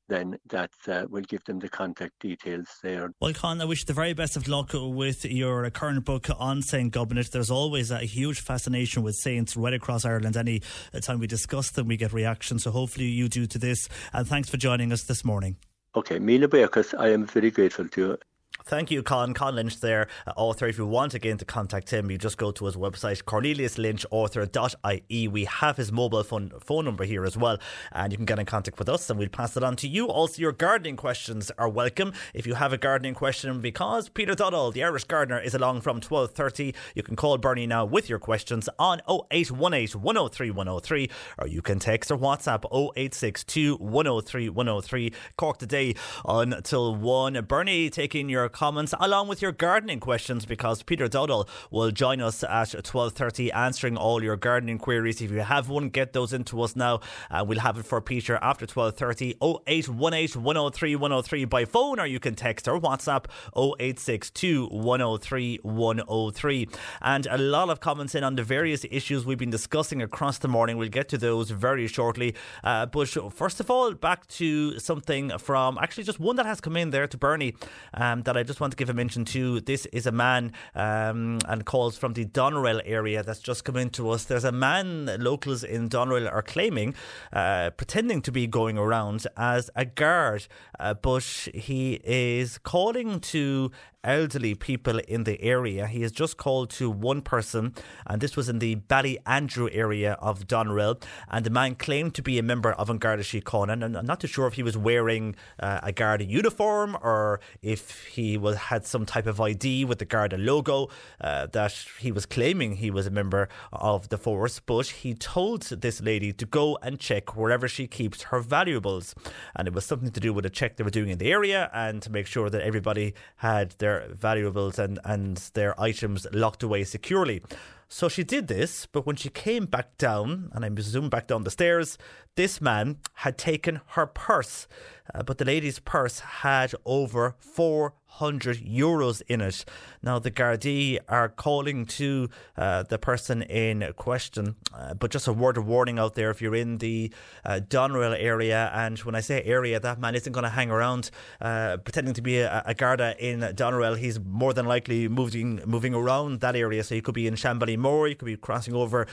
[0.09, 3.11] then that uh, will give them the contact details there.
[3.21, 6.63] Well, Con, I wish you the very best of luck with your current book on
[6.63, 6.93] St.
[6.93, 7.31] Gobnait.
[7.31, 10.37] There's always a huge fascination with saints right across Ireland.
[10.37, 10.63] Any
[11.01, 12.65] time we discuss them, we get reactions.
[12.65, 13.89] So hopefully you do to this.
[14.13, 15.57] And thanks for joining us this morning.
[15.97, 18.19] Okay, Mila Bearcus, I am very grateful to you.
[18.63, 19.35] Thank you, Con.
[19.35, 20.67] Con Lynch there, uh, author.
[20.67, 25.29] If you want again to contact him, you just go to his website, corneliuslynchauthor.ie.
[25.29, 27.59] We have his mobile phone, phone number here as well,
[27.93, 30.07] and you can get in contact with us and we'll pass it on to you.
[30.07, 32.15] Also, your gardening questions are welcome.
[32.33, 36.01] If you have a gardening question, because Peter Dowdall, the Irish gardener, is along from
[36.01, 41.61] 12.30, you can call Bernie now with your questions on 0818 103 103, or you
[41.61, 45.13] can text or WhatsApp 0862 103 103.
[45.37, 45.95] Cork today
[46.25, 47.45] until 1.
[47.45, 52.43] Bernie taking your comments along with your gardening questions because Peter Dowdall will join us
[52.43, 55.21] at 12.30 answering all your gardening queries.
[55.21, 57.01] If you have one, get those into us now.
[57.31, 62.21] Uh, we'll have it for Peter after 12.30 0818 103 103 by phone or you
[62.21, 63.27] can text or WhatsApp
[63.57, 66.69] 0862 103 103.
[67.03, 70.49] And a lot of comments in on the various issues we've been discussing across the
[70.49, 70.77] morning.
[70.77, 72.35] We'll get to those very shortly.
[72.63, 76.77] Uh, but first of all, back to something from actually just one that has come
[76.77, 77.55] in there to Bernie
[77.95, 79.61] um, that I just want to give a mention to.
[79.61, 84.11] This is a man um, and calls from the Doneraile area that's just come into
[84.11, 84.25] us.
[84.25, 86.95] There's a man, locals in Doneraile are claiming,
[87.33, 90.47] uh, pretending to be going around as a guard,
[90.79, 93.71] uh, but he is calling to
[94.05, 95.87] elderly people in the area.
[95.87, 97.75] He has just called to one person,
[98.07, 101.03] and this was in the Ballymandrew area of Doneraile.
[101.29, 103.73] And the man claimed to be a member of An Garda Síochána.
[103.73, 108.07] And I'm not too sure if he was wearing uh, a Garda uniform or if
[108.07, 110.89] he was had some type of ID with the Garda logo
[111.21, 114.61] uh, that he was claiming he was a member of the force.
[114.61, 119.15] But he told this lady to go and check wherever she keeps her valuables.
[119.57, 121.71] And it was something to do with a check they were doing in the area
[121.73, 126.85] and to make sure that everybody had their valuables and, and their items locked away
[126.85, 127.43] securely.
[127.89, 131.45] So she did this, but when she came back down, and I presume back down
[131.45, 131.99] the stairs,
[132.37, 134.67] this man had taken her purse.
[135.15, 139.65] Uh, but the lady's purse had over 400 euros in it.
[140.03, 145.33] Now, the Gardaí are calling to uh, the person in question, uh, but just a
[145.33, 147.13] word of warning out there if you're in the
[147.45, 151.11] uh, Doneraile area, and when I say area, that man isn't going to hang around
[151.41, 153.99] uh, pretending to be a, a Garda in Doneraile.
[153.99, 158.09] He's more than likely moving moving around that area, so he could be in Shanballymore,
[158.09, 159.07] you could be crossing over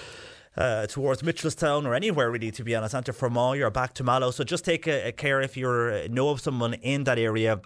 [0.58, 4.32] uh, towards Mitchelstown or anywhere really, to be honest, Enter Fermoy or back to Mallow.
[4.32, 7.62] So just take a, a care if you know of someone in that area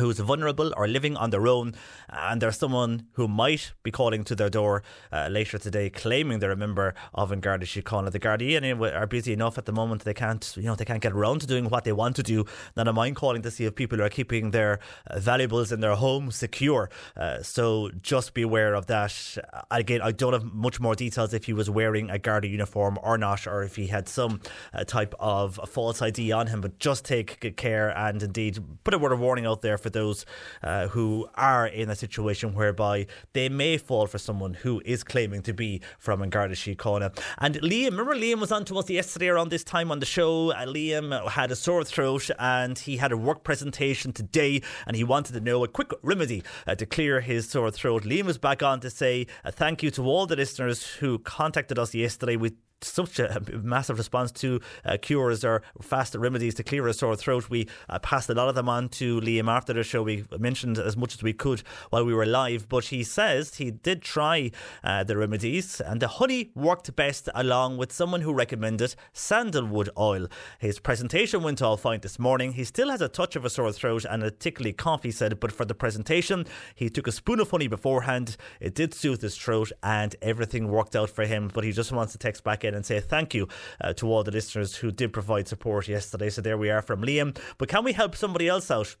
[0.00, 1.74] who's vulnerable or living on their own,
[2.08, 4.82] and there's someone who might be calling to their door
[5.12, 8.10] uh, later today, claiming they're a member of Garda Síochána.
[8.10, 11.02] The Gardaí anyway, are busy enough at the moment; they can't, you know, they can't
[11.02, 12.44] get around to doing what they want to do.
[12.76, 15.94] None of mine calling to see if people are keeping their uh, valuables in their
[15.94, 16.90] home secure.
[17.16, 19.38] Uh, so just be aware of that.
[19.70, 23.18] Again, I don't have much more details if he was wearing a Garda uniform or
[23.18, 24.40] not, or if he had some
[24.72, 26.60] uh, type of false ID on him.
[26.60, 29.89] But just take good care and indeed put a word of warning out there for
[29.92, 30.26] those
[30.62, 35.42] uh, who are in a situation whereby they may fall for someone who is claiming
[35.42, 37.16] to be from An Garda Síochána.
[37.38, 40.52] And Liam, remember Liam was on to us yesterday around this time on the show.
[40.52, 45.04] Uh, Liam had a sore throat and he had a work presentation today and he
[45.04, 48.04] wanted to know a quick remedy uh, to clear his sore throat.
[48.04, 51.78] Liam was back on to say uh, thank you to all the listeners who contacted
[51.78, 52.54] us yesterday with
[52.84, 57.50] such a massive response to uh, cures or fast remedies to clear a sore throat.
[57.50, 60.02] We uh, passed a lot of them on to Liam after the show.
[60.02, 63.70] We mentioned as much as we could while we were live, but he says he
[63.70, 64.50] did try
[64.82, 70.26] uh, the remedies and the honey worked best along with someone who recommended sandalwood oil.
[70.58, 72.52] His presentation went all fine this morning.
[72.52, 75.40] He still has a touch of a sore throat and a tickly cough, he said,
[75.40, 78.36] but for the presentation, he took a spoon of honey beforehand.
[78.60, 82.12] It did soothe his throat and everything worked out for him, but he just wants
[82.12, 83.48] to text back and say thank you
[83.80, 86.30] uh, to all the listeners who did provide support yesterday.
[86.30, 87.36] So there we are from Liam.
[87.58, 88.96] But can we help somebody else out?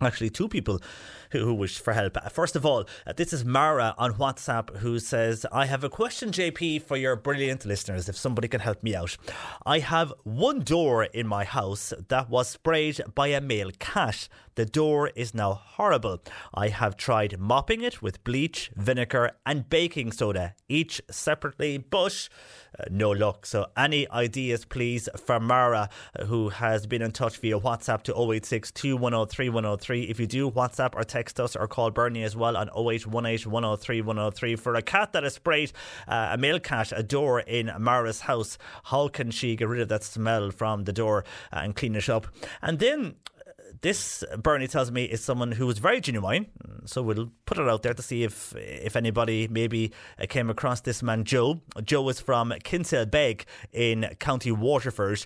[0.00, 0.80] Actually, two people
[1.30, 2.16] who, who for help.
[2.30, 6.30] First of all, uh, this is Mara on WhatsApp who says, I have a question,
[6.30, 9.16] JP, for your brilliant listeners, if somebody can help me out.
[9.64, 14.28] I have one door in my house that was sprayed by a male cat.
[14.54, 16.22] The door is now horrible.
[16.54, 22.28] I have tried mopping it with bleach, vinegar, and baking soda, each separately, but
[22.78, 23.44] uh, no luck.
[23.44, 25.88] So, any ideas, please, for Mara,
[26.18, 30.02] uh, who has been in touch via WhatsApp to 086 2103 103.
[30.04, 34.00] If you do WhatsApp or text us or call Bernie as well on 0818 103
[34.02, 35.72] 103 for a cat that has sprayed
[36.08, 38.58] uh, a male cat a door in Mara's house.
[38.84, 42.08] How can she get rid of that smell from the door uh, and clean it
[42.08, 42.26] up?
[42.62, 43.16] And then
[43.82, 46.46] this Bernie tells me is someone who was very genuine.
[46.84, 50.80] So we'll put it out there to see if if anybody maybe uh, came across
[50.80, 51.60] this man Joe.
[51.82, 55.24] Joe is from Kinsale Beg in County Waterford.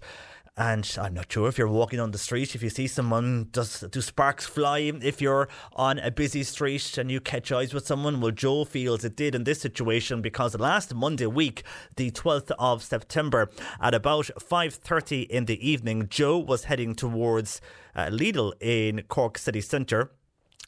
[0.61, 3.81] And I'm not sure if you're walking on the street, if you see someone, does
[3.81, 4.81] do sparks fly?
[4.81, 9.03] If you're on a busy street and you catch eyes with someone, well, Joe feels
[9.03, 11.62] it did in this situation because last Monday week,
[11.97, 13.49] the 12th of September,
[13.81, 17.62] at about 5:30 in the evening, Joe was heading towards
[17.97, 20.11] uh, Lidl in Cork city centre,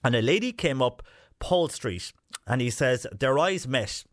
[0.02, 1.02] and a lady came up
[1.38, 2.14] Paul Street,
[2.46, 4.04] and he says their eyes met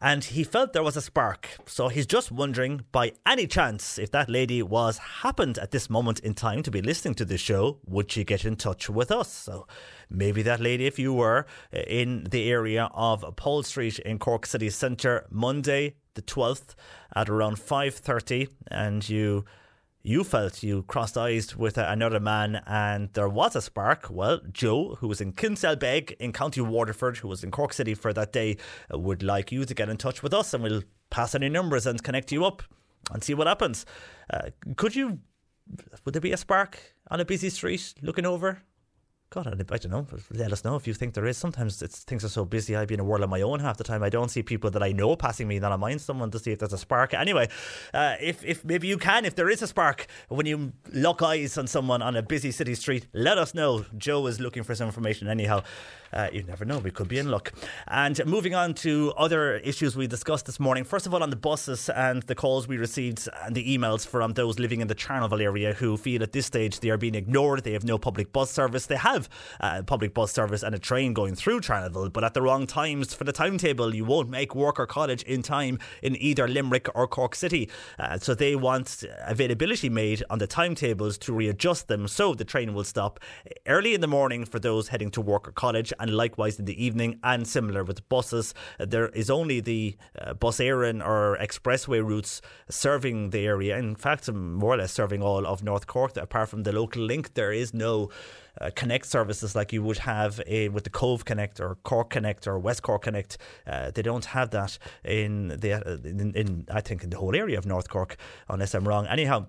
[0.00, 1.48] and he felt there was a spark.
[1.66, 6.20] So he's just wondering, by any chance, if that lady was happened at this moment
[6.20, 9.32] in time to be listening to this show, would she get in touch with us?
[9.32, 9.66] So
[10.08, 14.46] maybe that lady, if you were eh, in the area of Paul Street in Cork
[14.46, 16.74] City Centre, Monday the twelfth
[17.14, 19.44] at around five thirty, and you
[20.08, 24.06] you felt you crossed eyes with another man and there was a spark.
[24.10, 27.92] Well, Joe, who was in Kinsale Beg in County Waterford, who was in Cork City
[27.92, 28.56] for that day,
[28.90, 32.02] would like you to get in touch with us and we'll pass any numbers and
[32.02, 32.62] connect you up
[33.12, 33.84] and see what happens.
[34.32, 35.18] Uh, could you,
[36.06, 36.80] would there be a spark
[37.10, 38.62] on a busy street looking over?
[39.30, 40.06] God, I don't know.
[40.30, 41.36] Let us know if you think there is.
[41.36, 42.74] Sometimes it's, things are so busy.
[42.74, 44.02] I'd be in a world of my own half the time.
[44.02, 45.58] I don't see people that I know passing me.
[45.58, 47.12] That I mind someone to see if there's a spark.
[47.12, 47.50] Anyway,
[47.92, 51.58] uh, if if maybe you can, if there is a spark when you lock eyes
[51.58, 53.84] on someone on a busy city street, let us know.
[53.98, 55.28] Joe is looking for some information.
[55.28, 55.62] Anyhow,
[56.12, 56.78] uh, you never know.
[56.78, 57.52] We could be in luck.
[57.86, 60.84] And moving on to other issues we discussed this morning.
[60.84, 64.32] First of all, on the buses and the calls we received and the emails from
[64.32, 67.64] those living in the Charleville area who feel at this stage they are being ignored.
[67.64, 68.86] They have no public bus service.
[68.86, 69.28] They have
[69.60, 73.14] uh, public bus service and a train going through Charleville, but at the wrong times
[73.14, 73.94] for the timetable.
[73.94, 77.68] You won't make work or college in time in either Limerick or Cork City.
[77.98, 82.74] Uh, so they want availability made on the timetables to readjust them so the train
[82.74, 83.20] will stop
[83.66, 86.84] early in the morning for those heading to work or college and likewise in the
[86.84, 88.54] evening and similar with buses.
[88.78, 93.78] Uh, there is only the uh, bus Éireann or expressway routes serving the area.
[93.78, 96.16] In fact, more or less serving all of North Cork.
[96.16, 98.10] Apart from the local link, there is no
[98.60, 102.46] uh, connect services like you would have in, with the Cobh Connect or Cork Connect
[102.46, 103.38] or West Cork Connect.
[103.66, 107.58] Uh, they don't have that in the in, in I think in the whole area
[107.58, 108.16] of North Cork,
[108.48, 109.06] unless I'm wrong.
[109.06, 109.46] Anyhow.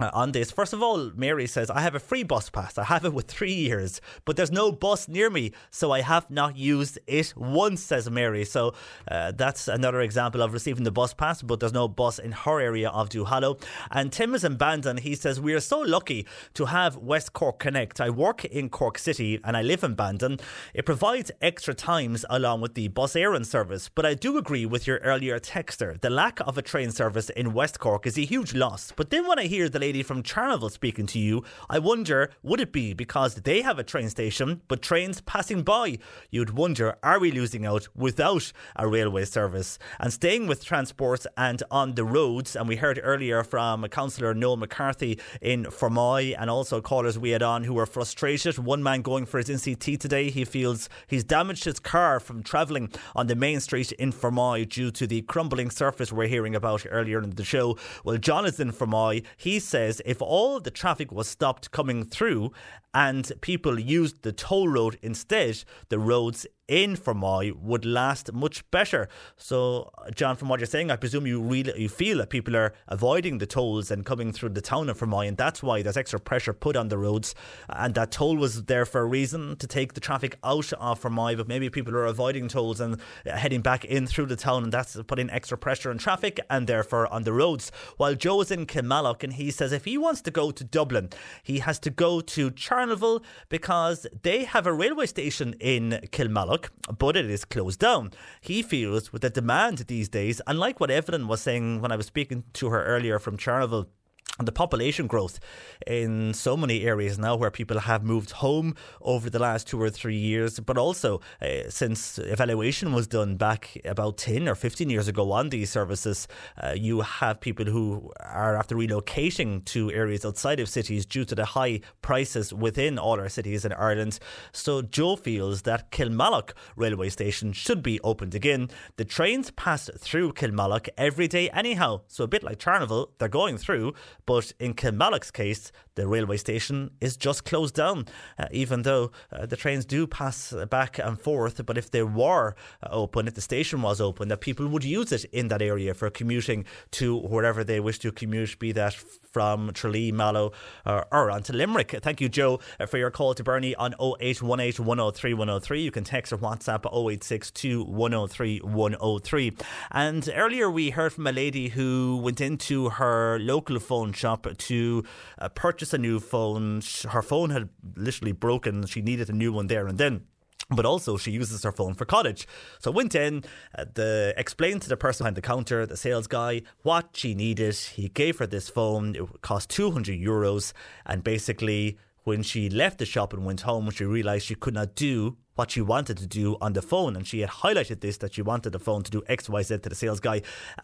[0.00, 0.50] Uh, on this.
[0.50, 2.78] First of all, Mary says, I have a free bus pass.
[2.78, 6.30] I have it with three years, but there's no bus near me, so I have
[6.30, 8.44] not used it once, says Mary.
[8.44, 8.74] So
[9.10, 12.60] uh, that's another example of receiving the bus pass, but there's no bus in her
[12.60, 13.60] area of Duhallow.
[13.90, 14.98] And Tim is in Bandon.
[14.98, 18.00] He says, We are so lucky to have West Cork Connect.
[18.00, 20.38] I work in Cork City and I live in Bandon.
[20.74, 24.86] It provides extra times along with the bus Éireann service, but I do agree with
[24.86, 26.00] your earlier texter.
[26.00, 28.92] The lack of a train service in West Cork is a huge loss.
[28.94, 32.60] But then when I hear the lady from Charleville speaking to you, I wonder would
[32.60, 35.98] it be because they have a train station but trains passing by?
[36.30, 39.78] You'd wonder are we losing out without a railway service?
[39.98, 44.58] And staying with transport and on the roads, and we heard earlier from Councillor Noel
[44.58, 48.58] McCarthy in Fermoy and also callers we had on who were frustrated.
[48.58, 52.90] One man going for his NCT today, he feels he's damaged his car from travelling
[53.16, 57.22] on the main street in Fermoy due to the crumbling surface we're hearing about earlier
[57.22, 57.78] in the show.
[58.04, 59.24] Well, John is in Fermoy.
[59.38, 62.50] He says if all the traffic was stopped coming through
[62.92, 69.08] and people used the toll road instead, the roads in Fermoy would last much better.
[69.36, 72.74] So, John, from what you're saying, I presume you really you feel that people are
[72.86, 76.20] avoiding the tolls and coming through the town of Fermoy, and that's why there's extra
[76.20, 77.34] pressure put on the roads.
[77.70, 81.36] And that toll was there for a reason to take the traffic out of Fermoy,
[81.36, 84.72] but maybe people are avoiding tolls and uh, heading back in through the town, and
[84.72, 87.72] that's putting extra pressure on traffic and therefore on the roads.
[87.96, 91.08] While Joe is in Kilmallock, and he says if he wants to go to Dublin,
[91.42, 96.57] he has to go to Charleville because they have a railway station in Kilmallock
[96.98, 98.12] but it is closed down.
[98.40, 101.96] He feels with the demand these days, and like what Evelyn was saying when I
[101.96, 103.88] was speaking to her earlier from Charleville,
[104.38, 105.40] and the population growth
[105.86, 109.90] in so many areas now where people have moved home over the last two or
[109.90, 115.08] three years, but also uh, since evaluation was done back about 10 or 15 years
[115.08, 116.28] ago on these services,
[116.62, 121.34] uh, you have people who are after relocating to areas outside of cities due to
[121.34, 124.20] the high prices within all our cities in Ireland.
[124.52, 128.68] So Joe feels that Kilmallock railway station should be opened again.
[128.96, 133.58] The trains pass through Kilmallock every day anyhow, so a bit like Charleville, they're going
[133.58, 133.94] through
[134.26, 138.06] but in Kilmallock's case, the railway station is just closed down,
[138.38, 141.64] uh, even though uh, the trains do pass back and forth.
[141.66, 145.10] But if they were uh, open, if the station was open, that people would use
[145.10, 148.94] it in that area for commuting to wherever they wish to commute, be that
[149.32, 150.52] from Tralee, Mallow,
[150.86, 151.94] or, or on to Limerick.
[152.02, 155.82] Thank you, Joe, uh, for your call to Bernie on 0818 103 103.
[155.82, 159.56] You can text or WhatsApp 0862 103 103.
[159.90, 165.04] And earlier we heard from a lady who went into her local phone shop to
[165.38, 166.82] uh, purchase a new phone.
[167.08, 168.86] Her phone had literally broken.
[168.86, 170.26] She needed a new one there and then
[170.70, 172.46] but also she uses her phone for college.
[172.78, 173.44] So went in,
[173.76, 177.74] uh, the explained to the person behind the counter, the sales guy, what she needed.
[177.74, 179.16] He gave her this phone.
[179.16, 180.72] It cost 200 euros
[181.06, 184.94] and basically when she left the shop and went home, she realized she could not
[184.94, 187.16] do what she wanted to do on the phone.
[187.16, 189.78] And she had highlighted this that she wanted the phone to do X, Y, Z
[189.78, 190.42] to the sales guy.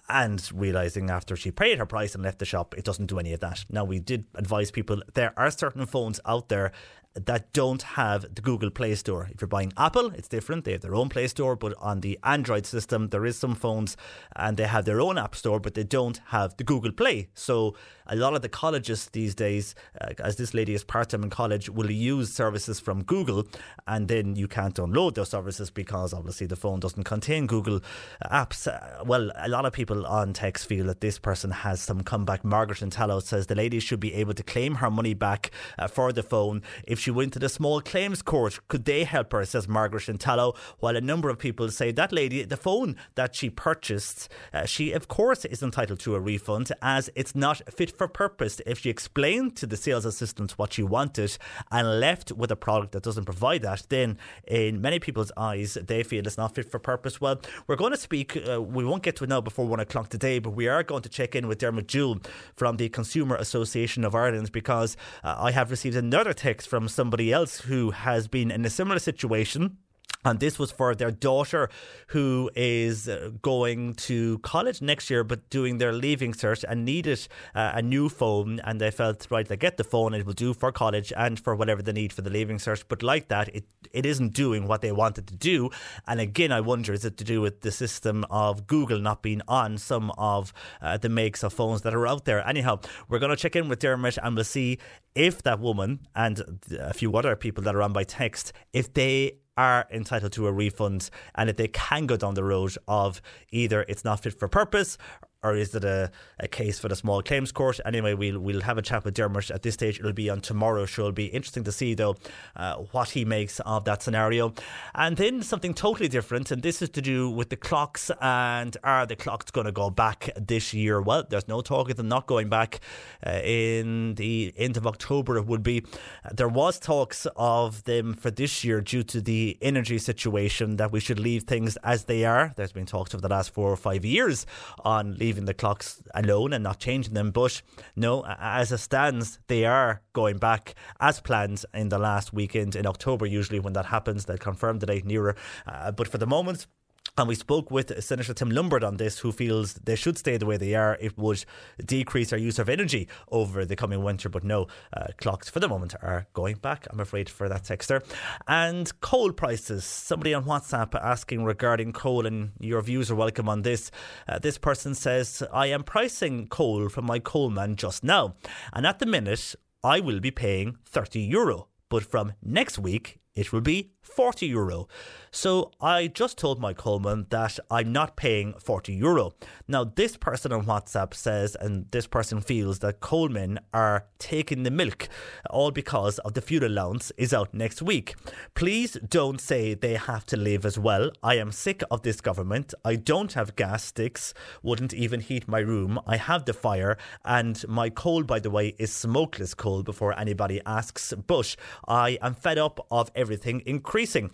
[0.09, 3.33] And realizing after she paid her price and left the shop, it doesn't do any
[3.33, 3.65] of that.
[3.71, 6.73] Now, we did advise people there are certain phones out there
[7.15, 9.29] that don't have the Google Play Store.
[9.33, 10.65] If you're buying Apple, it's different.
[10.65, 13.97] They have their own Play Store, but on the Android system, there is some phones
[14.35, 17.29] and they have their own App Store, but they don't have the Google Play.
[17.35, 17.77] So
[18.07, 21.31] a lot of the colleges these days, uh, as this lady is part time in
[21.31, 23.47] college, will use services from Google,
[23.87, 27.81] and then you can't download those services because obviously the phone doesn't contain Google
[28.25, 28.67] apps.
[28.67, 32.45] Uh, well, a lot of people on text feel that this person has some comeback.
[32.45, 35.87] Margaret in Tallow says the lady should be able to claim her money back uh,
[35.87, 38.59] for the phone if she went to the small claims court.
[38.69, 39.45] Could they help her?
[39.45, 40.57] Says Margaret in.
[40.79, 44.93] While a number of people say that lady, the phone that she purchased, uh, she
[44.93, 48.63] of course is entitled to a refund as it's not fit for purpose.
[48.65, 51.37] If she explained to the sales assistant what she wanted
[51.71, 54.17] and left with a product that doesn't provide that, then
[54.49, 57.21] in many people's eyes, they feel it's not fit for purpose.
[57.21, 60.09] Well, we're going to speak, uh, we won't get to it now before one o'clock
[60.09, 62.21] today, but we are going to check in with Dermot Jewell
[62.57, 67.33] from the Consumer Association of Ireland because uh, I have received another text from somebody
[67.33, 69.77] else who has been in a similar situation.
[70.25, 71.69] And this was for their daughter
[72.09, 77.27] who is uh, going to college next year but doing their leaving cert and needed
[77.55, 78.61] uh, a new phone.
[78.61, 81.55] And they felt, right, they get the phone, it will do for college and for
[81.55, 82.85] whatever they need for the leaving cert.
[82.89, 85.71] But like that, it, it isn't doing what they wanted to do.
[86.07, 89.43] And again, I wonder, is it to do with the system of Google not being
[89.47, 92.47] on some of uh, the makes of phones that are out there?
[92.47, 94.79] Anyhow, we're going to check in with Dermot and we'll see
[95.15, 99.39] if that woman and a few other people that are on by text, if they
[99.57, 103.21] are entitled to a refund and if they can go down the road of
[103.51, 104.99] either it's not fit for purpose
[105.45, 106.11] or is it a,
[106.41, 107.79] a case for the small claims court?
[107.85, 110.01] Anyway, we'll we'll have a chat with Dermot at this stage.
[110.01, 111.03] It'll be on tomorrow's show.
[111.03, 112.17] It'll be interesting to see though
[112.57, 114.55] uh, what he makes of that scenario.
[114.95, 119.07] And then something totally different, and this is to do with the clocks and are
[119.07, 121.01] the clocks going to go back this year?
[121.01, 122.81] Well, there's no talk of them not going back
[123.27, 125.37] uh, in the end of October.
[125.37, 125.85] It would be.
[126.33, 131.01] There was talks of them for this year due to the energy situation that we
[131.01, 132.53] should leave things as they are.
[132.57, 134.47] There's been talks over the last four or five years
[134.85, 137.31] on leaving the clocks alone and not changing them.
[137.31, 137.63] But
[137.97, 142.87] no, as it stands, they are going back as planned in the last weekend in
[142.87, 143.27] October.
[143.27, 145.37] Usually, when that happens, they'll confirm the date nearer.
[145.67, 146.67] Uh, but for the moment,
[147.17, 150.47] and we spoke with Senator Tim Lombard on this, who feels they should stay the
[150.47, 150.99] way they are.
[151.01, 151.45] It would
[151.85, 154.29] decrease our use of energy over the coming winter.
[154.29, 158.05] But no, uh, clocks for the moment are going back, I'm afraid, for that texter.
[158.49, 159.85] And coal prices.
[159.85, 163.93] Somebody on WhatsApp asking regarding coal, and your views are welcome on this.
[164.27, 168.35] Uh, this person says, I am pricing coal from my coalman just now.
[168.73, 169.55] And at the minute,
[169.85, 171.69] I will be paying 30 euro.
[171.89, 174.87] But from next week, it will be 40 euro.
[175.31, 179.33] So I just told my Coleman that I'm not paying 40 euro.
[179.67, 184.71] Now, this person on WhatsApp says, and this person feels that Coleman are taking the
[184.71, 185.09] milk,
[185.51, 188.15] all because of the fuel allowance is out next week.
[188.55, 191.11] Please don't say they have to live as well.
[191.23, 192.73] I am sick of this government.
[192.85, 195.99] I don't have gas sticks, wouldn't even heat my room.
[196.07, 200.61] I have the fire, and my coal, by the way, is smokeless coal before anybody
[200.65, 201.13] asks.
[201.27, 201.57] But
[201.89, 203.63] I am fed up of everything
[203.95, 204.31] increasing.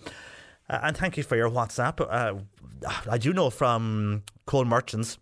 [0.71, 2.01] Uh, and thank you for your WhatsApp.
[2.01, 2.41] Uh,
[3.11, 5.19] I do know from coal merchants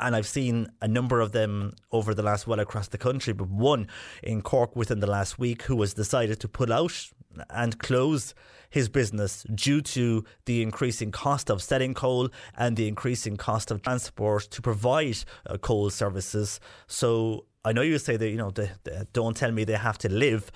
[0.00, 3.48] and I've seen a number of them over the last well across the country, but
[3.48, 3.86] one
[4.22, 7.10] in Cork within the last week who has decided to pull out
[7.50, 8.34] and close
[8.70, 13.82] his business due to the increasing cost of selling coal and the increasing cost of
[13.82, 16.58] transport to provide uh, coal services.
[16.86, 19.98] So I know you say that you know they, they, don't tell me they have
[19.98, 20.50] to live.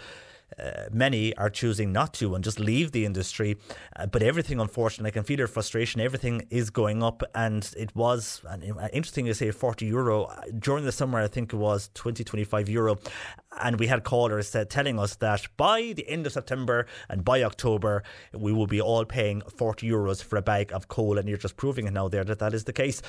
[0.58, 3.56] Uh, many are choosing not to and just leave the industry.
[3.96, 6.00] Uh, but everything, unfortunately, I can feel their frustration.
[6.00, 10.84] Everything is going up, and it was and, uh, interesting to say 40 euro during
[10.84, 11.20] the summer.
[11.20, 12.98] I think it was 20, 25 euro.
[13.60, 17.42] And we had callers uh, telling us that by the end of September and by
[17.42, 18.02] October,
[18.32, 21.18] we will be all paying 40 euros for a bag of coal.
[21.18, 23.02] And you're just proving it now there that that is the case.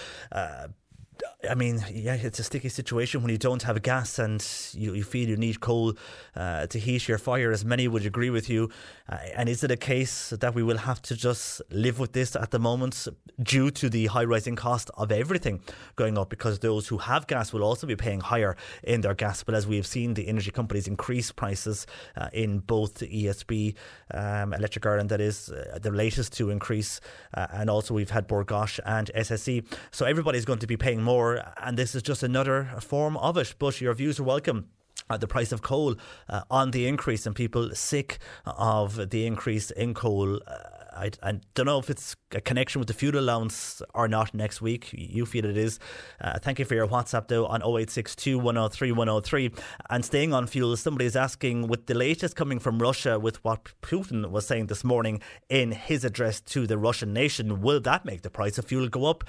[1.50, 5.04] I mean, yeah, it's a sticky situation when you don't have gas and you, you
[5.04, 5.94] feel you need coal
[6.36, 8.70] uh, to heat your fire, as many would agree with you.
[9.10, 12.36] Uh, and is it a case that we will have to just live with this
[12.36, 13.08] at the moment
[13.42, 15.60] due to the high rising cost of everything
[15.98, 16.30] going up?
[16.30, 19.44] Because those who have gas will also be paying higher in their gas.
[19.44, 21.86] But as we have seen, the energy companies increase prices
[22.16, 23.76] uh, in both ESB,
[24.14, 27.02] um, Electric Ireland, that is uh, the latest to increase.
[27.34, 29.66] Uh, and also we've had Bord Gáis and SSE.
[29.92, 33.56] So everybody's going to be paying more, and this is just another form of it.
[33.60, 34.70] But your views are welcome.
[35.10, 35.96] Uh, the price of coal
[36.30, 40.40] uh, on the increase, and people sick of the increase in coal.
[40.48, 40.58] Uh,
[40.96, 44.62] I, I, don't know if it's a connection with the fuel allowance or not next
[44.62, 44.90] week.
[44.94, 45.80] You feel it is.
[46.22, 49.52] Uh, thank you for your WhatsApp though on 0862 103 103.
[49.90, 53.72] And staying on fuel, somebody is asking with the latest coming from Russia with what
[53.82, 58.22] Putin was saying this morning in his address to the Russian nation, will that make
[58.22, 59.24] the price of fuel go up?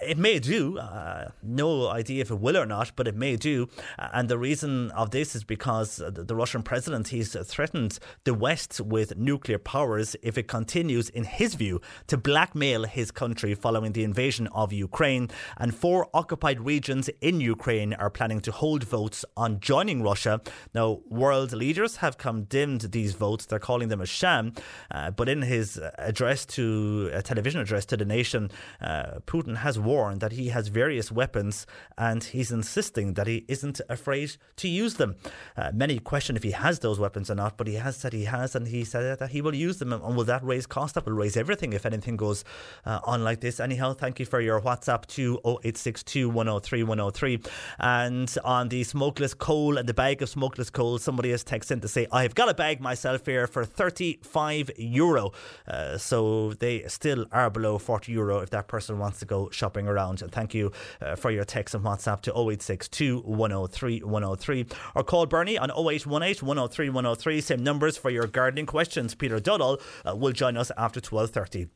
[0.00, 0.78] It may do.
[0.78, 3.68] Uh, no idea if it will or not, but it may do.
[3.98, 9.16] And the reason of this is because the Russian president, he's threatened the West with
[9.16, 12.16] nuclear powers if it continues in his view, to
[12.48, 15.28] blackmail his country following the invasion of Ukraine.
[15.58, 20.40] And four occupied regions in Ukraine are planning to hold votes on joining Russia.
[20.74, 23.44] Now, world leaders have condemned these votes.
[23.44, 24.52] They're calling them a sham.
[24.90, 28.50] Uh, but in his address to a television address to the nation,
[28.80, 31.66] uh, Putin has warned that he has various weapons
[31.98, 35.16] and he's insisting that he isn't afraid to use them.
[35.56, 38.24] Uh, many question if he has those weapons or not, but he has said he
[38.24, 39.92] has, and he said that he will use them.
[39.92, 40.94] And will that raise cost?
[40.94, 42.37] That will raise everything if anything goes
[42.84, 43.60] uh, on like this.
[43.60, 47.40] Anyhow, thank you for your WhatsApp to 0862 103 103.
[47.78, 51.80] And on the smokeless coal and the bag of smokeless coal, somebody has texted in
[51.80, 55.32] to say, I've got a bag myself here for 35 euro.
[55.66, 59.86] Uh, so they still are below 40 euro if that person wants to go shopping
[59.86, 60.22] around.
[60.22, 64.66] And thank you uh, for your text and WhatsApp to 0862 103 103.
[64.94, 67.40] Or call Bernie on 0818 103 103.
[67.40, 69.14] Same numbers for your gardening questions.
[69.14, 71.68] Peter Dowdall uh, will join us after 12.30.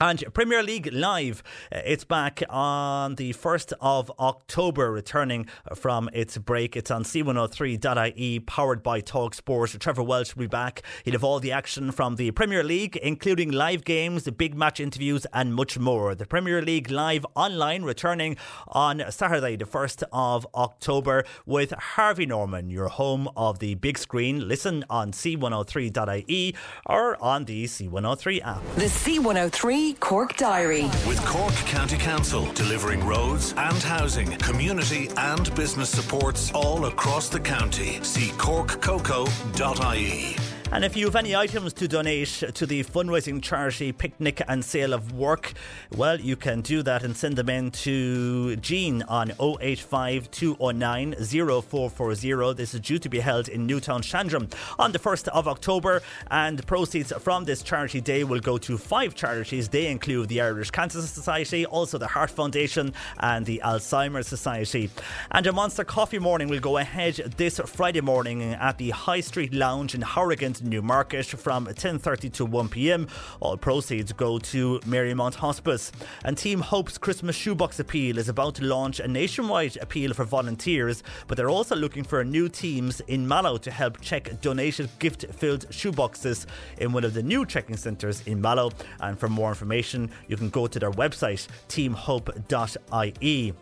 [0.00, 1.42] And Premier League Live,
[1.72, 6.76] uh, it's back on the 1st of October, returning from its break.
[6.76, 9.74] It's on c103.ie, powered by Talk Sport.
[9.80, 10.82] Trevor Welsh will be back.
[11.04, 15.26] He'll have all the action from the Premier League, including live games, big match interviews,
[15.32, 16.14] and much more.
[16.14, 18.36] The Premier League Live online, returning
[18.68, 24.46] on Saturday, the 1st of October, with Harvey Norman, your home of the big screen.
[24.46, 26.54] Listen on c103.ie
[26.86, 28.62] or on the C103 app.
[28.76, 30.84] The C103 Cork Diary.
[31.06, 37.40] With Cork County Council delivering roads and housing, community and business supports all across the
[37.40, 37.98] county.
[38.02, 40.36] See corkcoco.ie.
[40.70, 44.92] And if you have any items to donate to the fundraising charity Picnic and Sale
[44.92, 45.54] of Work,
[45.96, 52.54] well, you can do that and send them in to Jean on 085 209 0440.
[52.54, 56.02] This is due to be held in Newtown Shandrum on the 1st of October.
[56.30, 59.70] And proceeds from this charity day will go to five charities.
[59.70, 64.90] They include the Irish Cancer Society, also the Heart Foundation, and the Alzheimer's Society.
[65.30, 69.54] And a Monster Coffee Morning will go ahead this Friday morning at the High Street
[69.54, 70.56] Lounge in Horrigan.
[70.62, 73.08] Newmarket from 10.30 to 1pm.
[73.40, 75.92] All proceeds go to Marymount Hospice.
[76.24, 81.02] And Team Hope's Christmas Shoebox Appeal is about to launch a nationwide appeal for volunteers,
[81.26, 86.46] but they're also looking for new teams in Mallow to help check donated gift-filled shoeboxes
[86.78, 88.70] in one of the new checking centres in Mallow.
[89.00, 93.54] And for more information, you can go to their website, teamhope.ie.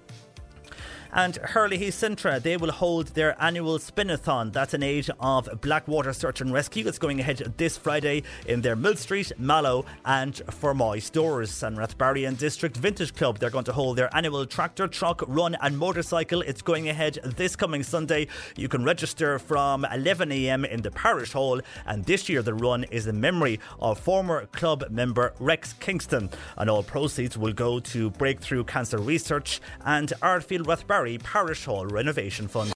[1.17, 4.53] And Hurley Heath Sintra, they will hold their annual spinathon.
[4.53, 6.87] That's an aid of Blackwater Search and Rescue.
[6.87, 11.63] It's going ahead this Friday in their Millstreet, Mallow, and Fermoy stores.
[11.63, 15.57] And Rathbarry and District Vintage Club, they're going to hold their annual tractor, truck, run,
[15.63, 16.43] and motorcycle.
[16.43, 18.29] It's going ahead this coming Sunday.
[18.55, 21.63] You can register from 11am in the parish hall.
[21.87, 26.29] And this year, the run is in memory of former club member Rex Kingston.
[26.59, 30.67] And all proceeds will go to Breakthrough Cancer Research and Ardfield
[31.07, 32.73] Rathbarry Parish Hall Renovation Fund.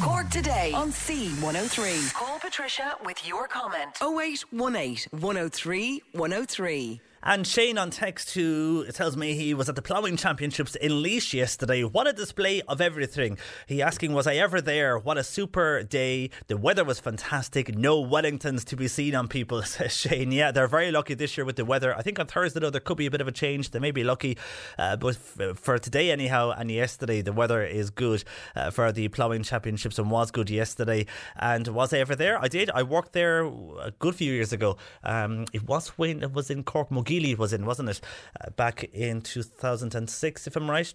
[0.00, 2.12] Cork today on C103.
[2.14, 3.96] Call Patricia with your comment.
[4.02, 7.00] 0818 103 103.
[7.28, 11.34] And Shane on text who tells me he was at the ploughing championships in Laois
[11.34, 11.82] yesterday.
[11.82, 13.36] What a display of everything.
[13.66, 14.96] He asking, was I ever there?
[14.96, 16.30] What a super day.
[16.46, 17.76] The weather was fantastic.
[17.76, 20.30] No Wellingtons to be seen on people, says Shane.
[20.30, 21.96] Yeah, they're very lucky this year with the weather.
[21.98, 23.72] I think on Thursday though there could be a bit of a change.
[23.72, 24.38] They may be lucky.
[24.78, 28.22] Uh, but f- for today anyhow and yesterday the weather is good
[28.54, 31.06] uh, for the ploughing championships and was good yesterday.
[31.34, 32.40] And was I ever there?
[32.40, 32.70] I did.
[32.70, 34.76] I worked there a good few years ago.
[35.02, 38.00] Um, it was when it was in Cork Mogeely was in, wasn't it?
[38.40, 40.94] Uh, back in 2006, if I'm right.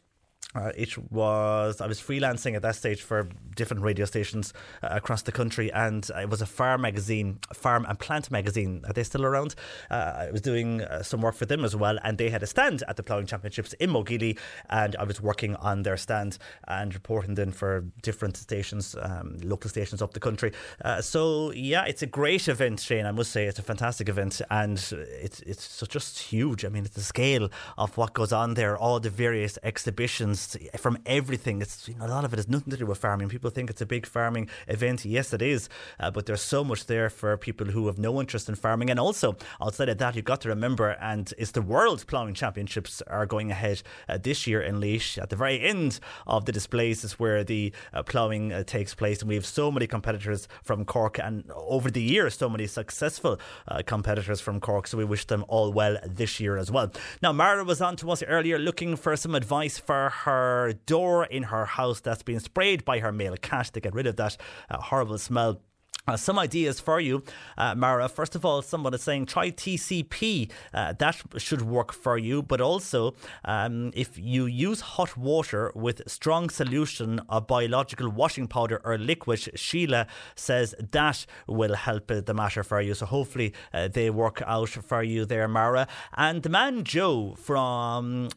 [0.54, 4.54] Uh, it was I was freelancing at that stage for different radio stations
[4.84, 8.84] uh, across the country, and it was a farm magazine, farm and plant magazine.
[8.88, 9.56] Are they still around?
[9.90, 12.48] Uh, I was doing uh, some work for them as well, and they had a
[12.48, 14.38] stand at the ploughing championships in Mogeely,
[14.70, 16.38] and I was working on their stand
[16.68, 20.52] and reporting then for different stations, um, local stations up the country.
[20.84, 23.06] Uh, so yeah, it's a great event, Shane.
[23.06, 24.78] I must say it's a fantastic event, and
[25.22, 26.66] it's it's just huge.
[26.66, 30.41] I mean, it's the scale of what goes on there, all the various exhibitions
[30.78, 31.62] from everything.
[31.62, 33.30] It's you know, a lot of it has nothing to do with farming.
[33.30, 35.06] People think it's a big farming event.
[35.06, 35.70] Yes, it is,
[36.00, 38.90] uh, but there's so much there for people who have no interest in farming.
[38.90, 43.02] And also outside of that, you've got to remember, and it's the World Ploughing Championships
[43.08, 45.18] are going ahead uh, this year in Laois.
[45.22, 49.22] At the very end of the displays is where the uh, ploughing uh, takes place,
[49.22, 53.40] and we have so many competitors from Cork, and over the years, so many successful
[53.68, 54.88] uh, competitors from Cork.
[54.88, 56.92] So we wish them all well this year as well.
[57.22, 61.26] Now, Mara was on to us earlier looking for some advice for her her door
[61.26, 64.38] in her house that's been sprayed by her male cat to get rid of that
[64.70, 65.62] uh, horrible smell.
[66.08, 67.24] Uh, some ideas for you,
[67.60, 68.10] uh, Mara.
[68.10, 70.50] First of all, someone is saying try TCP.
[70.74, 72.42] Uh, that should work for you.
[72.42, 73.14] But also,
[73.46, 79.52] um, if you use hot water with strong solution of biological washing powder or liquid,
[79.54, 82.96] Sheila says that will help the matter for you.
[82.96, 85.88] So hopefully uh, they work out for you there, Mara.
[86.18, 88.30] And the man Joe from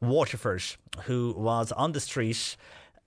[0.00, 0.62] Waterford,
[1.04, 2.56] who was on the street.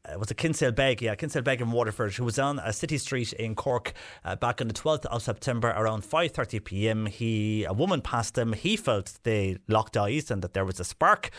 [0.06, 2.98] Uh, was a Kinsale Beg, yeah, Kinsale Beg in Waterford, who was on a city
[2.98, 3.94] street in Cork
[4.24, 7.06] uh, back on the 12th of September around 5:30 p.m.
[7.08, 8.54] He, a woman passed him.
[8.54, 11.30] He felt they locked eyes and that there was a spark.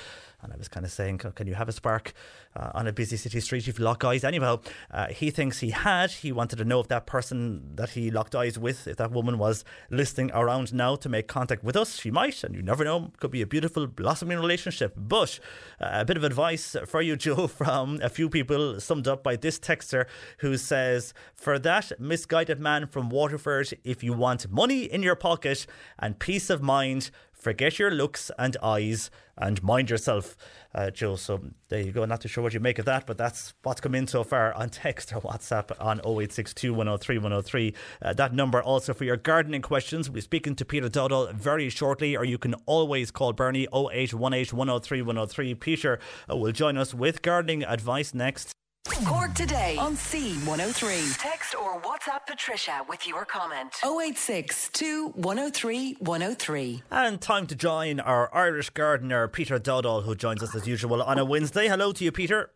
[0.40, 2.12] And I was kind of saying, can you have a spark
[2.55, 4.23] uh, on a busy city street if you lock eyes?
[4.23, 4.60] Anyhow,
[4.90, 6.12] uh, he thinks he had.
[6.12, 9.39] He wanted to know if that person that he locked eyes with, if that woman
[9.39, 11.98] was listening around now to make contact with us.
[11.98, 13.10] She might, and you never know.
[13.19, 14.94] Could be a beautiful, blossoming relationship.
[14.97, 15.40] But
[15.81, 19.35] uh, a bit of advice for you, Joe, from a few people, summed up by
[19.35, 20.06] this texter
[20.39, 25.66] who says, For that misguided man from Waterford, if you want money in your pocket
[25.98, 30.36] and peace of mind, forget your looks and eyes and mind yourself,
[30.74, 31.16] uh, Joe.
[31.16, 32.05] So there you go.
[32.05, 34.52] Not too sure what you make of that, but that's what's come in so far
[34.55, 37.74] on text or WhatsApp on 0862 103 103.
[38.02, 40.09] Uh, that number also for your gardening questions.
[40.09, 44.56] We'll be speaking to Peter Dowdall very shortly, or you can always call Bernie 0818
[44.56, 45.55] 103 103.
[45.55, 45.98] Peter
[46.31, 48.57] uh, will join us with gardening advice next.
[48.88, 51.18] Cork today on C103.
[51.18, 53.72] Text or WhatsApp Patricia with your comment.
[53.84, 54.70] 086
[55.14, 56.82] 103 103.
[56.90, 61.18] And time to join our Irish gardener, Peter Dowdall, who joins us as usual on
[61.18, 61.68] a Wednesday.
[61.68, 62.50] Hello to you, Peter.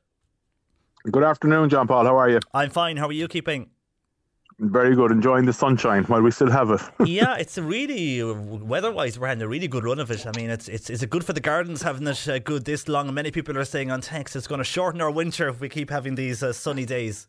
[1.10, 2.04] Good afternoon, John Paul.
[2.04, 2.40] How are you?
[2.54, 2.96] I'm fine.
[2.96, 3.70] How are you keeping?
[4.58, 5.10] Very good.
[5.10, 6.80] Enjoying the sunshine while we still have it.
[7.06, 10.26] yeah, it's a really weather-wise, we're having a really good run of it.
[10.26, 12.88] I mean, it's it's is it good for the gardens having it uh, good this
[12.88, 13.12] long?
[13.12, 15.90] Many people are saying on text it's going to shorten our winter if we keep
[15.90, 17.28] having these uh, sunny days.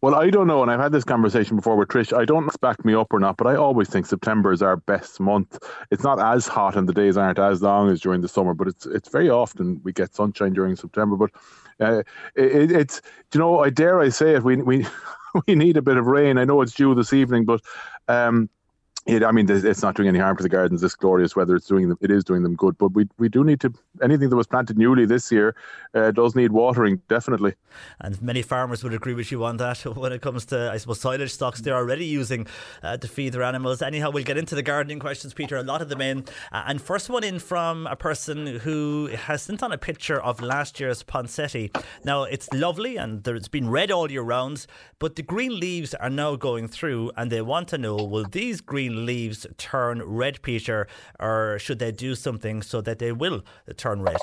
[0.00, 2.16] Well, I don't know, and I've had this conversation before with Trish.
[2.16, 4.52] I don't know if it's back me up or not, but I always think September
[4.52, 5.58] is our best month.
[5.90, 8.68] It's not as hot and the days aren't as long as during the summer, but
[8.68, 11.16] it's it's very often we get sunshine during September.
[11.16, 11.32] But
[11.80, 12.02] uh,
[12.34, 13.00] it, it's,
[13.32, 14.86] you know, I dare I say it, we we
[15.46, 16.38] we need a bit of rain.
[16.38, 17.60] I know it's due this evening, but
[18.08, 18.48] um,
[19.08, 20.82] it, I mean, it's not doing any harm to the gardens.
[20.82, 21.96] This glorious weather, it's doing them.
[22.02, 22.76] It is doing them good.
[22.76, 23.72] But we we do need to
[24.02, 25.56] anything that was planted newly this year
[25.94, 27.54] uh, does need watering definitely.
[28.00, 29.78] And many farmers would agree with you on that.
[29.98, 32.46] When it comes to, I suppose, silage stocks, they're already using
[32.82, 33.82] uh, to feed their animals.
[33.82, 35.56] Anyhow, we'll get into the gardening questions, Peter.
[35.56, 36.24] A lot of them in.
[36.52, 40.40] Uh, and first one in from a person who has sent on a picture of
[40.40, 41.70] last year's poinsettia.
[42.04, 44.66] Now it's lovely and it's been red all year round,
[44.98, 48.60] but the green leaves are now going through, and they want to know: Will these
[48.60, 50.86] green leaves turn red, Peter,
[51.18, 53.42] or should they do something so that they will
[53.76, 54.18] turn red?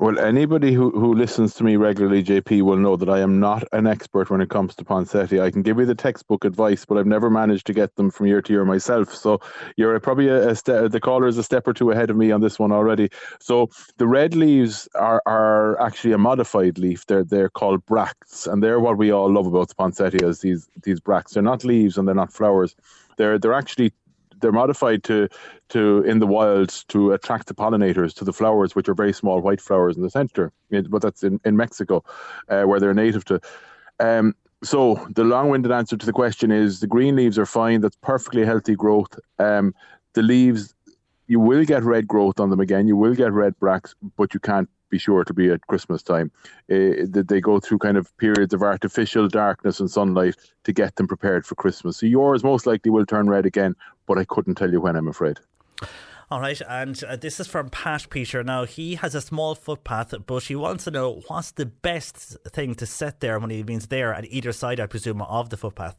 [0.00, 3.62] Well, anybody who, who listens to me regularly, JP, will know that I am not
[3.72, 5.42] an expert when it comes to poinsettia.
[5.42, 8.26] I can give you the textbook advice, but I've never managed to get them from
[8.26, 9.14] year to year myself.
[9.14, 9.40] So
[9.76, 12.40] you're probably a, a the caller is a step or two ahead of me on
[12.40, 13.08] this one already.
[13.38, 17.06] So the red leaves are, are actually a modified leaf.
[17.06, 20.40] They're they're called bracts, and they're what we all love about the poinsettias.
[20.40, 21.34] These these bracts.
[21.34, 22.74] They're not leaves and they're not flowers.
[23.16, 23.92] They're they're actually
[24.40, 25.28] they're modified to
[25.70, 29.40] to in the wilds to attract the pollinators to the flowers, which are very small
[29.40, 30.52] white flowers in the center.
[30.70, 32.04] But that's in in Mexico,
[32.48, 33.40] uh, where they're native to.
[34.00, 37.80] Um, so the long-winded answer to the question is the green leaves are fine.
[37.80, 39.18] That's perfectly healthy growth.
[39.38, 39.74] Um,
[40.14, 40.73] the leaves,
[41.26, 42.86] you will get red growth on them again.
[42.86, 46.30] You will get red bracts, but you can't be sure it'll be at Christmas time.
[46.70, 51.08] Uh, they go through kind of periods of artificial darkness and sunlight to get them
[51.08, 51.96] prepared for Christmas.
[51.96, 53.74] So yours most likely will turn red again,
[54.06, 55.38] but I couldn't tell you when, I'm afraid.
[56.30, 58.42] All right, and uh, this is from Pat Peter.
[58.42, 62.74] Now, he has a small footpath, but he wants to know what's the best thing
[62.76, 65.96] to set there when he means there at either side, I presume, of the footpath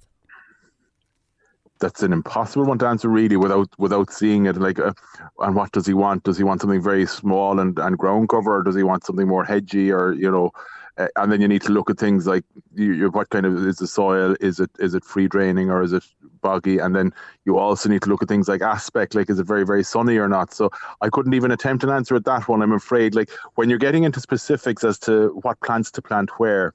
[1.85, 4.91] that's an impossible one to answer really without without seeing it like uh,
[5.39, 6.23] and what does he want?
[6.23, 9.27] Does he want something very small and and ground cover or does he want something
[9.27, 10.51] more hedgy or you know
[10.97, 12.43] uh, and then you need to look at things like
[12.73, 15.83] you, you, what kind of is the soil is it is it free draining or
[15.83, 16.03] is it
[16.41, 16.79] boggy?
[16.79, 17.13] And then
[17.45, 20.17] you also need to look at things like aspect like is it very very sunny
[20.17, 20.55] or not?
[20.55, 20.71] So
[21.01, 23.13] i couldn't even attempt an answer at that one i'm afraid.
[23.13, 26.73] Like when you're getting into specifics as to what plants to plant where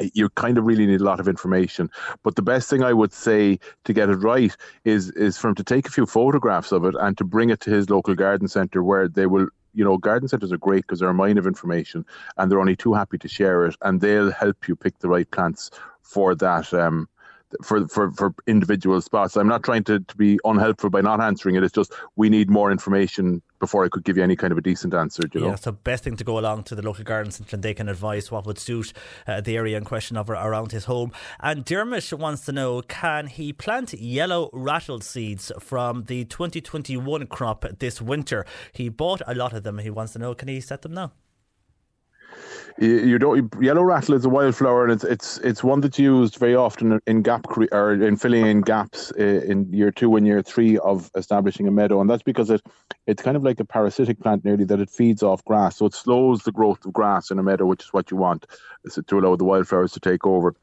[0.00, 1.90] you kind of really need a lot of information.
[2.22, 5.54] But the best thing I would say to get it right is is for him
[5.56, 8.48] to take a few photographs of it and to bring it to his local garden
[8.48, 11.46] centre where they will you know, garden centres are great because they're a mine of
[11.46, 12.06] information
[12.36, 15.28] and they're only too happy to share it and they'll help you pick the right
[15.32, 15.70] plants
[16.02, 17.08] for that um,
[17.62, 19.36] for, for, for individual spots.
[19.36, 21.64] I'm not trying to, to be unhelpful by not answering it.
[21.64, 24.60] It's just we need more information before I could give you any kind of a
[24.60, 25.22] decent answer.
[25.32, 25.56] You know?
[25.56, 28.30] So best thing to go along to the local garden centre and they can advise
[28.30, 28.92] what would suit
[29.26, 31.12] uh, the area in question of around his home.
[31.40, 37.64] And Dermot wants to know can he plant yellow rattle seeds from the 2021 crop
[37.78, 38.44] this winter?
[38.72, 39.78] He bought a lot of them.
[39.78, 41.12] He wants to know can he set them now?
[42.78, 46.56] You don't yellow rattle is a wildflower and it's it's it's one that's used very
[46.56, 50.42] often in gap cre- or in filling in gaps eh, in year two and year
[50.42, 52.00] three of establishing a meadow.
[52.00, 52.62] And that's because it
[53.06, 55.76] it's kind of like a parasitic plant nearly that it feeds off grass.
[55.76, 58.46] So it slows the growth of grass in a meadow which is what you want
[58.84, 60.56] is to allow the wildflowers to take over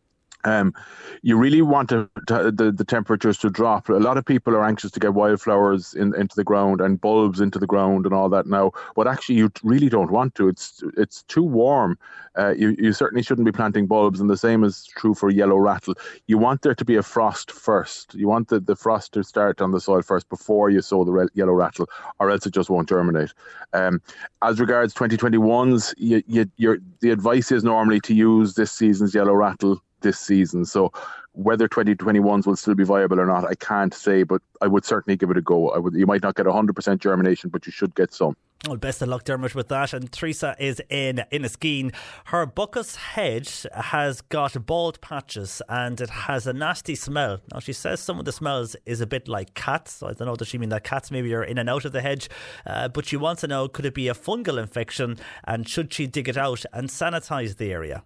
[0.44, 0.74] um,
[1.22, 3.90] you really want to, to, the, the temperatures to drop.
[3.90, 7.40] A lot of people are anxious to get wildflowers in, into the ground and bulbs
[7.40, 10.48] into the ground and all that now, but actually you really don't want to.
[10.48, 11.98] It's it's too warm.
[12.38, 15.58] Uh, you, you certainly shouldn't be planting bulbs, and the same is true for yellow
[15.58, 15.94] rattle.
[16.28, 18.16] You want there to be a frost first.
[18.16, 21.12] You want the, the frost to start on the soil first before you sow the
[21.12, 21.90] re- yellow rattle,
[22.20, 23.34] or else it just won't germinate.
[23.74, 24.02] Um,
[24.42, 29.82] as regards 2021s, you, you, the advice is normally to use this season's yellow rattle
[30.02, 30.66] this season.
[30.66, 30.92] So
[31.34, 35.16] whether 2021s will still be viable or not, I can't say, but I would certainly
[35.16, 35.70] give it a go.
[35.70, 35.94] I would.
[35.94, 38.36] You might not get 100% germination, but you should get some.
[38.68, 39.92] Well, best of luck, Dermot, with that.
[39.94, 41.96] And Teresa is in Enniskeane.
[42.26, 47.40] Her buxus hedge has got bald patches and it has a nasty smell.
[47.52, 49.94] Now, she says some of the smells is a bit like cats.
[49.94, 51.92] So I don't know, does she mean that cats maybe are in and out of
[51.92, 52.30] the hedge?
[52.64, 56.06] Uh, but she wants to know could it be a fungal infection and should she
[56.06, 58.04] dig it out and sanitise the area?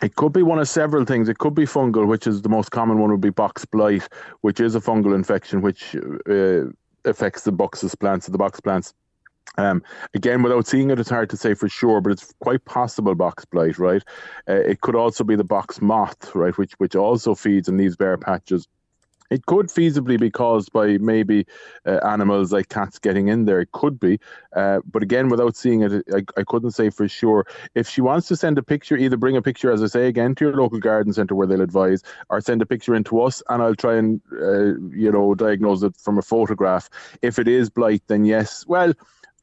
[0.00, 1.28] It could be one of several things.
[1.28, 4.08] It could be fungal, which is the most common one, would be box blight,
[4.40, 5.94] which is a fungal infection which
[6.28, 6.64] uh,
[7.04, 8.94] affects the boxes plants, the box plants.
[9.58, 9.82] Um,
[10.14, 13.44] again, without seeing it, it's hard to say for sure, but it's quite possible box
[13.44, 14.02] blight, right?
[14.48, 17.96] Uh, it could also be the box moth, right, which which also feeds and leaves
[17.96, 18.66] bare patches.
[19.32, 21.46] It could feasibly be caused by maybe
[21.86, 23.60] uh, animals like cats getting in there.
[23.60, 24.20] It could be,
[24.54, 27.46] uh, but again, without seeing it, I, I couldn't say for sure.
[27.74, 30.34] If she wants to send a picture, either bring a picture, as I say, again
[30.34, 33.42] to your local garden centre where they'll advise, or send a picture in to us,
[33.48, 36.90] and I'll try and uh, you know diagnose it from a photograph.
[37.22, 38.66] If it is blight, then yes.
[38.66, 38.92] Well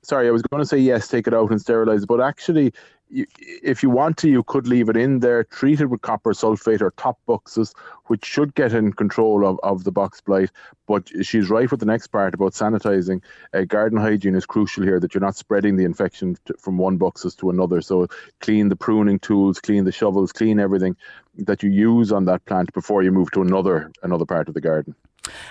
[0.01, 2.73] sorry, I was going to say yes, take it out and sterilize but actually,
[3.09, 3.25] you,
[3.63, 6.81] if you want to, you could leave it in there, treat it with copper sulfate
[6.81, 7.73] or Topbuxus,
[8.05, 10.51] which should get in control of, of the box blight.
[10.87, 13.21] But she's right with the next part about sanitizing.
[13.53, 17.35] Uh, garden hygiene is crucial here, that you're not spreading the infection from one boxes
[17.35, 17.81] to another.
[17.81, 18.07] So
[18.41, 20.95] clean the pruning tools, clean the shovels, clean everything
[21.37, 24.61] that you use on that plant before you move to another another part of the
[24.61, 24.95] garden.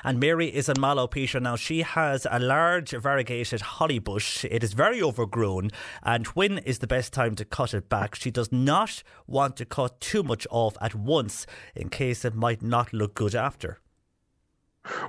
[0.04, 1.40] And Mary is in Mallow, Peter.
[1.40, 4.44] Now, she has a large variegated holly bush.
[4.44, 5.70] It is very overgrown.
[6.02, 8.14] And when is the best time to cut it back?
[8.14, 12.62] She does not want to cut too much off at once in case it might
[12.62, 13.80] not look good after.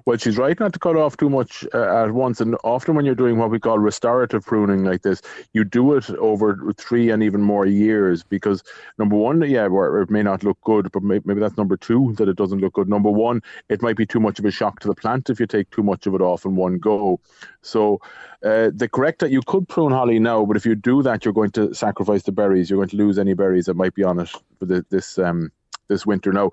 [0.06, 2.42] Well, she's right not to cut off too much uh, at once.
[2.42, 5.22] And often, when you're doing what we call restorative pruning like this,
[5.54, 8.64] you do it over three and even more years because
[8.98, 12.36] number one, yeah, it may not look good, but maybe that's number two that it
[12.36, 12.90] doesn't look good.
[12.90, 15.48] Number one, it might be too much of a shock to the plant if you
[15.48, 17.20] take too much of it off in one go.
[17.62, 18.02] So,
[18.44, 21.34] uh, the correct that you could prune holly now, but if you do that, you're
[21.34, 22.70] going to sacrifice the berries.
[22.70, 25.52] You're going to lose any berries that might be on it for the, this um,
[25.90, 26.32] this winter.
[26.32, 26.52] Now,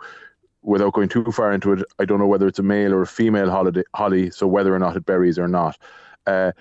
[0.66, 3.06] without going too far into it, I don't know whether it's a male or a
[3.06, 5.78] female holiday, holly, so whether or not it berries or not.
[6.26, 6.52] Uh,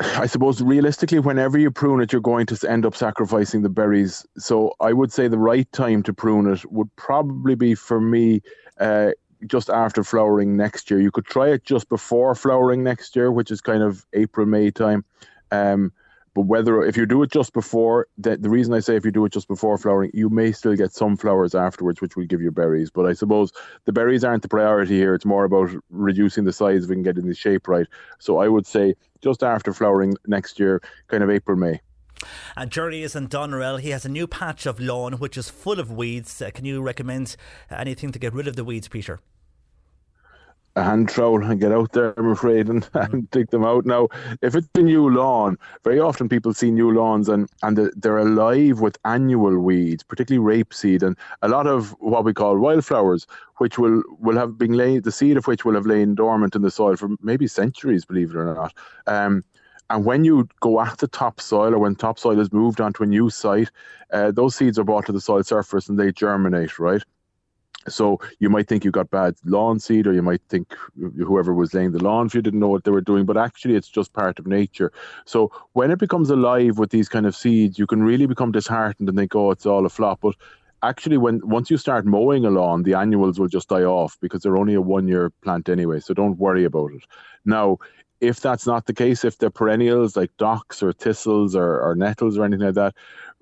[0.00, 4.26] I suppose realistically, whenever you prune it, you're going to end up sacrificing the berries.
[4.36, 8.42] So I would say the right time to prune it would probably be for me
[8.80, 9.12] uh,
[9.46, 11.00] just after flowering next year.
[11.00, 14.72] You could try it just before flowering next year, which is kind of April, May
[14.72, 15.04] time.
[15.52, 15.92] Um,
[16.34, 19.12] but whether if you do it just before, the, the reason I say if you
[19.12, 22.42] do it just before flowering, you may still get some flowers afterwards, which will give
[22.42, 22.90] you berries.
[22.90, 23.52] But I suppose
[23.84, 25.14] the berries aren't the priority here.
[25.14, 27.86] It's more about reducing the size we can get in the shape right.
[28.18, 31.80] So I would say just after flowering next year, kind of April, May.
[32.56, 33.80] And Jerry is in Doneraile.
[33.80, 36.42] He has a new patch of lawn which is full of weeds.
[36.42, 37.36] Uh, can you recommend
[37.70, 39.20] anything to get rid of the weeds, Peter?
[40.76, 43.86] A hand trowel and get out there, I'm afraid, and, and dig them out.
[43.86, 44.08] Now,
[44.42, 48.80] if it's a new lawn, very often people see new lawns and, and they're alive
[48.80, 53.26] with annual weeds, particularly rapeseed and a lot of what we call wildflowers,
[53.58, 56.62] which will, will have been laid, the seed of which will have lain dormant in
[56.62, 58.74] the soil for maybe centuries, believe it or not.
[59.06, 59.44] Um,
[59.90, 63.28] and when you go at the topsoil or when topsoil is moved onto a new
[63.28, 63.70] site,
[64.12, 67.02] uh, those seeds are brought to the soil surface and they germinate, right?
[67.88, 71.74] So you might think you got bad lawn seed, or you might think whoever was
[71.74, 73.24] laying the lawn for you didn't know what they were doing.
[73.26, 74.92] But actually, it's just part of nature.
[75.26, 79.08] So when it becomes alive with these kind of seeds, you can really become disheartened
[79.08, 80.34] and think, "Oh, it's all a flop." But
[80.82, 84.42] actually, when once you start mowing a lawn, the annuals will just die off because
[84.42, 86.00] they're only a one-year plant anyway.
[86.00, 87.04] So don't worry about it.
[87.44, 87.78] Now,
[88.20, 92.38] if that's not the case, if they're perennials like docks or thistles or, or nettles
[92.38, 92.94] or anything like that,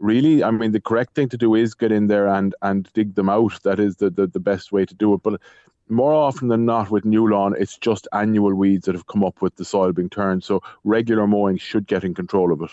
[0.02, 3.14] really, I mean, the correct thing to do is get in there and and dig
[3.14, 3.62] them out.
[3.62, 5.22] That is the the, the best way to do it.
[5.22, 5.40] But
[5.88, 9.40] more often than not with new lawn, it's just annual weeds that have come up
[9.40, 10.44] with the soil being turned.
[10.44, 12.70] So regular mowing should get in control of it.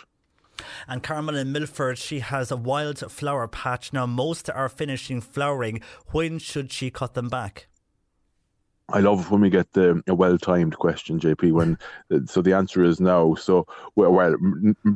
[0.88, 3.94] And Carmel in Milford, she has a wild flower patch.
[3.94, 5.82] Now, most are finishing flowering.
[6.12, 7.68] When should she cut them back?
[8.92, 11.52] I love when we get the a well-timed question, JP.
[11.52, 11.78] When
[12.26, 13.36] so the answer is no.
[13.36, 14.36] So well, well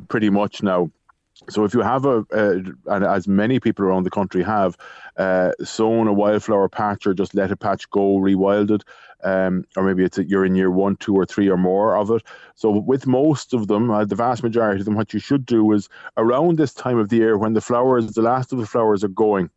[0.08, 0.92] pretty much now.
[1.50, 4.78] So if you have a, and as many people around the country have,
[5.18, 8.84] uh, sown a wildflower patch or just let a patch go rewilded,
[9.24, 12.12] um, or maybe it's a, you're in year one, two, or three or more of
[12.12, 12.24] it.
[12.56, 15.72] So with most of them, uh, the vast majority of them, what you should do
[15.72, 19.04] is around this time of the year when the flowers, the last of the flowers
[19.04, 19.50] are going,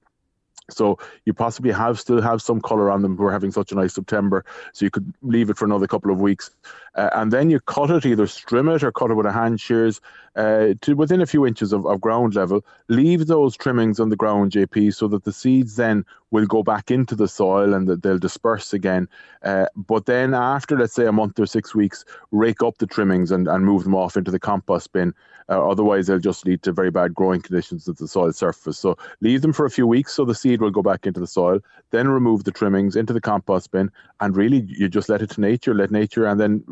[0.68, 3.16] So you possibly have still have some colour on them.
[3.16, 6.20] We're having such a nice September, so you could leave it for another couple of
[6.20, 6.50] weeks,
[6.96, 9.60] uh, and then you cut it, either trim it or cut it with a hand
[9.60, 10.00] shears
[10.34, 12.64] uh, to within a few inches of, of ground level.
[12.88, 16.90] Leave those trimmings on the ground, JP, so that the seeds then will go back
[16.90, 19.08] into the soil and they'll disperse again.
[19.42, 23.30] Uh, but then after, let's say, a month or six weeks, rake up the trimmings
[23.30, 25.14] and, and move them off into the compost bin.
[25.48, 28.78] Uh, otherwise, they'll just lead to very bad growing conditions at the soil surface.
[28.78, 31.26] So leave them for a few weeks so the seed will go back into the
[31.26, 31.60] soil.
[31.92, 35.40] Then remove the trimmings into the compost bin, and really you just let it to
[35.40, 36.64] nature, let nature, and then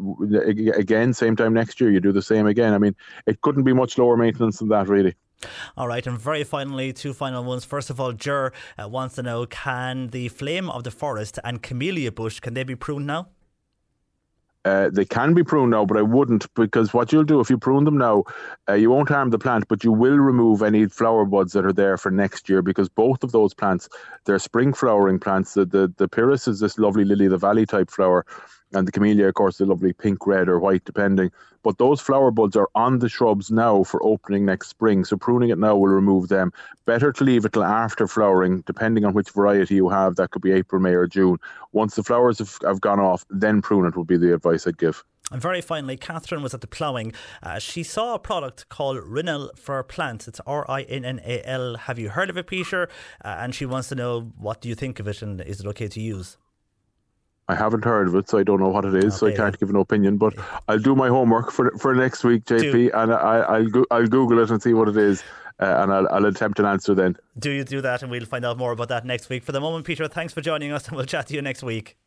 [0.76, 2.74] again, same time next year, you do the same again.
[2.74, 5.14] I mean, it couldn't be much lower maintenance than that, really.
[5.77, 7.65] All right, and very finally, two final ones.
[7.65, 11.62] First of all, Jur uh, wants to know: Can the flame of the forest and
[11.62, 13.29] camellia bush can they be pruned now?
[14.65, 17.59] Uh, they can be pruned now, but I wouldn't because what you'll do if you
[17.59, 18.25] prune them now,
[18.66, 21.73] uh, you won't harm the plant, but you will remove any flower buds that are
[21.73, 23.91] there for next year because both of those plants,
[24.25, 25.53] they're spring flowering plants.
[25.53, 28.25] The the, the pieris is this lovely lily of the valley type flower,
[28.75, 31.31] and the camellia, of course, the lovely pink, red, or white, depending.
[31.63, 35.05] But those flower buds are on the shrubs now for opening next spring.
[35.05, 36.53] So pruning it now will remove them.
[36.85, 40.17] Better to leave it till after flowering, depending on which variety you have.
[40.17, 41.39] That could be April, May, or June.
[41.73, 44.77] Once the flowers have, have gone off, then prune it would be the advice I'd
[44.77, 45.03] give.
[45.33, 47.15] And very finally, Catherine was at the ploughing.
[47.43, 50.29] Uh, she saw a product called Rinal for plants.
[50.29, 51.77] It's R I N N A L.
[51.77, 52.91] Have you heard of it, Peter?
[53.25, 55.67] Uh, and she wants to know what do you think of it and is it
[55.67, 56.37] okay to use?
[57.49, 59.16] I haven't heard of it, so I don't know what it is, okay.
[59.16, 60.16] so I can't give an opinion.
[60.16, 60.35] But
[60.69, 62.91] I'll do my homework for for next week, JP, do.
[62.95, 65.23] and I, will go, I'll Google it and see what it is,
[65.61, 67.16] uh, and I'll, I'll attempt an answer then.
[67.39, 69.45] Do you do that, and we'll find out more about that next week.
[69.45, 71.99] For the moment, Peter, thanks for joining us, and we'll chat to you next week.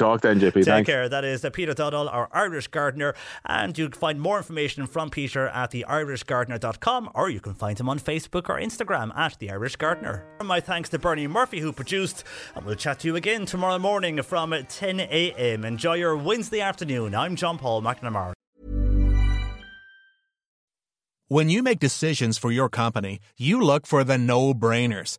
[0.00, 0.54] Talk then, JP.
[0.54, 0.86] Take Thanks.
[0.88, 1.10] care.
[1.10, 3.14] That is Peter Dowdall, our Irish gardener.
[3.44, 7.86] And you can find more information from Peter at theirishgardener.com or you can find him
[7.86, 10.24] on Facebook or Instagram at The Irish Gardener.
[10.42, 12.24] My thanks to Bernie Murphy who produced.
[12.54, 15.66] And we'll chat to you again tomorrow morning from 10 a.m.
[15.66, 17.14] Enjoy your Wednesday afternoon.
[17.14, 18.32] I'm John Paul McNamara.
[21.28, 25.18] When you make decisions for your company, you look for the no brainers.